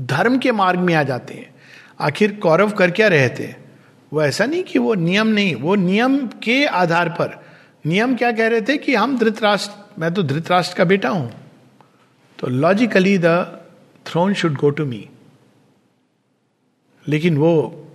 धर्म 0.00 0.38
के 0.38 0.52
मार्ग 0.52 0.80
में 0.80 0.94
आ 0.94 1.02
जाते 1.02 1.34
हैं, 1.34 1.54
आखिर 2.00 2.32
कौरव 2.32 2.70
कर 2.70 2.90
क्या 2.90 3.08
रहे 3.08 3.28
थे? 3.28 3.54
वो 4.12 4.22
ऐसा 4.22 4.46
नहीं 4.46 4.62
कि 4.62 4.78
वो 4.78 4.94
नियम 4.94 5.26
नहीं, 5.26 5.54
वो 5.54 5.74
नियम 5.74 6.26
के 6.26 6.66
आधार 6.66 7.08
पर। 7.08 7.44
नियम 7.86 8.16
क्या 8.16 8.32
कह 8.32 8.46
रहे 8.46 8.60
थे 8.60 8.76
कि 8.76 8.94
हम 8.94 9.18
धृतराष्ट्र, 9.18 9.74
मैं 9.98 10.14
तो 10.14 10.22
धृतराष्ट्र 10.22 10.78
का 10.78 10.84
बेटा 10.84 11.08
हूँ। 11.08 11.32
तो 12.38 12.46
logically 12.46 13.18
the 13.18 13.58
throne 14.06 14.34
should 14.34 14.54
go 14.54 14.70
to 14.70 14.84
me 14.84 15.08
लेकिन 17.08 17.36
वो 17.36 17.52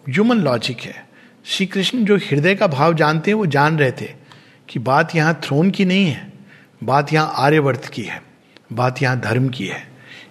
ह्यूमन 0.10 0.38
लॉजिक 0.38 0.80
है। 0.80 1.06
श्री 1.46 1.66
कृष्ण 1.66 2.04
जो 2.06 2.18
हृदय 2.18 2.56
का 2.56 2.68
भाव 2.68 2.94
जानते 2.94 3.32
हैं, 3.32 3.36
वो 3.36 3.46
जान 3.46 3.78
रहे 3.80 3.92
थे 3.92 4.10
कि 4.70 4.80
बात 4.80 5.16
यहाँ 5.16 5.40
थ्रोन 5.44 5.72
की 5.72 5.86
नहीं 5.86 6.06
है, 6.06 6.32
बात 6.84 7.14
यहाँ 7.14 7.34
आर्यवर्त 7.38 7.86
की 7.86 8.04
है, 8.04 8.22
बात 8.74 9.02
यहाँ 9.02 9.20
धर्म 9.20 9.50
की 9.50 9.68
है। 9.68 9.84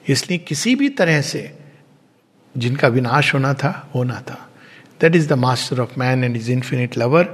इसलिए 0.09 0.39
किसी 0.39 0.75
भी 0.75 0.89
तरह 0.91 1.21
से 1.23 1.51
जिनका 2.55 2.89
विनाश 2.89 3.35
होना 3.35 3.53
था 3.55 3.91
होना 3.95 4.21
था। 4.21 4.47
That 5.01 5.17
is 5.17 5.29
the 5.29 5.33
master 5.33 5.81
of 5.81 5.99
man 5.99 6.25
and 6.25 6.37
is 6.37 6.51
infinite 6.53 6.99
lover 6.99 7.29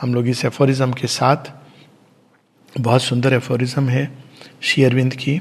हम 0.00 0.14
लोग 0.14 0.28
इस 0.28 0.44
एफोरिज्म 0.44 0.92
के 0.92 1.06
साथ, 1.08 1.52
बहुत 2.72 3.02
सुंदर 3.02 3.34
एफोरिज्म 3.34 3.88
है 3.88 4.10
श्री 4.62 4.84
अरविंद 4.84 5.14
की। 5.14 5.40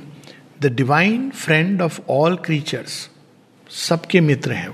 The 0.62 0.74
divine 0.74 1.30
friend 1.32 1.82
of 1.82 2.00
all 2.10 2.36
creatures 2.36 3.10
सबके 3.70 4.22
मित्र 4.22 4.52
हैं 4.52 4.68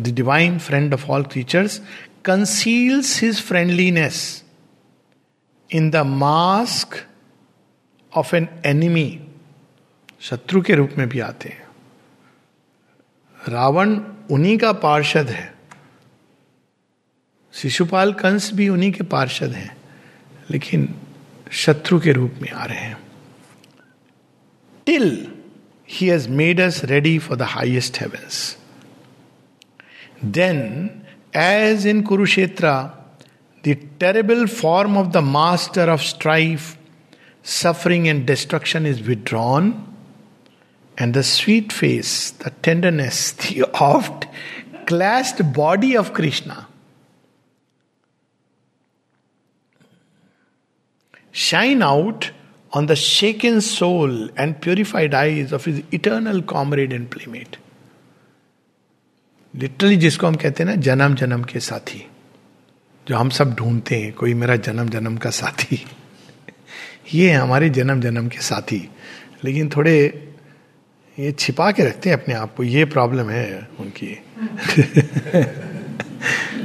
the 0.00 0.14
divine 0.14 0.58
friend 0.58 0.94
of 0.94 1.06
all 1.06 1.22
creatures 1.22 1.80
conceals 2.24 3.22
his 3.22 3.42
friendliness 3.42 4.44
in 5.70 5.90
the 5.90 5.96
mask 5.96 7.06
of 8.16 8.36
an 8.36 8.48
enemy 8.66 9.20
शत्रु 10.20 10.62
के 10.62 10.74
रूप 10.74 10.90
में 10.98 11.08
भी 11.08 11.20
आते 11.20 11.48
हैं। 11.48 11.68
रावण 13.48 14.00
उन्हीं 14.30 14.58
का 14.58 14.72
पार्षद 14.72 15.28
है। 15.28 15.54
शिशुपाल 17.52 18.12
कंस 18.12 18.52
भी 18.54 18.68
उन्हीं 18.68 18.92
के 18.92 19.04
पार्षद 19.04 19.52
हैं, 19.52 19.76
लेकिन 20.50 20.94
शत्रु 21.50 22.00
के 22.00 22.12
रूप 22.12 22.34
में 22.42 22.50
आ 22.50 22.64
रहे 22.64 22.78
हैं। 22.78 22.98
Till 24.86 25.32
he 25.88 26.06
has 26.06 26.28
made 26.28 26.60
us 26.60 26.84
ready 26.84 27.18
for 27.18 27.36
the 27.36 27.42
highest 27.42 28.00
heavens 28.00 28.56
Then, 30.22 31.06
as 31.32 31.84
in 31.84 32.04
Kurushetra, 32.04 32.94
the 33.62 33.74
terrible 33.98 34.46
form 34.46 34.96
of 34.96 35.12
the 35.12 35.22
master 35.22 35.82
of 35.82 36.02
strife, 36.02 36.76
suffering, 37.42 38.08
and 38.08 38.26
destruction 38.26 38.86
is 38.86 39.02
withdrawn, 39.02 39.86
and 40.98 41.14
the 41.14 41.22
sweet 41.22 41.72
face, 41.72 42.30
the 42.32 42.50
tenderness, 42.62 43.32
the 43.44 43.64
oft 43.74 44.26
clasped 44.86 45.52
body 45.52 45.96
of 45.96 46.12
Krishna 46.12 46.66
shine 51.32 51.82
out 51.82 52.30
on 52.72 52.86
the 52.86 52.96
shaken 52.96 53.60
soul 53.60 54.28
and 54.36 54.60
purified 54.60 55.14
eyes 55.14 55.52
of 55.52 55.64
his 55.64 55.82
eternal 55.92 56.42
comrade 56.42 56.92
and 56.92 57.10
playmate. 57.10 57.56
Literally 59.56 59.96
जिसको 59.96 60.26
हम 60.26 60.34
कहते 60.34 60.62
हैं 60.62 60.70
ना 60.70 60.76
जन्म 60.76 61.14
जन्म 61.14 61.42
के 61.42 61.60
साथी, 61.60 62.08
जो 63.08 63.16
हम 63.16 63.30
सब 63.30 63.54
ढूंढते 63.54 63.96
हैं, 63.96 64.12
कोई 64.12 64.34
मेरा 64.34 64.56
जन्म 64.56 64.88
जन्म 64.88 65.16
का 65.16 65.30
साथी। 65.30 65.86
ये 67.14 67.32
हमारे 67.32 67.70
जन्म 67.70 68.00
जन्म 68.00 68.28
के 68.28 68.38
साथी। 68.38 68.90
लेकिन 69.44 69.68
थोड़े 69.68 70.26
ये 71.18 71.32
छिपा 71.32 71.72
के 71.72 71.84
रखते 71.84 72.10
हैं 72.10 72.22
अपने 72.22 72.34
आप 72.34 72.54
को, 72.54 72.64
ये 72.64 72.84
प्रॉब्लम 72.84 73.30
है 73.30 73.68
उनकी। 73.80 74.06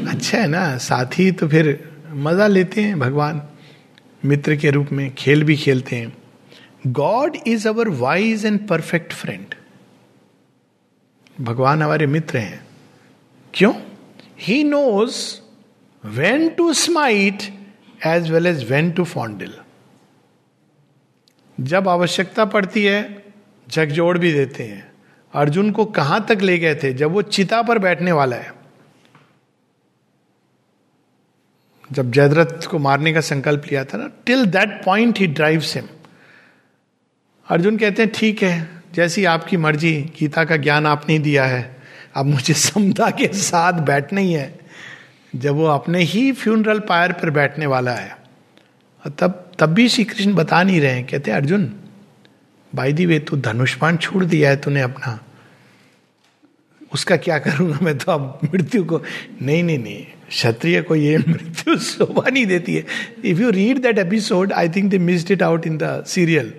अच्छा 0.08 0.38
है 0.38 0.48
ना, 0.48 0.78
साथी 0.78 1.32
तो 1.32 1.48
फिर 1.48 1.92
मज़ा 2.10 2.48
लेते 2.48 2.82
हैं 2.82 3.00
भगवान। 3.00 3.42
मित्र 4.26 4.56
के 4.56 4.72
रूप 4.72 4.92
में 4.92 5.16
खेल 5.16 5.44
भी 5.44 5.56
खेलते 5.56 5.96
हैं। 5.96 6.18
God 6.88 7.38
is 7.48 7.68
our 7.68 7.90
wise 7.90 8.46
and 8.46 8.68
perfect 8.68 9.14
friend 9.14 9.46
भगवान 11.42 11.82
हमारे 11.82 12.08
मित्र 12.08 12.38
हैं। 12.38 12.65
क्यों? 13.56 13.74
He 14.40 14.64
knows 14.64 15.42
when 16.04 16.50
to 16.50 16.74
smite 16.74 17.44
as 18.06 18.32
well 18.32 18.48
as 18.48 18.72
when 18.72 18.92
to 18.92 19.04
fondle 19.04 19.54
जब 21.60 21.88
आवश्यकता 21.90 22.46
पड़ती 22.46 22.84
है 22.86 23.24
झकझोड़ 23.70 24.18
भी 24.18 24.34
देते 24.34 24.64
हैं। 24.64 24.92
अर्जुन 25.34 25.72
को 25.72 25.86
कहाँ 25.86 26.26
तक 26.30 26.42
ले 26.42 26.58
गए 26.58 26.76
थे? 26.76 26.94
जब 26.94 27.12
वो 27.12 27.22
चिता 27.22 27.62
पर 27.62 27.80
बैठने 27.80 28.12
वाला 28.12 28.36
है। 28.36 28.54
जब 31.92 32.12
जयद्रथ 32.12 32.68
को 32.68 32.80
मारने 32.80 33.14
का 33.14 33.22
संकल्प 33.22 33.64
लिया 33.66 33.86
था 33.86 33.98
ना 33.98 34.10
till 34.26 34.46
that 34.46 34.84
point 34.86 35.20
he 35.20 35.28
drives 35.28 35.76
him 35.76 35.88
Arjun 37.48 37.78
कहते 37.78 38.04
हैं, 38.04 38.12
ठीक 38.16 38.44
है, 38.44 38.84
जैसी 38.94 39.26
आपकी 39.26 39.58
मर्ज़ी, 39.58 40.02
गीता 40.20 40.46
का 40.46 40.58
ज्ञान 40.58 40.86
आपने 40.86 41.20
दिया 41.20 41.46
है। 41.46 41.75
अब 42.16 42.26
मुझे 42.26 42.54
समता 42.54 43.10
के 43.10 43.28
साथ 43.28 43.74
बैठना 43.74 44.22
ही 44.22 44.34
है। 44.34 44.60
जब 45.36 45.54
वो 45.54 45.66
अपने 45.66 46.00
ही 46.00 46.32
फ्यूनरल 46.32 46.80
पायर 46.80 47.12
पर 47.12 47.30
बैठने 47.30 47.66
वाला 47.66 47.92
है। 47.92 48.18
और 49.06 49.12
तब 49.20 49.52
तब 49.60 49.70
भी 49.70 49.90
श्री 49.90 50.04
कृष्ण 50.04 50.34
बता 50.34 50.64
नहीं 50.64 50.82
रहे 50.82 51.04
कहते 51.04 51.32
अर्जुन 51.32 51.74
बाई 52.76 52.94
दी 52.94 53.06
वे 53.06 53.20
तू 53.20 53.38
धनुष्पान 53.38 53.98
छोड़ 53.98 54.26
दिया 54.26 54.50
है 54.50 54.58
तूने 54.58 54.82
अपना। 54.82 55.20
उसका 56.94 57.18
क्या 57.18 57.40
करूँगा 57.40 57.80
मैं 57.82 57.98
तो 57.98 58.12
अब 58.12 58.40
मृत्यु 58.54 58.86
को 58.86 59.02
नहीं 59.42 59.64
नहीं 59.64 59.80
नहीं। 59.80 60.06
क्षत्रिय 60.30 60.82
को 60.82 60.96
ये 60.96 61.18
मृत्यु 61.18 61.78
शोभा 61.90 62.30
नहीं 62.30 62.46
देती 62.46 62.76
है। 62.76 62.86
If 63.26 63.40
you 63.40 63.50
read 63.50 63.82
that 63.82 63.98
episode 63.98 64.54
I 64.54 64.70
think 64.70 64.92
they 64.92 64.98
missed 64.98 65.32
it 65.32 65.44
out 65.44 65.68
in 65.68 65.78
the 65.78 66.04
serial 66.08 66.54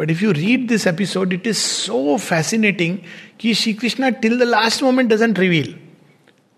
but 0.00 0.10
if 0.10 0.24
you 0.24 0.32
read 0.32 0.68
this 0.68 0.86
episode 0.86 1.32
it 1.32 1.46
is 1.46 1.56
so 1.56 2.16
fascinating 2.16 2.98
कि 3.40 3.54
Shri 3.54 3.72
Krishna 3.72 4.08
till 4.08 4.38
the 4.38 4.42
last 4.42 4.82
moment 4.82 5.12
doesn't 5.12 5.38
reveal 5.38 5.74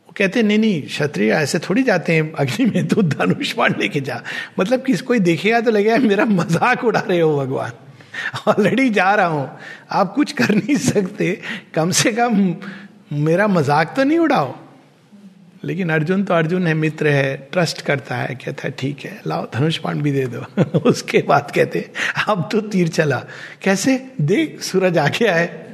वो 0.09 0.12
कहते 0.16 0.43
नहीं 0.43 0.59
नहीं, 0.59 0.82
क्षत्रिय, 0.82 1.32
ऐसे 1.32 1.59
थोड़ी 1.59 1.82
जाते 1.82 2.12
हैं, 2.12 2.32
अग्नि 2.32 2.66
में 2.66 2.89
तो 2.89 3.03
धनुष 3.03 3.57
बाण 3.57 3.74
लेके 3.78 4.01
जा। 4.01 4.22
मतलब 4.61 4.82
किस 4.82 5.03
कोई 5.03 5.18
देखेगा 5.18 5.61
तो 5.61 5.70
लगेगा 5.70 5.97
मेरा 5.97 6.24
मज़ाक 6.24 6.84
उड़ा 6.84 7.01
रहे 7.01 7.20
हो 7.20 7.36
भगवान। 7.39 7.72
ऑलरेडी 8.49 8.89
जा 8.91 9.14
रहा 9.14 9.26
हूँ। 9.26 9.59
आप 9.91 10.14
कुछ 10.14 10.32
कर 10.32 10.55
नहीं 10.55 10.76
सकते। 10.76 11.41
कम 11.74 11.91
से 11.91 12.12
कम 12.12 12.55
मेरा 13.12 13.49
मज़ाक 13.49 13.95
तो 13.97 14.05
नहीं 14.05 14.18
उड़ाओ। 14.18 14.68
लेकिन 15.65 15.91
अर्जुन 15.91 16.25
तो 16.25 16.35
अर्जुन 16.35 16.67
है, 16.67 16.75
मित्र 16.75 17.07
है 17.07 17.49
ट्रस्ट 17.53 17.81
करता 17.81 18.17
है, 18.17 18.35
कहता 18.35 18.69
है, 18.69 18.75
ठीक 18.79 19.01
है, 19.01 19.21
लाओ, 19.27 19.47
धनुष 19.55 19.79
पांड 19.79 20.03
भी 20.03 20.13
दे 20.13 20.27
दो। 20.27 20.63
उसके 20.79 21.19
बाद 21.19 21.53
कहते, 21.55 21.91
अब 22.29 22.49
तो 22.53 22.61
तीर 22.61 22.89
चला। 22.89 23.25
कैसे? 23.63 24.07
देख, 24.21 24.63
सूरज 24.63 24.99
आके 24.99 25.27
आए 25.27 25.65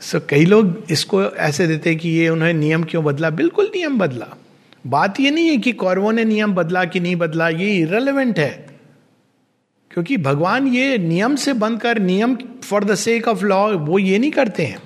सो 0.00 0.20
कई 0.20 0.44
लोग 0.44 0.84
इसको 0.90 1.24
ऐसे 1.24 1.66
देते 1.66 1.94
कि 1.94 2.08
ये 2.08 2.28
उन्होंने 2.28 2.52
नियम 2.52 2.82
क्यों 2.82 3.04
बदला? 3.04 3.30
बिल्कुल 3.30 3.66
नियम 3.76 3.98
बदला। 3.98 4.26
बात 4.86 5.20
ये 5.20 5.30
नहीं 5.30 5.48
है 5.48 5.56
कि 5.56 5.72
कौरवों 5.72 6.12
ने 6.12 6.24
नियम 6.24 6.54
बदला 6.54 6.84
कि 6.84 7.00
नहीं 7.00 7.16
बदला, 7.16 7.48
ये 7.48 7.76
इरेलीवेंट 7.76 8.38
है। 8.38 8.66
क्योंकि 9.90 10.16
भगवान 10.16 10.66
ये 10.66 10.98
नियम 10.98 11.36
से 11.36 11.52
बंद 11.52 11.80
कर 11.80 11.98
नियम 11.98 12.38
for 12.64 12.84
the 12.84 12.94
sake 12.94 13.28
of 13.28 13.44
law 13.44 13.72
वो 13.72 13.98
ये 13.98 14.18
नहीं 14.18 14.30
करते 14.30 14.64
हैं। 14.64 14.78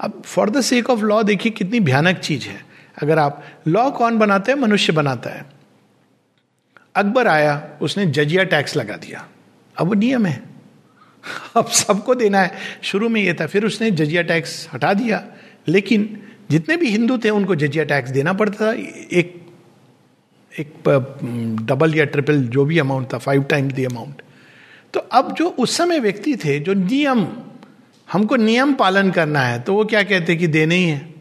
अब 0.00 0.22
for 0.26 0.50
the 0.50 0.60
sake 0.60 0.90
of 0.90 1.00
law 1.00 1.22
देखिए 1.22 1.52
कितनी 1.52 1.80
भयानक 1.80 2.16
चीज़ 2.16 2.46
है। 2.46 2.65
अगर 3.02 3.18
आप 3.18 3.44
लॉ 3.68 3.90
कौन 3.90 4.18
बनाते 4.18 4.52
हैं? 4.52 4.58
मनुष्य 4.58 4.92
बनाता 4.92 5.30
है। 5.30 5.46
अकबर 6.96 7.28
आया, 7.28 7.78
उसने 7.82 8.06
जजिया 8.06 8.44
टैक्स 8.44 8.76
लगा 8.76 8.96
दिया। 8.96 9.28
अब 9.78 9.86
वो 9.86 9.94
नियम 9.94 10.26
है। 10.26 10.42
अब 11.56 11.66
सबको 11.66 12.14
देना 12.14 12.40
है। 12.40 12.54
शुरू 12.82 13.08
में 13.08 13.22
ये 13.22 13.34
था, 13.34 13.46
फिर 13.46 13.64
उसने 13.64 13.90
जजिया 13.90 14.22
टैक्स 14.22 14.68
हटा 14.74 14.94
दिया। 14.94 15.26
लेकिन 15.68 16.22
जितने 16.50 16.76
भी 16.76 16.88
हिंदू 16.88 17.18
थे, 17.18 17.30
उनको 17.30 17.54
जजिया 17.54 17.84
टैक्स 17.84 18.10
देना 18.10 18.32
पड़ता 18.32 18.66
था। 18.66 18.72
एक 19.12 19.46
एक 20.58 20.74
डबल 21.62 21.94
या 21.94 22.04
ट्रिपल 22.04 22.42
जो 22.42 22.64
भी 22.64 22.78
अमाउंट 22.78 23.12
था 23.14 23.18
फाइव 23.18 23.42
टाइम्स 23.42 23.72
द 23.72 23.80
अमाउंट 23.80 24.22
तो 24.94 25.00
अब 25.00 25.34
जो 25.34 25.48
उस 25.48 25.76
समय 25.76 25.98
व्यक्ति 25.98 26.36
थे, 26.36 26.58
जो 26.58 26.74
नियम, 26.74 27.28
हमको 28.12 28.36
नियम 28.36 28.74
पालन 28.74 29.10
करना 29.10 29.40
है 29.40 29.60
तो 29.60 29.74
वो 29.74 29.84
क्या 29.84 30.02
कहते 30.02 30.36
कि 30.36 30.46
देने 30.46 30.74
ही 30.74 30.84
है। 30.84 31.14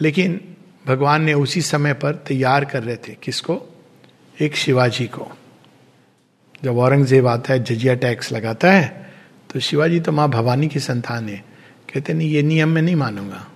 लेकिन 0.00 0.55
भगवान 0.86 1.22
ने 1.22 1.34
उसी 1.34 1.60
समय 1.62 1.92
पर 1.92 2.14
तैयार 2.14 2.64
कर 2.64 2.82
रहे 2.82 2.96
थे। 2.96 3.16
किसको? 3.22 3.62
एक 4.40 4.56
शिवाजी 4.56 5.06
को। 5.06 5.26
जब 6.64 6.78
औरंगज़ेब 6.78 7.26
आता 7.26 7.52
है, 7.52 7.62
जजिया 7.64 7.94
टैक्स 7.94 8.32
लगाता 8.32 8.72
है 8.72 9.12
तो 9.50 9.60
शिवाजी 9.60 10.00
तो 10.00 10.12
माँ 10.12 10.28
भवानी 10.28 10.68
की 10.68 10.80
संतान 10.80 11.28
है। 11.28 11.44
कहते, 11.94 12.14
नहीं, 12.14 12.30
ये 12.30 12.42
नियम 12.42 12.68
मैं 12.68 12.82
नहीं 12.82 12.96
मानूँगा। 12.96 13.46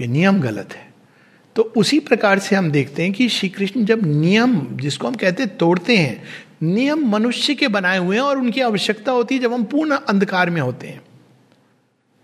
ये 0.00 0.06
नियम 0.06 0.40
गलत 0.40 0.72
है। 0.72 0.90
तो 1.56 1.62
उसी 1.76 1.98
प्रकार 2.00 2.38
से 2.38 2.56
हम 2.56 2.70
देखते 2.70 3.02
हैं 3.02 3.12
कि 3.12 3.28
श्री 3.28 3.48
कृष्ण 3.48 3.84
जब 3.84 4.06
नियम, 4.06 4.60
जिसको 4.72 5.08
हम 5.08 5.14
कहते 5.14 5.42
हैं, 5.42 5.56
तोड़ते 5.56 5.96
हैं, 5.96 6.22
नियम 6.62 7.06
मनुष्य 7.08 7.54
के 7.54 7.68
बनाए 7.68 7.98
हुए 7.98 8.16
हैं 8.16 8.22
और 8.22 8.38
उनकी 8.38 8.60
आवश्यकता 8.60 9.12
होती 9.12 9.34
है 9.34 9.40
जब 9.40 9.52
हम 9.52 9.64
पूर्ण 9.64 9.96
अंधकार 10.08 10.50
में 10.50 10.60
होते 10.60 10.88
हैं। 10.88 11.00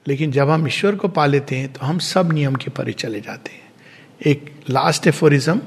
लेकिन 0.06 0.30
जब 0.32 0.50
हम 0.50 0.66
ईश्वर 0.68 0.96
को 0.96 1.08
पा 1.08 1.26
लेते 1.26 1.56
हैं 1.56 1.72
तो 1.72 1.86
हम 1.86 1.98
सब 1.98 2.32
नियम 2.32 2.54
के 2.54 2.70
परे 2.70 2.92
चले 2.92 3.20
जाते 3.20 3.52
हैं। 3.52 3.67
एक 4.20 4.64
लास्ट 4.70 5.06
एफोरिज्म 5.06 5.60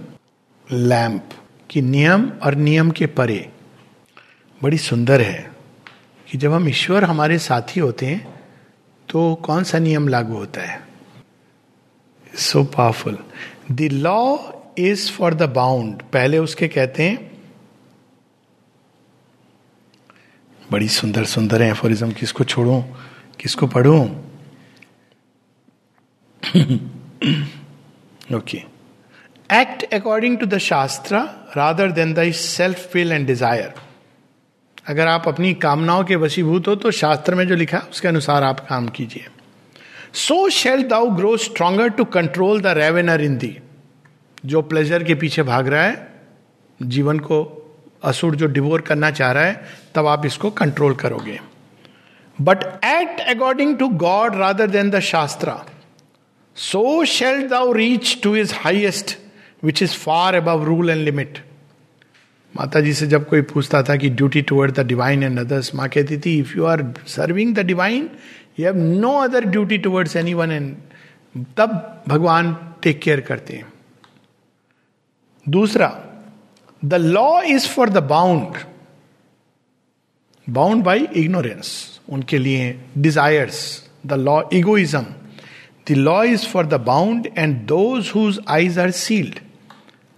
लैंप 0.71 1.29
कि 1.69 1.81
नियम 1.81 2.29
और 2.43 2.55
नियम 2.55 2.91
के 2.91 3.05
परे। 3.07 3.49
बड़ी 4.61 4.77
सुंदर 4.77 5.21
है 5.21 5.51
कि 6.27 6.37
जब 6.37 6.53
हम 6.53 6.67
ईश्वर 6.69 7.03
हमारे 7.03 7.37
साथी 7.39 7.79
होते 7.79 8.05
हैं 8.05 8.41
तो 9.09 9.35
कौन 9.35 9.63
सा 9.63 9.79
नियम 9.79 10.07
लागू 10.07 10.33
होता 10.33 10.61
है? 10.61 10.87
So 12.35 12.63
powerful 12.63 13.17
the 13.71 13.81
law 13.81 14.37
is 14.77 15.11
for 15.11 15.33
the 15.33 15.49
bound 15.49 16.01
पहले 16.03 16.37
उसके 16.37 16.67
कहते 16.67 17.03
हैं, 17.03 17.31
बड़ी 20.71 20.87
सुंदर 20.89 21.25
सुंदर 21.25 21.61
है 21.61 21.69
एफोरिज्म 21.71 22.11
किसको 22.11 22.43
छोड़ू, 22.43 22.83
किसको 23.39 23.67
पढ़ू? 23.67 24.05
Okay 28.33 28.57
act 29.49 29.83
according 29.93 30.37
to 30.37 30.45
the 30.45 30.57
shastra 30.57 31.17
rather 31.57 31.91
than 31.91 32.31
self 32.31 32.95
will 32.95 33.11
and 33.11 33.27
desire 33.27 33.73
अगर 34.89 35.07
आप 35.07 35.27
अपनी 35.27 35.53
कामनाओं 35.53 36.03
के 36.03 36.15
वशीभूत 36.15 36.67
हो 36.67 36.75
तो 36.75 36.91
शास्त्र 36.91 37.35
में 37.35 37.47
जो 37.47 37.55
लिखा 37.55 37.77
उसके 37.91 38.07
अनुसार 38.07 38.43
आप 38.43 38.59
काम 38.67 38.87
कीजिए। 38.89 39.27
So 40.17 40.49
shall 40.49 40.83
thou 40.83 41.09
grow 41.15 41.35
stronger 41.37 41.89
to 41.89 42.05
control 42.05 42.61
the 42.61 42.67
ravener 42.77 43.21
in 43.21 43.37
thee 43.37 43.57
जो 44.45 44.61
प्लेजर 44.61 45.03
के 45.03 45.15
पीछे 45.15 45.43
भाग 45.43 45.67
रहा 45.67 45.83
है, 45.83 46.07
जीवन 46.79 47.19
को 47.19 47.43
असुर 48.03 48.35
जो 48.35 48.47
डिवोर 48.47 48.81
करना 48.81 49.11
चाह 49.11 49.31
रहा 49.31 49.43
है, 49.43 49.61
तब 49.95 50.07
आप 50.07 50.25
इसको 50.25 50.49
कंट्रोल 50.51 50.95
करोगे। 50.95 51.39
But 52.39 52.63
act 52.85 53.19
according 53.29 53.77
to 53.77 53.87
God 53.99 54.35
rather 54.35 54.67
than 54.69 54.89
the 54.89 54.99
shastra 55.01 55.53
so 56.57 57.03
shall 57.05 57.47
thou 57.47 57.71
reach 57.73 58.17
to 58.23 58.35
his 58.35 58.53
highest 58.55 59.17
which 59.63 59.81
is 59.83 59.95
far 59.97 60.35
above 60.35 60.63
rule 60.63 60.89
and 60.89 61.03
limit 61.05 61.37
Mata 62.55 62.79
ji 62.79 62.93
से 62.93 63.07
जब 63.07 63.27
कोई 63.29 63.41
पूछता 63.41 63.81
था 63.83 63.95
कि 63.95 64.09
duty 64.09 64.41
toward 64.41 64.71
the 64.71 64.85
divine 64.87 65.23
and 65.23 65.39
others 65.39 65.73
माँ 65.75 65.87
कहती 65.89 66.17
थी 66.17 66.37
if 66.39 66.57
you 66.57 66.65
are 66.65 66.83
serving 67.07 67.55
the 67.55 67.59
divine 67.65 68.09
you 68.59 68.65
have 68.65 68.77
no 68.99 69.11
other 69.17 69.45
duty 69.45 69.77
towards 69.77 70.15
any 70.15 70.33
one 70.33 70.51
and 70.51 70.75
तब 71.57 72.03
भगवान 72.07 72.55
टेक 72.83 72.99
केयर 73.01 73.21
करते 73.21 73.55
हैं। 73.55 73.71
दूसरा 75.45 75.87
the 76.85 76.93
law 76.93 77.41
is 77.41 77.67
for 77.67 77.89
the 77.89 78.03
bound 78.03 78.57
bound 80.47 80.83
by 80.83 81.07
ignorance 81.15 81.99
उनके 82.09 82.37
लिए 82.37 82.71
desires 82.97 83.61
the 84.05 84.13
law 84.13 84.41
egoism 84.53 85.05
law 85.95 86.23
is 86.23 86.45
for 86.47 86.65
the 86.65 86.73
bound 86.81 87.27
and 87.37 87.55
those 87.67 88.11
whose 88.15 88.39
eyes 88.49 88.79
are 88.79 88.91
sealed 88.93 89.39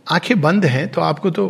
आँखें 0.08 0.40
बंद 0.42 0.66
हैं 0.66 0.88
तो 0.92 1.02
आपको 1.02 1.30
तो 1.30 1.46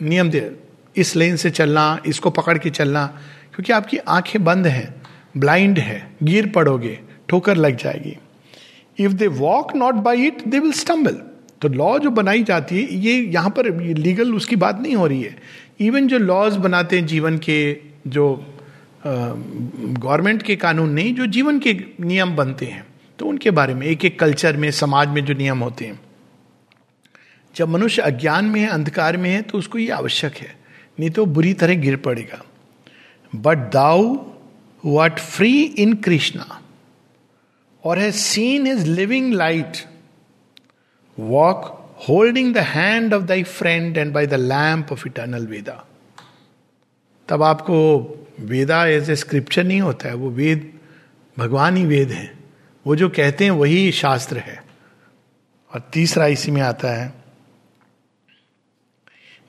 नियम 0.00 0.30
दे, 0.30 0.50
इस 0.96 1.14
लेन 1.16 1.36
से 1.36 1.50
चलना, 1.50 2.00
इसको 2.06 2.30
पकड़ 2.30 2.56
के 2.58 2.70
चलना, 2.70 3.06
क्योंकि 3.54 3.72
आपकी 3.72 3.96
आँखें 3.98 4.44
बंद 4.44 4.66
हैं 4.66 4.94
ब्लाइंड 5.36 5.78
है, 5.78 6.10
गिर 6.22 6.46
पड़ोगे, 6.48 6.98
ठोकर 7.28 7.56
लग 7.56 7.76
जाएगी। 7.76 8.16
If 8.98 9.12
they 9.12 9.26
walk 9.26 9.74
not 9.76 9.94
by 9.94 10.26
it 10.26 10.42
they 10.46 10.58
will 10.58 10.72
stumble 10.74 11.20
तो 11.62 11.68
लॉ 11.68 11.98
जो 11.98 12.10
बनाई 12.10 12.42
जाती 12.42 12.76
है, 12.76 12.94
ये 12.96 13.20
यहाँ 13.24 13.50
पर 13.50 13.70
लीगल 13.96 14.34
उसकी 14.34 14.56
बात 14.56 14.80
नहीं 14.80 14.94
हो 14.96 15.06
रही 15.06 15.22
है। 15.22 15.36
इवन 15.80 16.06
जो 16.08 16.18
लॉज 16.18 16.56
बनाते 16.56 16.96
हैं 16.96 17.06
जीवन 17.06 17.38
के, 17.38 17.76
जो 18.06 18.34
गवर्नमेंट 19.06 20.42
के 20.42 20.56
कानून 20.56 20.90
नहीं, 20.90 21.14
जो 21.14 21.26
जीवन 21.28 21.58
के 21.58 21.76
नियम 22.00 22.36
बनते 22.36 22.66
हैं। 22.66 22.84
तो 23.18 23.26
उनके 23.26 23.50
बारे 23.50 23.74
में 23.74 23.86
एक 23.86 24.04
एक 24.04 24.18
कल्चर 24.20 24.56
में, 24.56 24.70
समाज 24.70 25.08
में 25.08 25.24
जो 25.24 25.34
नियम 25.34 25.58
होते 25.58 25.84
हैं। 25.84 26.00
जब 27.54 27.68
मनुष्य 27.68 28.02
अज्ञान 28.02 28.44
में 28.44 28.60
है, 28.60 28.68
अंधकार 28.68 29.16
में 29.16 29.30
है 29.30 29.42
तो 29.42 29.58
उसको 29.58 29.78
ये 29.78 29.90
आवश्यक 29.90 30.34
है, 30.34 30.54
नहीं 31.00 31.10
तो 31.10 31.26
बुरी 31.26 31.52
तरह 31.54 31.74
गिर 31.74 31.96
पड़ेगा। 31.96 32.42
But 33.32 33.58
thou 33.72 34.14
what 34.84 35.18
free 35.18 35.62
in 35.62 35.94
Krishna 35.94 36.60
और 37.84 37.98
has 37.98 38.14
seen 38.14 38.66
his 38.66 38.86
living 38.86 39.32
light 39.34 39.76
walk 41.18 41.74
holding 42.08 42.54
the 42.54 42.58
hand 42.58 43.14
of 43.14 43.22
thy 43.22 43.42
friend 43.42 43.96
and 43.98 44.12
by 44.12 44.26
the 44.26 44.34
lamp 44.34 44.92
of 44.92 45.06
eternal 45.06 45.46
Veda 45.46 45.84
तब 47.28 47.42
आपको 47.42 47.76
वेदा 48.40 48.84
एज 48.86 49.10
ए 49.10 49.16
स्क्रिप्चर 49.16 49.64
नहीं 49.64 49.80
होता 49.80 50.08
है, 50.08 50.14
वो 50.14 50.30
वेद, 50.30 50.72
भगवान 51.36 51.76
ही 51.76 51.84
वेद 51.84 52.10
है। 52.10 52.37
वो 52.88 52.96
जो 52.96 53.08
कहते 53.08 53.44
हैं 53.44 53.50
वही 53.52 53.90
शास्त्र 53.92 54.38
है। 54.38 54.56
और 55.72 55.80
तीसरा 55.92 56.26
इसी 56.26 56.50
में 56.50 56.60
आता 56.62 56.90
है 56.90 57.12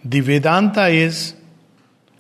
the 0.04 0.16
Vedanta 0.26 0.88
is 0.88 1.22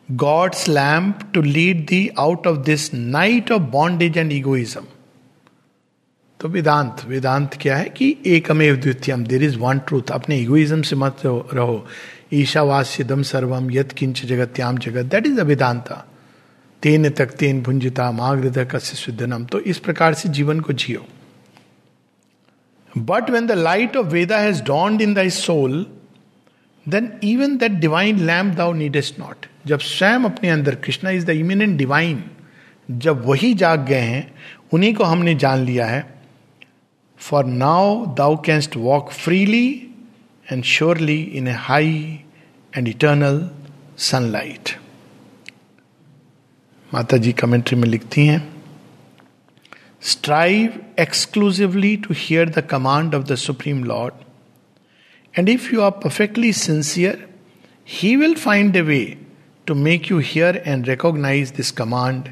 God's 0.09 0.67
lamp 0.67 1.19
to 1.33 1.41
lead 1.41 1.85
thee 1.87 2.07
out 2.19 2.47
of 2.47 2.57
this 2.65 2.93
night 2.93 3.51
of 3.51 3.61
bondage 3.71 4.17
and 4.17 4.31
egoism 4.31 4.85
तो 6.39 6.47
वेदांत 6.47 7.03
वेदांत 7.07 7.57
क्या 7.61 7.77
है 7.77 7.89
कि 7.89 8.15
एकमेव 8.27 8.75
द्वितीयम 8.75 9.23
देर 9.25 9.43
इज़ 9.43 9.57
वन 9.57 9.79
ट्रूथ 9.79 10.11
अपने 10.11 10.37
इगोइज्म 10.39 10.81
से 10.81 10.95
मत 10.95 11.21
रहो 11.25 11.85
ईशावास्यदम 12.33 13.23
सर्वम 13.23 13.71
यत 13.71 13.91
किंच 13.91 14.25
जगत्याम 14.25 14.77
जगत। 14.77 15.05
दैट 15.05 15.25
इज़ 15.25 15.35
द 15.35 15.45
वेदांता 15.47 16.05
तेन 16.83 17.09
तक 17.09 17.31
तेन 17.31 17.61
भुंजिता 17.61 18.11
माग्रद 18.11 18.57
कस्य 18.71 18.97
सिद्धनम 18.97 19.45
तो 19.45 19.59
इस 19.59 19.79
प्रकार 19.79 20.13
से 20.13 20.29
जीवन 20.29 20.59
को 20.59 20.73
जियो। 20.73 21.05
But 22.97 23.29
when 23.29 23.47
the 23.47 23.51
light 23.51 23.97
of 23.97 24.07
Veda 24.07 24.37
has 24.37 24.63
dawned 24.63 25.01
in 25.01 25.13
thy 25.13 25.29
soul 25.29 25.85
then 26.89 27.11
even 27.23 27.57
that 27.57 27.71
divine 27.71 28.19
lamp 28.19 28.55
thou 28.55 28.73
needest 28.73 29.19
not 29.19 29.45
जब 29.67 29.79
स्वयं 29.79 30.23
अपने 30.25 30.49
अंदर 30.49 30.75
Krishna 30.75 31.09
is 31.11 31.25
the 31.25 31.29
immanent 31.29 31.77
divine 31.77 32.23
जब 32.89 33.25
वही 33.25 33.53
जाग 33.53 33.85
गए 33.85 34.01
हैं, 34.01 34.33
उन्हीं 34.73 34.93
को 34.93 35.03
हमने 35.03 35.35
जान 35.35 35.59
लिया 35.59 35.85
है। 35.85 36.03
For 37.19 37.45
now 37.45 38.05
thou 38.15 38.41
canst 38.41 38.75
walk 38.77 39.11
freely 39.11 39.67
and 40.51 40.63
surely 40.63 41.21
in 41.21 41.47
a 41.47 41.51
high 41.51 42.19
and 42.77 42.87
eternal 42.87 43.49
sunlight 43.97 44.69
Mata 46.93 47.17
ji 47.23 47.31
commentary 47.39 47.77
में 47.77 47.87
लिखती 47.87 48.25
हैं 48.25 48.41
strive 50.11 50.79
exclusively 50.99 51.95
to 51.97 52.13
hear 52.17 52.49
the 52.49 52.61
command 52.69 53.15
of 53.15 53.23
the 53.23 53.35
supreme 53.35 53.83
Lord 53.83 54.13
and 55.33 55.49
if 55.49 55.73
you 55.73 55.81
are 55.81 55.91
perfectly 56.03 56.51
sincere 56.53 57.27
he 57.87 58.15
will 58.15 58.35
find 58.35 58.77
a 58.77 58.81
way 58.81 59.01
to 59.67 59.75
make 59.75 60.11
you 60.11 60.19
hear 60.25 60.61
and 60.65 60.87
recognise 60.89 61.51
this 61.57 61.71
command 61.71 62.29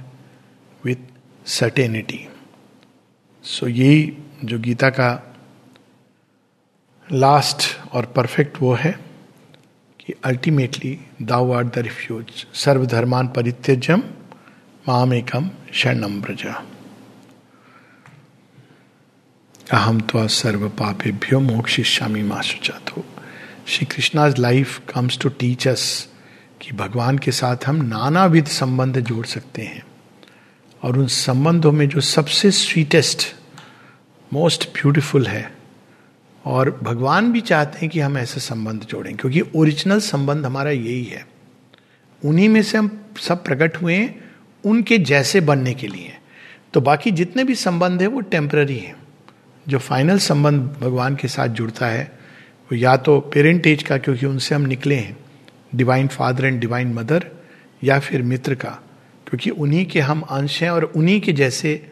with 0.83 1.05
certainty 1.45 2.27
so 3.45 3.67
यही 3.67 4.13
जो 4.43 4.59
गीता 4.59 4.89
का 4.89 5.13
last 7.07 7.63
और 7.95 8.05
perfect 8.15 8.61
वो 8.61 8.73
है 8.75 8.97
कि 9.99 10.13
ultimately 10.25 10.97
thou 11.21 11.51
are 11.51 11.63
the 11.65 11.77
refuge 11.83 12.45
सर्वधर्मान 12.55 13.27
परित्यजम 13.35 14.01
माम 14.87 15.13
एकम 15.13 15.49
शरणम 15.73 16.21
ब्रजा 16.21 16.65
अहम 19.71 19.99
तो 19.99 20.27
सर्व 20.27 20.69
पापेभ्यो 20.69 21.39
मोक्षिष्यामी 21.39 22.21
माशुचातो 22.23 23.05
Shri 23.67 23.85
Krishna's 23.85 24.39
life 24.39 24.79
comes 24.79 25.19
to 25.19 25.29
teach 25.29 25.67
us 25.67 26.07
कि 26.61 26.71
भगवान 26.71 27.17
के 27.17 27.31
साथ 27.31 27.57
हम 27.65 27.75
नानाविध 27.75 28.45
संबंध 28.45 28.99
जोड़ 28.99 29.25
सकते 29.25 29.61
हैं। 29.61 29.83
और 30.83 30.97
उन 30.97 31.07
संबंधों 31.07 31.71
में 31.71 31.89
जो 31.89 32.01
सबसे 32.01 32.51
स्वीटेस्ट 32.51 33.35
मोस्ट 34.33 34.69
ब्यूटिफुल 34.69 35.27
है, 35.27 35.57
और 36.45 36.79
भगवान 36.83 37.31
भी 37.31 37.41
चाहते 37.41 37.79
हैं 37.79 37.89
कि 37.89 37.99
हम 37.99 38.17
ऐसे 38.17 38.39
संबंध 38.39 38.81
जोड़ें, 38.81 39.17
क्योंकि 39.17 39.41
ओरिजिनल 39.55 39.99
संबंध 39.99 40.45
हमारा 40.45 40.71
यही 40.71 41.03
है। 41.03 41.27
उन्हीं 42.25 42.49
में 42.49 42.63
से 42.63 42.77
हम 42.77 43.05
सब 43.19 43.43
प्रकट 43.43 43.81
हुए 43.81 43.95
हैं 43.95 44.26
उनके 44.67 44.97
जैसे 44.97 45.41
बनने 45.41 45.73
के 45.73 45.87
लिए। 45.87 46.17
तो 46.73 46.81
बाकी 46.81 47.11
जितने 47.11 47.43
भी 47.43 47.55
संबंध 47.55 48.01
है, 48.01 48.07
वो 48.07 48.19
टेम्पररी 48.19 48.77
है। 48.77 48.95
जो 49.67 49.79
फाइनल 49.79 50.17
संबंध 50.17 50.61
भगवान 50.61 51.15
के 51.15 51.27
साथ 51.27 51.47
जुड़ता 51.47 51.87
है, 51.87 52.19
वो 52.63 52.75
या 52.75 52.97
तो 52.97 53.19
पेरेंट 53.19 53.67
एज 53.67 53.83
का, 53.83 53.97
क्योंकि 53.97 54.25
उनसे 54.25 54.55
हम 54.55 54.61
निकले 54.61 54.95
हैं 54.95 55.17
divine 55.75 56.07
father 56.07 56.45
and 56.45 56.59
divine 56.59 56.93
mother 56.93 57.31
या 57.83 57.99
फिर 57.99 58.21
मित्र 58.21 58.55
का। 58.55 58.83
क्योंकि 59.27 59.49
उन्हीं 59.49 59.85
के 59.85 59.99
हम 59.99 60.19
अंश 60.21 60.63
हैं 60.63 60.69
और 60.69 60.83
उन्हीं 60.83 61.21
के 61.21 61.33
जैसे 61.33 61.91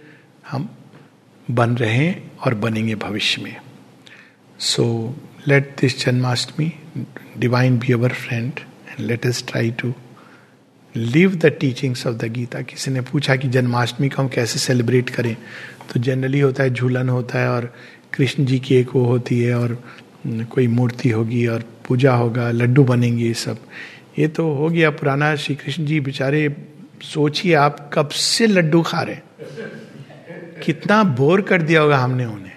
हम 0.51 0.69
बन 1.51 1.69
रहे 1.69 1.93
हैं 1.93 2.31
और 2.45 2.53
बनेंगे 2.53 2.95
भविष्य 2.95 3.41
में। 3.41 3.55
So 4.59 5.15
let 5.47 5.75
this 5.81 6.05
Janmashtami 6.05 6.71
divine 7.37 7.79
be 7.79 7.93
our 7.93 8.09
friend 8.09 8.51
and 8.59 8.99
let 8.99 9.25
us 9.25 9.43
try 9.47 9.71
to 9.71 9.93
live 10.95 11.35
the 11.35 11.45
teachings 11.45 12.05
of 12.07 12.15
the 12.15 12.25
Gita 12.25 12.61
किसी 12.61 12.91
ने 12.91 13.01
पूछा 13.01 13.35
कि 13.35 13.47
जन्माष्टमी 13.47 14.09
को 14.09 14.21
हम 14.21 14.27
कैसे 14.27 14.59
सेलिब्रेट 14.59 15.09
करें? 15.09 15.35
तो 15.93 15.99
जनरली 15.99 16.39
होता 16.39 16.63
है, 16.63 16.69
झूलन 16.69 17.09
होता 17.09 17.39
है 17.39 17.49
और 17.49 17.73
कृष्ण 18.13 18.45
जी 18.45 18.59
की 18.59 18.75
एक 18.75 18.89
वो 18.95 19.03
होती 19.05 19.41
है 19.41 19.55
और 19.55 19.83
कोई 20.27 20.67
मूर्ति 20.67 21.09
होगी 21.09 21.47
और 21.47 21.63
पूजा 21.87 22.13
होगा, 22.13 22.51
लड्डू 22.51 22.83
बनेंगे 22.83 23.25
ये 23.25 23.33
सब। 23.33 23.57
ये 24.19 24.27
तो 24.27 24.53
हो 24.53 24.69
गया 24.69 24.89
पुराना। 24.89 25.35
श्री 25.35 25.55
कृष्ण 25.55 25.85
जी 25.85 25.99
बेचारे, 25.99 26.55
सोचिए 27.03 27.53
आप 27.53 27.89
कब 27.93 28.09
से 28.09 28.47
लड्डू 28.47 28.81
खा 28.81 29.01
रहे 29.01 29.17
कितना 30.63 31.03
बोर 31.03 31.41
कर 31.41 31.61
दिया 31.61 31.81
होगा 31.81 31.97
हमने 31.97 32.25
उन्हें। 32.25 32.51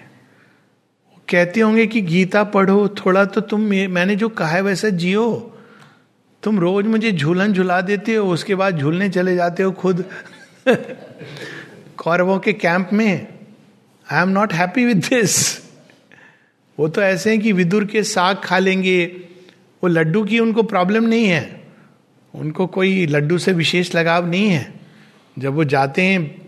कहते 1.29 1.59
होंगे 1.59 1.85
कि 1.87 2.01
गीता 2.01 2.43
पढ़ो, 2.43 2.87
थोड़ा 2.87 3.25
तो 3.25 3.41
तुम, 3.41 3.61
मैंने 3.61 4.15
जो 4.15 4.29
कहा 4.29 4.47
है 4.47 4.61
वैसा 4.61 4.89
जियो। 4.89 5.55
तुम 6.43 6.59
रोज 6.59 6.85
मुझे 6.85 7.11
झूलन 7.11 7.53
झुला 7.53 7.81
देते 7.81 8.15
हो, 8.15 8.33
उसके 8.33 8.55
बाद 8.55 8.77
झूलने 8.77 9.09
चले 9.09 9.35
जाते 9.35 9.63
हो 9.63 9.71
खुद। 9.71 10.05
कौरवों 11.97 12.39
के 12.39 12.53
कैंप 12.53 12.89
में 12.93 13.27
I 14.11 14.21
am 14.21 14.29
not 14.29 14.53
happy 14.53 14.85
with 14.85 14.97
this 14.97 15.59
वो 16.79 16.87
तो 16.87 17.01
ऐसे 17.01 17.29
हैं 17.29 17.39
कि 17.39 17.51
विदुर 17.51 17.85
के 17.85 18.03
साग 18.03 18.37
खा 18.43 18.57
लेंगे। 18.57 19.05
वो 19.83 19.87
लड्डू 19.87 20.25
की 20.25 20.39
उनको 20.39 20.63
प्रॉब्लम 20.63 21.03
नहीं 21.03 21.25
है। 21.25 21.63
उनको 22.35 22.67
कोई 22.67 23.05
लड्डू 23.05 23.37
से 23.37 23.53
विशेष 23.53 23.95
लगाव 23.95 24.27
नहीं 24.27 24.47
है। 24.47 24.73
जब 25.39 25.53
वो 25.53 25.63
जाते 25.63 26.01
हैं 26.01 26.41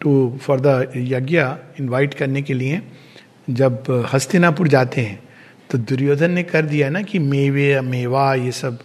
to 0.00 0.38
for 0.42 0.60
the 0.60 0.92
yagya 0.96 1.40
invite 1.80 2.14
करने 2.14 2.42
के 2.42 2.54
लिए, 2.54 2.82
जब 3.50 3.84
हस्तिनापुर 4.12 4.68
जाते 4.68 5.00
हैं 5.00 5.31
तो 5.72 5.78
दुर्योधन 5.78 6.30
ने 6.30 6.42
कर 6.42 6.62
दिया 6.62 6.88
ना 6.88 7.02
कि 7.02 7.18
मेवे, 7.18 7.80
मेवा, 7.80 8.34
ये 8.34 8.52
सब, 8.52 8.78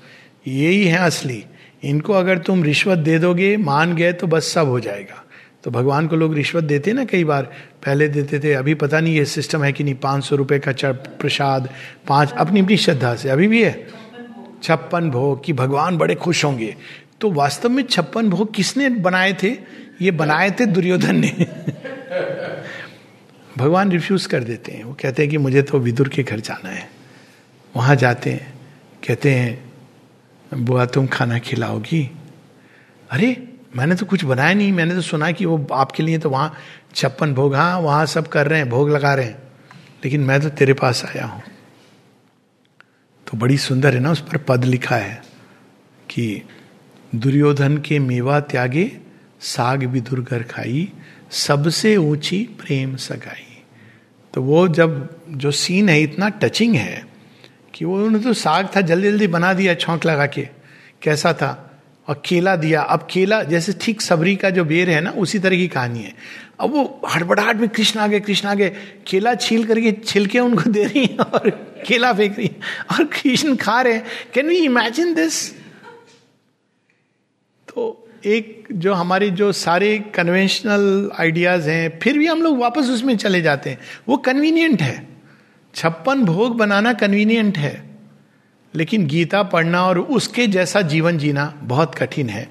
यही 0.48 0.86
है 0.86 0.98
असली। 0.98 1.46
इनको 1.84 2.14
अगर 2.14 2.38
तुम 2.38 2.64
रिश्वत 2.64 2.98
दे 2.98 3.20
दोगे, 3.20 3.58
मान 3.58 3.96
गए 3.96 4.14
तो 4.14 4.28
बस 4.28 4.44
सब 4.44 4.68
हो 4.68 4.80
जाएगा। 4.80 5.26
तो 5.64 5.72
भगवान 5.72 6.08
को 6.08 6.16
लोग 6.16 6.34
रिश्वत 6.34 6.64
देते 6.64 6.94
ना 6.94 7.06
कई 7.06 7.24
बार। 7.24 7.44
पहले 7.86 8.08
देते 8.08 8.40
थे, 8.40 8.54
अभी 8.54 8.74
पता 8.74 9.00
नहीं 9.00 9.16
ये 9.16 9.26
सिस्टम 9.26 9.64
है 9.64 9.72
कि 9.72 9.84
नहीं, 9.84 9.96
पाँच 9.96 10.24
सौ 10.24 10.36
रुपये 10.36 10.60
का 10.60 10.92
प्रसाद, 10.92 11.70
पाँच, 12.08 12.32
अपनी 12.32 12.60
अपनी 12.60 12.78
श्रद्धा 12.78 13.16
से। 13.16 13.30
अभी 13.30 13.48
भी 13.48 13.64
है? 13.64 13.88
छप्पन 14.64 15.10
भोग, 15.10 15.46
कि 15.46 15.54
भगवान 15.54 15.98
बड़े 15.98 16.16
खुश 16.16 16.46
होंगे। 16.46 16.76
तो 17.22 17.32
वास्तव 17.32 17.70
में 17.70 17.84
छप्पन 17.84 18.30
भोग 18.30 18.54
किसने 18.54 18.90
बनाए 18.90 19.34
थे? 19.44 19.58
ये 20.02 20.12
बनाए 20.12 20.52
थे 20.52 20.66
दुर्योधन 20.66 21.16
ने। 21.16 21.36
भगवान 23.58 23.92
रिफ्यूज 23.92 24.26
कर 24.26 24.44
देते 24.44 24.72
हैं। 24.72 24.84
वो 24.84 24.94
कहते 24.94 25.22
हैं 25.22 25.32
कि 25.32 25.38
मुझे 25.38 25.62
तो 25.62 25.80
विदुर 25.80 26.10
के 26.10 26.24
घर 26.24 26.40
जाना 26.40 26.70
है। 26.70 26.90
वहाँ 27.76 27.96
जाते 27.96 28.32
हैं। 28.32 28.54
कहते 29.08 29.32
हैं, 29.36 29.74
बुआ 30.54 30.86
तुम 30.86 31.08
खाना 31.08 31.40
खिलाओगी? 31.40 32.12
अरे, 33.12 33.48
मैंने 33.76 33.96
तो 33.96 34.06
कुछ 34.06 34.24
बनाया 34.24 34.54
नहीं। 34.54 34.72
मैंने 34.72 34.96
तो 34.96 35.02
सुना 35.02 35.32
कि 35.32 35.46
वो 35.46 35.68
आपके 35.74 36.04
लिए 36.04 36.18
तो 36.18 36.30
वहाँ 36.30 36.54
छप्पन 36.96 37.34
भोग 37.34 37.56
हाँ 37.56 37.80
वहाँ 37.80 38.06
सब 38.06 38.28
कर 38.28 38.48
रहे 38.48 38.60
हैं, 38.60 38.70
भोग 38.70 38.90
लगा 38.90 39.14
रहे 39.14 39.26
हैं। 39.26 39.38
लेकिन 40.06 40.22
मैं 40.22 40.42
तो 40.42 40.50
तेरे 40.50 40.74
पास 40.74 41.06
आया 41.06 41.26
हूँ। 41.26 41.44
तो 43.28 43.38
बड़ी 43.38 43.58
सुंदर 43.58 43.94
है 43.94 44.00
ना, 44.00 44.12
उस 44.12 44.22
पर 44.22 44.38
पद 44.38 44.66
लिखा 44.66 44.96
है 44.96 45.24
कि, 46.10 46.42
दुर्योधन 47.16 47.78
के 47.78 48.00
मेवा 48.00 48.40
त्यागे, 48.40 48.98
साग 49.42 49.86
भी 49.86 50.02
दुर्गर 50.02 50.44
खाई, 50.44 50.94
सबसे 51.32 51.98
ऊँची 51.98 52.44
प्रेम 52.44 52.96
सगाई। 52.96 53.47
तो 54.38 54.42
वो 54.44 54.68
जब, 54.68 55.10
जो 55.30 55.52
सीन 55.52 55.90
है, 55.90 56.02
इतना 56.02 56.30
टचिंग 56.30 56.76
है 56.76 57.06
कि 57.74 57.86
वो 57.86 57.96
उन्होंने 57.96 58.20
तो 58.20 58.34
साग 58.34 58.70
था 58.76 58.82
जल्दी 58.82 59.12
जल्दी 59.12 59.28
बना 59.28 59.54
दिया 59.54 59.74
छौंक 59.74 60.06
लगा 60.06 60.26
के। 60.26 60.42
कैसा 61.02 61.34
था? 61.34 61.82
और 62.08 62.22
केला 62.26 62.56
दिया। 62.56 62.82
अब 62.82 63.08
केला, 63.12 63.44
जैसे 63.44 63.74
ठीक 63.82 64.02
सबरी 64.02 64.36
का 64.36 64.50
जो 64.50 64.66
बेर 64.66 64.90
है 64.90 65.02
ना, 65.02 65.10
उसी 65.10 65.40
तरह 65.40 65.56
की 65.56 65.68
कहानी 65.68 66.00
है। 66.00 66.16
अब 66.60 66.70
वो 66.72 67.02
हड़बड़ाहट 67.16 67.56
में 67.56 67.70
कृष्ण 67.70 68.00
आगे 68.00 68.20
कृष्ण 68.20 68.48
आगे, 68.48 68.70
केला 69.08 69.36
छील 69.36 69.66
करके 69.66 69.92
छिलके 69.92 70.40
उनको 70.40 70.70
दे 70.70 70.84
रही 70.84 71.06
है 71.06 71.18
और 71.18 71.50
केला 71.88 72.14
फेंक 72.14 72.38
रही 72.38 72.48
है। 72.48 72.56
और 72.92 73.04
कृष्ण 73.04 73.56
खा 73.56 73.82
रहे 73.82 73.94
हैं। 73.94 74.04
कैन 74.34 74.48
वी 74.48 74.58
इमेजिन 74.58 75.14
दिस 75.14 75.56
एक 78.28 78.68
जो 78.72 78.94
हमारी 78.94 79.30
जो 79.30 79.52
सारे 79.52 80.00
कन्वेंशनल 80.00 81.12
आइडियाज़ 81.20 81.70
हैं, 81.70 82.00
फिर 82.00 82.18
भी 82.18 82.28
हम 82.28 82.42
लोग 82.42 82.58
वापस 82.58 82.86
उसमें 82.86 83.18
चले 83.18 83.42
जाते 83.42 83.70
हैं। 83.70 83.78
वो 84.10 84.18
कन्वीनियंट 84.18 84.82
है। 84.82 85.08
छप्पन 85.76 86.24
भोग 86.24 86.58
बनाना 86.58 86.94
कन्वीनियंट 86.94 87.58
है। 87.58 87.90
लेकिन 88.76 89.08
गीता 89.08 89.44
पढ़ना 89.44 89.86
और 89.86 90.00
उसके 90.00 90.48
जैसा 90.48 90.82
जीवन 90.82 91.18
जीना 91.18 91.54
बहुत 91.64 91.96
कठिन 91.96 92.30
है। 92.30 92.50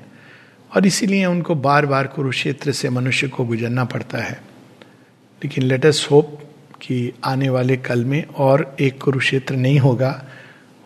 और 0.76 0.86
इसीलिए 0.86 1.26
उनको 1.26 1.54
बार 1.54 1.86
बार 1.86 2.06
कुरुक्षेत्र 2.06 2.72
से 2.72 2.90
मनुष्य 2.90 3.28
को 3.28 3.44
गुजरना 3.44 3.84
पड़ता 3.84 4.18
है। 4.18 4.42
लेकिन 5.44 5.64
लेटेस्ट 5.64 6.10
होप 6.10 6.40
कि 6.82 7.12
आने 7.24 7.48
वाले 7.48 7.76
कल 7.76 8.04
में 8.04 8.26
और 8.26 8.76
एक 8.80 9.02
कुरुक्षेत्र 9.02 9.56
नहीं 9.56 9.78
होगा। 9.78 10.24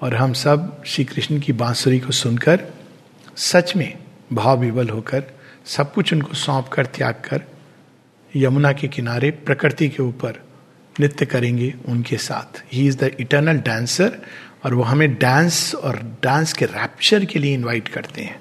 और 0.01 0.15
हम 0.15 0.33
सब 0.33 0.83
श्री 0.85 1.05
कृष्ण 1.05 1.41
की 1.41 1.53
बांसुरी 1.53 2.01
को 2.01 2.13
सुनकर 2.13 2.61
सच 3.37 3.77
में 3.77 4.00
भाव 4.33 4.59
विवल 4.59 4.89
होकर, 4.89 5.25
सब 5.65 5.93
कुछ 5.93 6.13
उनको 6.13 6.35
सौंप 6.35 6.69
कर, 6.69 6.87
त्याग 6.87 7.15
कर, 7.15 7.43
यमुना 8.37 8.73
के 8.73 8.89
किनारे, 8.89 9.31
प्रकृति 9.31 9.89
के 9.89 10.03
ऊपर 10.03 10.43
नृत्य 11.01 11.27
करेंगे 11.27 11.75
उनके 11.89 12.17
साथ। 12.17 12.63
He 12.73 12.87
is 12.87 12.97
the 12.97 13.17
eternal 13.21 13.59
dancer 13.59 14.19
और 14.65 14.75
वो 14.75 14.83
हमें 14.83 15.15
डांस 15.15 15.75
और 15.75 16.19
डांस 16.23 16.53
के 16.53 16.65
रैप्चर 16.65 17.25
के 17.25 17.39
लिए 17.39 17.55
इनवाइट 17.55 17.89
करते 17.89 18.23
हैं। 18.23 18.41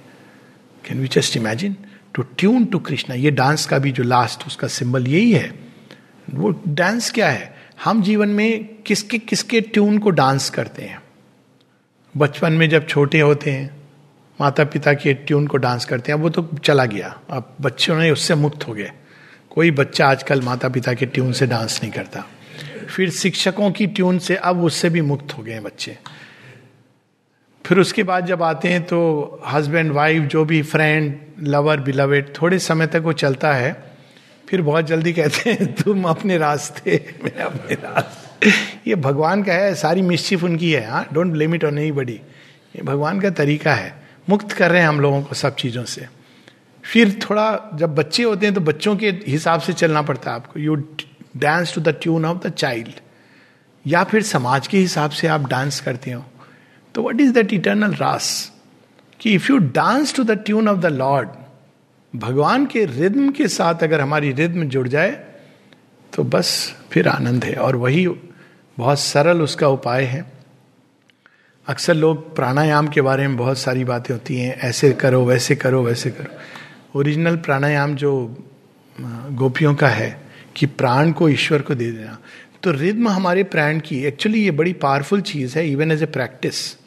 Can 0.88 1.02
we 1.02 1.08
just 1.08 1.38
imagine 1.38 1.76
to 2.14 2.22
tune 2.22 2.66
to 2.66 2.80
Krishna 2.80 3.16
ये 3.16 3.32
डांस 3.32 3.66
का 3.66 3.78
भी 3.78 3.92
जो 3.92 4.04
लास्ट 4.04 4.48
उसका 4.48 4.68
सिंबल 4.68 5.08
यही 5.08 5.32
है। 5.32 5.60
वो 6.34 6.62
डांस 6.68 7.12
क्या 7.12 7.30
है? 7.30 7.56
हम 7.84 8.02
जीवन 8.02 8.30
में 8.30 8.82
किसके 8.82 9.18
किसके 9.18 9.62
ट्यून 9.62 9.98
को 9.98 10.10
डांस 10.10 10.50
करते 10.50 10.82
हैं? 10.82 11.02
बचपन 12.18 12.54
में 12.54 12.70
जब 12.70 12.88
छोटे 12.88 13.20
होते 13.20 13.52
हैं 13.52 13.79
माता 14.42 14.64
पिता 14.64 14.94
के 14.94 15.14
ट्यून 15.14 15.48
को 15.48 15.58
डांस 15.58 15.86
करते 15.86 16.12
हैं। 16.12 16.20
वो 16.20 16.30
तो 16.30 16.50
चला 16.64 16.86
गया। 16.86 17.20
अब 17.30 17.56
बच्चों 17.62 17.98
ने 18.00 18.12
उससे 18.12 18.36
मुक्त 18.36 18.68
हो 18.68 18.74
गए। 18.74 18.92
कोई 19.50 19.72
बच्चा 19.72 20.08
आजकल 20.08 20.42
माता 20.42 20.70
पिता 20.70 20.94
के 20.94 21.06
ट्यून 21.06 21.32
से 21.32 21.48
डांस 21.48 21.80
नहीं 21.84 21.92
करता। 21.94 22.26
फिर 22.96 23.10
शिक्षकों 23.10 23.72
की 23.72 23.88
ट्यून 23.88 24.20
से 24.20 24.36
अब 24.36 24.64
उससे 24.64 24.90
भी 24.90 25.02
मुक्त 25.02 25.38
हो 25.38 25.44
गए 25.44 25.60
बच्चे। 25.60 25.98
फिर 27.66 27.80
उसके 27.80 28.04
बाद 28.04 28.26
जब 28.26 28.44
आते 28.44 28.68
हैं 28.68 28.84
तो 28.84 29.42
हस्बैंड 29.48 29.92
वाइफ 29.92 30.24
जो 30.24 30.46
भी 30.46 30.62
फ्रेंड 30.62 31.20
लवर 31.40 31.80
बिलवेड 31.80 32.34
थोड़े 32.42 32.60
समय 32.60 32.88
तक 32.88 33.02
वो 33.06 33.14
चलता 33.14 33.54
है। 33.54 33.90
फिर 34.50 34.62
बहुत 34.62 34.86
जल्दी 34.86 35.14
कहते 35.14 35.50
हैं, 35.50 35.74
तुम 35.74 36.06
अपने 36.06 36.38
रास्ते, 36.38 37.16
मैं 37.24 37.36
अपने 37.36 37.76
रास्ते। 37.76 38.50
ये 38.88 38.96
भगवान 38.96 39.44
का 39.44 39.54
है, 39.54 39.76
सारी 39.76 40.02
मिस्चिफ 40.02 40.44
उनकी 40.44 40.72
है 40.72 40.86
हाँ? 40.88 41.08
Don't 41.14 41.32
blame 41.32 41.56
it 41.56 41.66
on 41.66 41.78
anybody 41.92 42.14
ये 42.14 42.82
भगवान 42.82 43.20
का 43.20 43.30
तरीका 43.30 43.74
है। 43.74 43.99
मुक्त 44.30 44.52
कर 44.52 44.72
रहे 44.72 44.82
हैं 44.82 44.88
हम 44.88 45.00
लोगों 45.00 45.22
को 45.22 45.36
सब 45.36 45.56
चीज़ों 45.56 45.84
से। 45.86 46.08
फिर 46.84 47.20
थोड़ा 47.22 47.70
जब 47.76 47.96
बच्चे 47.96 48.24
होते 48.24 48.46
हैं 48.46 48.56
तो 48.56 48.62
बच्चों 48.62 48.96
के 48.96 49.10
हिसाब 49.28 49.62
से 49.62 49.74
चलना 49.74 50.02
पड़ता 50.02 50.30
है 50.30 50.36
आपको। 50.36 50.60
You 50.60 50.76
dance 51.38 51.74
to 51.76 51.82
the 51.82 51.90
tune 52.02 52.26
of 52.26 52.48
the 52.48 52.50
child 52.50 53.00
या 53.86 54.04
फिर 54.04 54.24
समाज 54.24 54.68
के 54.68 54.78
हिसाब 54.78 55.12
से 55.12 55.28
आप 55.28 55.48
डांस 55.50 55.80
करते 55.82 56.12
हो। 56.12 56.24
तो 56.96 57.04
वट 57.04 57.22
इज़ 57.22 57.34
दैट 57.34 57.54
इटर्नल 57.54 57.94
रास 57.94 58.52
कि 59.20 59.34
if 59.34 59.52
you 59.52 59.58
dance 59.58 60.16
to 60.16 60.24
the 60.24 60.32
tune 60.32 60.68
of 60.68 60.80
the 60.80 60.86
Lord 60.86 61.30
भगवान 62.14 62.66
के 62.66 62.86
रिद्म 62.86 63.32
के 63.32 63.48
साथ 63.48 63.84
अगर 63.84 64.02
हमारी 64.02 64.32
रिद्म 64.32 64.64
जुड़ 64.70 64.88
जाए 64.88 65.12
तो 66.14 66.24
बस 66.24 66.76
फिर 66.92 67.08
आनंद 67.08 67.44
है। 67.44 67.56
और 67.56 67.76
वही 67.76 68.08
बहुत 68.08 69.00
सरल 69.00 69.42
उसका 69.42 69.68
उपाय 69.68 70.04
है। 70.04 70.26
अक्सर 71.70 71.94
लोग 71.94 72.36
प्राणायाम 72.36 72.88
के 72.88 73.02
बारे 73.02 73.28
में 73.28 73.38
बहुत 73.38 73.58
सारी 73.58 73.84
बातें 73.84 74.14
होती 74.14 74.40
हैं, 74.40 74.58
ऐसे 74.58 74.92
करो, 74.92 75.26
वैसे 75.26 75.56
करो 75.56 75.84
वैसे 75.84 76.12
करो। 76.12 77.00
ओरिजिनल 77.00 77.36
प्राणायाम 77.36 77.96
जो 77.96 78.38
गोपियों 79.32 79.76
का 79.76 79.88
है 79.88 80.22
कि 80.56 80.66
प्राण 80.66 81.12
को 81.12 81.30
ईश्वर 81.30 81.62
को 81.62 81.76
दे 81.76 81.92
देना। 81.92 82.18
तो 82.64 82.72
रिद्म 82.72 83.08
हमारे 83.08 83.44
प्राण 83.44 83.80
की 83.80 84.04
एक्चुअली 84.04 84.44
ये 84.44 84.52
बड़ी 84.52 84.74
पावरफुल 84.74 85.22
चीज़ 85.22 85.58
है 85.58 85.70
even 85.70 85.92
as 85.92 86.04
a 86.04 86.06
practice 86.06 86.78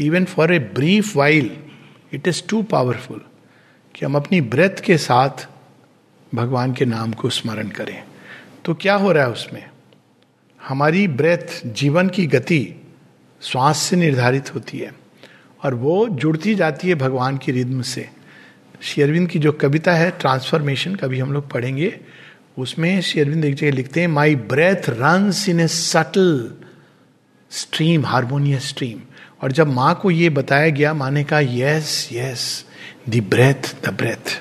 even 0.00 0.24
for 0.24 0.54
a 0.54 0.58
brief 0.58 1.16
while 1.16 1.56
it 2.12 2.28
is 2.28 2.42
too 2.48 2.62
powerful 2.62 3.20
कि 3.94 4.06
हम 4.06 4.14
अपनी 4.14 4.40
ब्रेथ 4.40 4.80
के 4.84 4.98
साथ 4.98 5.48
भगवान 6.34 6.74
के 6.74 6.84
नाम 6.84 7.12
को 7.12 7.30
स्मरण 7.30 7.68
करें। 7.68 8.02
तो 8.64 8.74
क्या 8.74 8.94
हो 8.94 9.12
रहा 9.12 9.24
है 9.24 9.30
उसमें? 9.30 9.70
हमारी 10.68 11.08
ब्रेथ 11.08 11.66
जीवन 11.66 12.08
की 12.08 12.26
गति 12.26 12.79
श्वास 13.42 13.78
से 13.78 13.96
निर्धारित 13.96 14.54
होती 14.54 14.78
है 14.78 14.92
और 15.64 15.74
वो 15.74 16.08
जुड़ती 16.08 16.54
जाती 16.54 16.88
है 16.88 16.94
भगवान 16.94 17.36
की 17.36 17.52
रिद्म 17.52 17.82
से। 17.82 18.08
शेरविंद 18.82 19.28
की 19.28 19.38
जो 19.38 19.52
कविता 19.52 19.92
है 19.92 20.10
ट्रांसफॉर्मेशन 20.10 20.94
कभी 20.94 21.18
हम 21.18 21.32
लोग 21.32 21.50
पढ़ेंगे, 21.50 22.00
उसमें 22.58 23.00
शेरविंद 23.00 23.44
एक 23.44 23.54
जगह 23.54 23.70
लिखते 23.70 24.00
हैं 24.00 24.08
my 24.08 24.36
breath 24.36 24.88
runs 24.88 25.48
in 25.48 25.60
a 25.60 25.66
subtle 25.68 26.52
stream 27.50 28.06
harmonious 28.06 28.68
stream 28.68 29.00
और 29.42 29.52
जब 29.52 29.68
माँ 29.68 29.94
को 30.02 30.10
ये 30.10 30.30
बताया 30.30 30.68
गया, 30.68 30.94
माँ 30.94 31.10
ने 31.10 31.24
कहा 31.24 31.40
yes 31.40 32.08
yes 32.12 32.64
the 33.08 33.22
breath 33.30 33.74
the 33.84 33.94
breath 33.94 34.40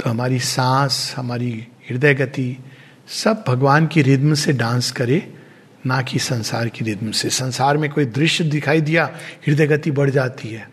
तो 0.00 0.10
हमारी 0.10 0.38
सांस, 0.38 1.14
हमारी 1.16 1.66
हृदय 1.90 2.14
गति 2.14 2.56
सब 3.08 3.44
भगवान 3.48 3.86
की 3.86 4.02
रिद्म 4.02 4.34
से 4.34 4.52
डांस 4.52 4.90
करे 4.90 5.32
ना 5.86 6.00
कि 6.02 6.18
संसार 6.18 6.68
की 6.68 6.84
रिद्म 6.84 7.10
से। 7.10 7.30
संसार 7.30 7.76
में 7.76 7.90
कोई 7.90 8.04
दृश्य 8.04 8.44
दिखाई 8.44 8.80
दिया, 8.80 9.04
हृदय 9.46 9.66
गति 9.66 9.90
बढ़ 9.90 10.10
जाती 10.10 10.48
है, 10.48 10.68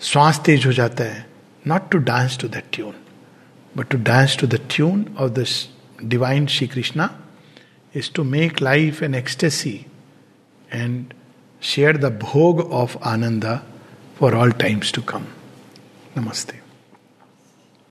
श्वास 0.00 0.40
तेज 0.44 0.66
हो 0.66 0.72
जाता 0.72 1.04
है। 1.04 1.26
Not 1.66 1.90
to 1.90 1.98
dance 1.98 2.38
to 2.40 2.48
the 2.48 2.62
tune 2.72 2.94
but 3.76 3.88
to 3.88 3.98
dance 3.98 4.36
to 4.40 4.46
the 4.46 4.60
tune 4.70 5.04
of 5.18 5.30
the 5.30 5.46
divine 6.04 6.46
Shri 6.46 6.66
Krishna 6.66 7.10
is 7.94 8.10
to 8.14 8.24
make 8.24 8.62
life 8.62 9.02
an 9.02 9.14
ecstasy 9.14 9.74
and 10.74 11.04
share 11.62 11.96
the 11.96 12.18
bhog 12.22 12.60
of 12.72 12.96
anand 13.04 13.44
for 14.18 14.34
all 14.34 14.52
times 14.52 14.92
to 14.92 15.02
come 15.02 15.26
namaste 16.18 16.67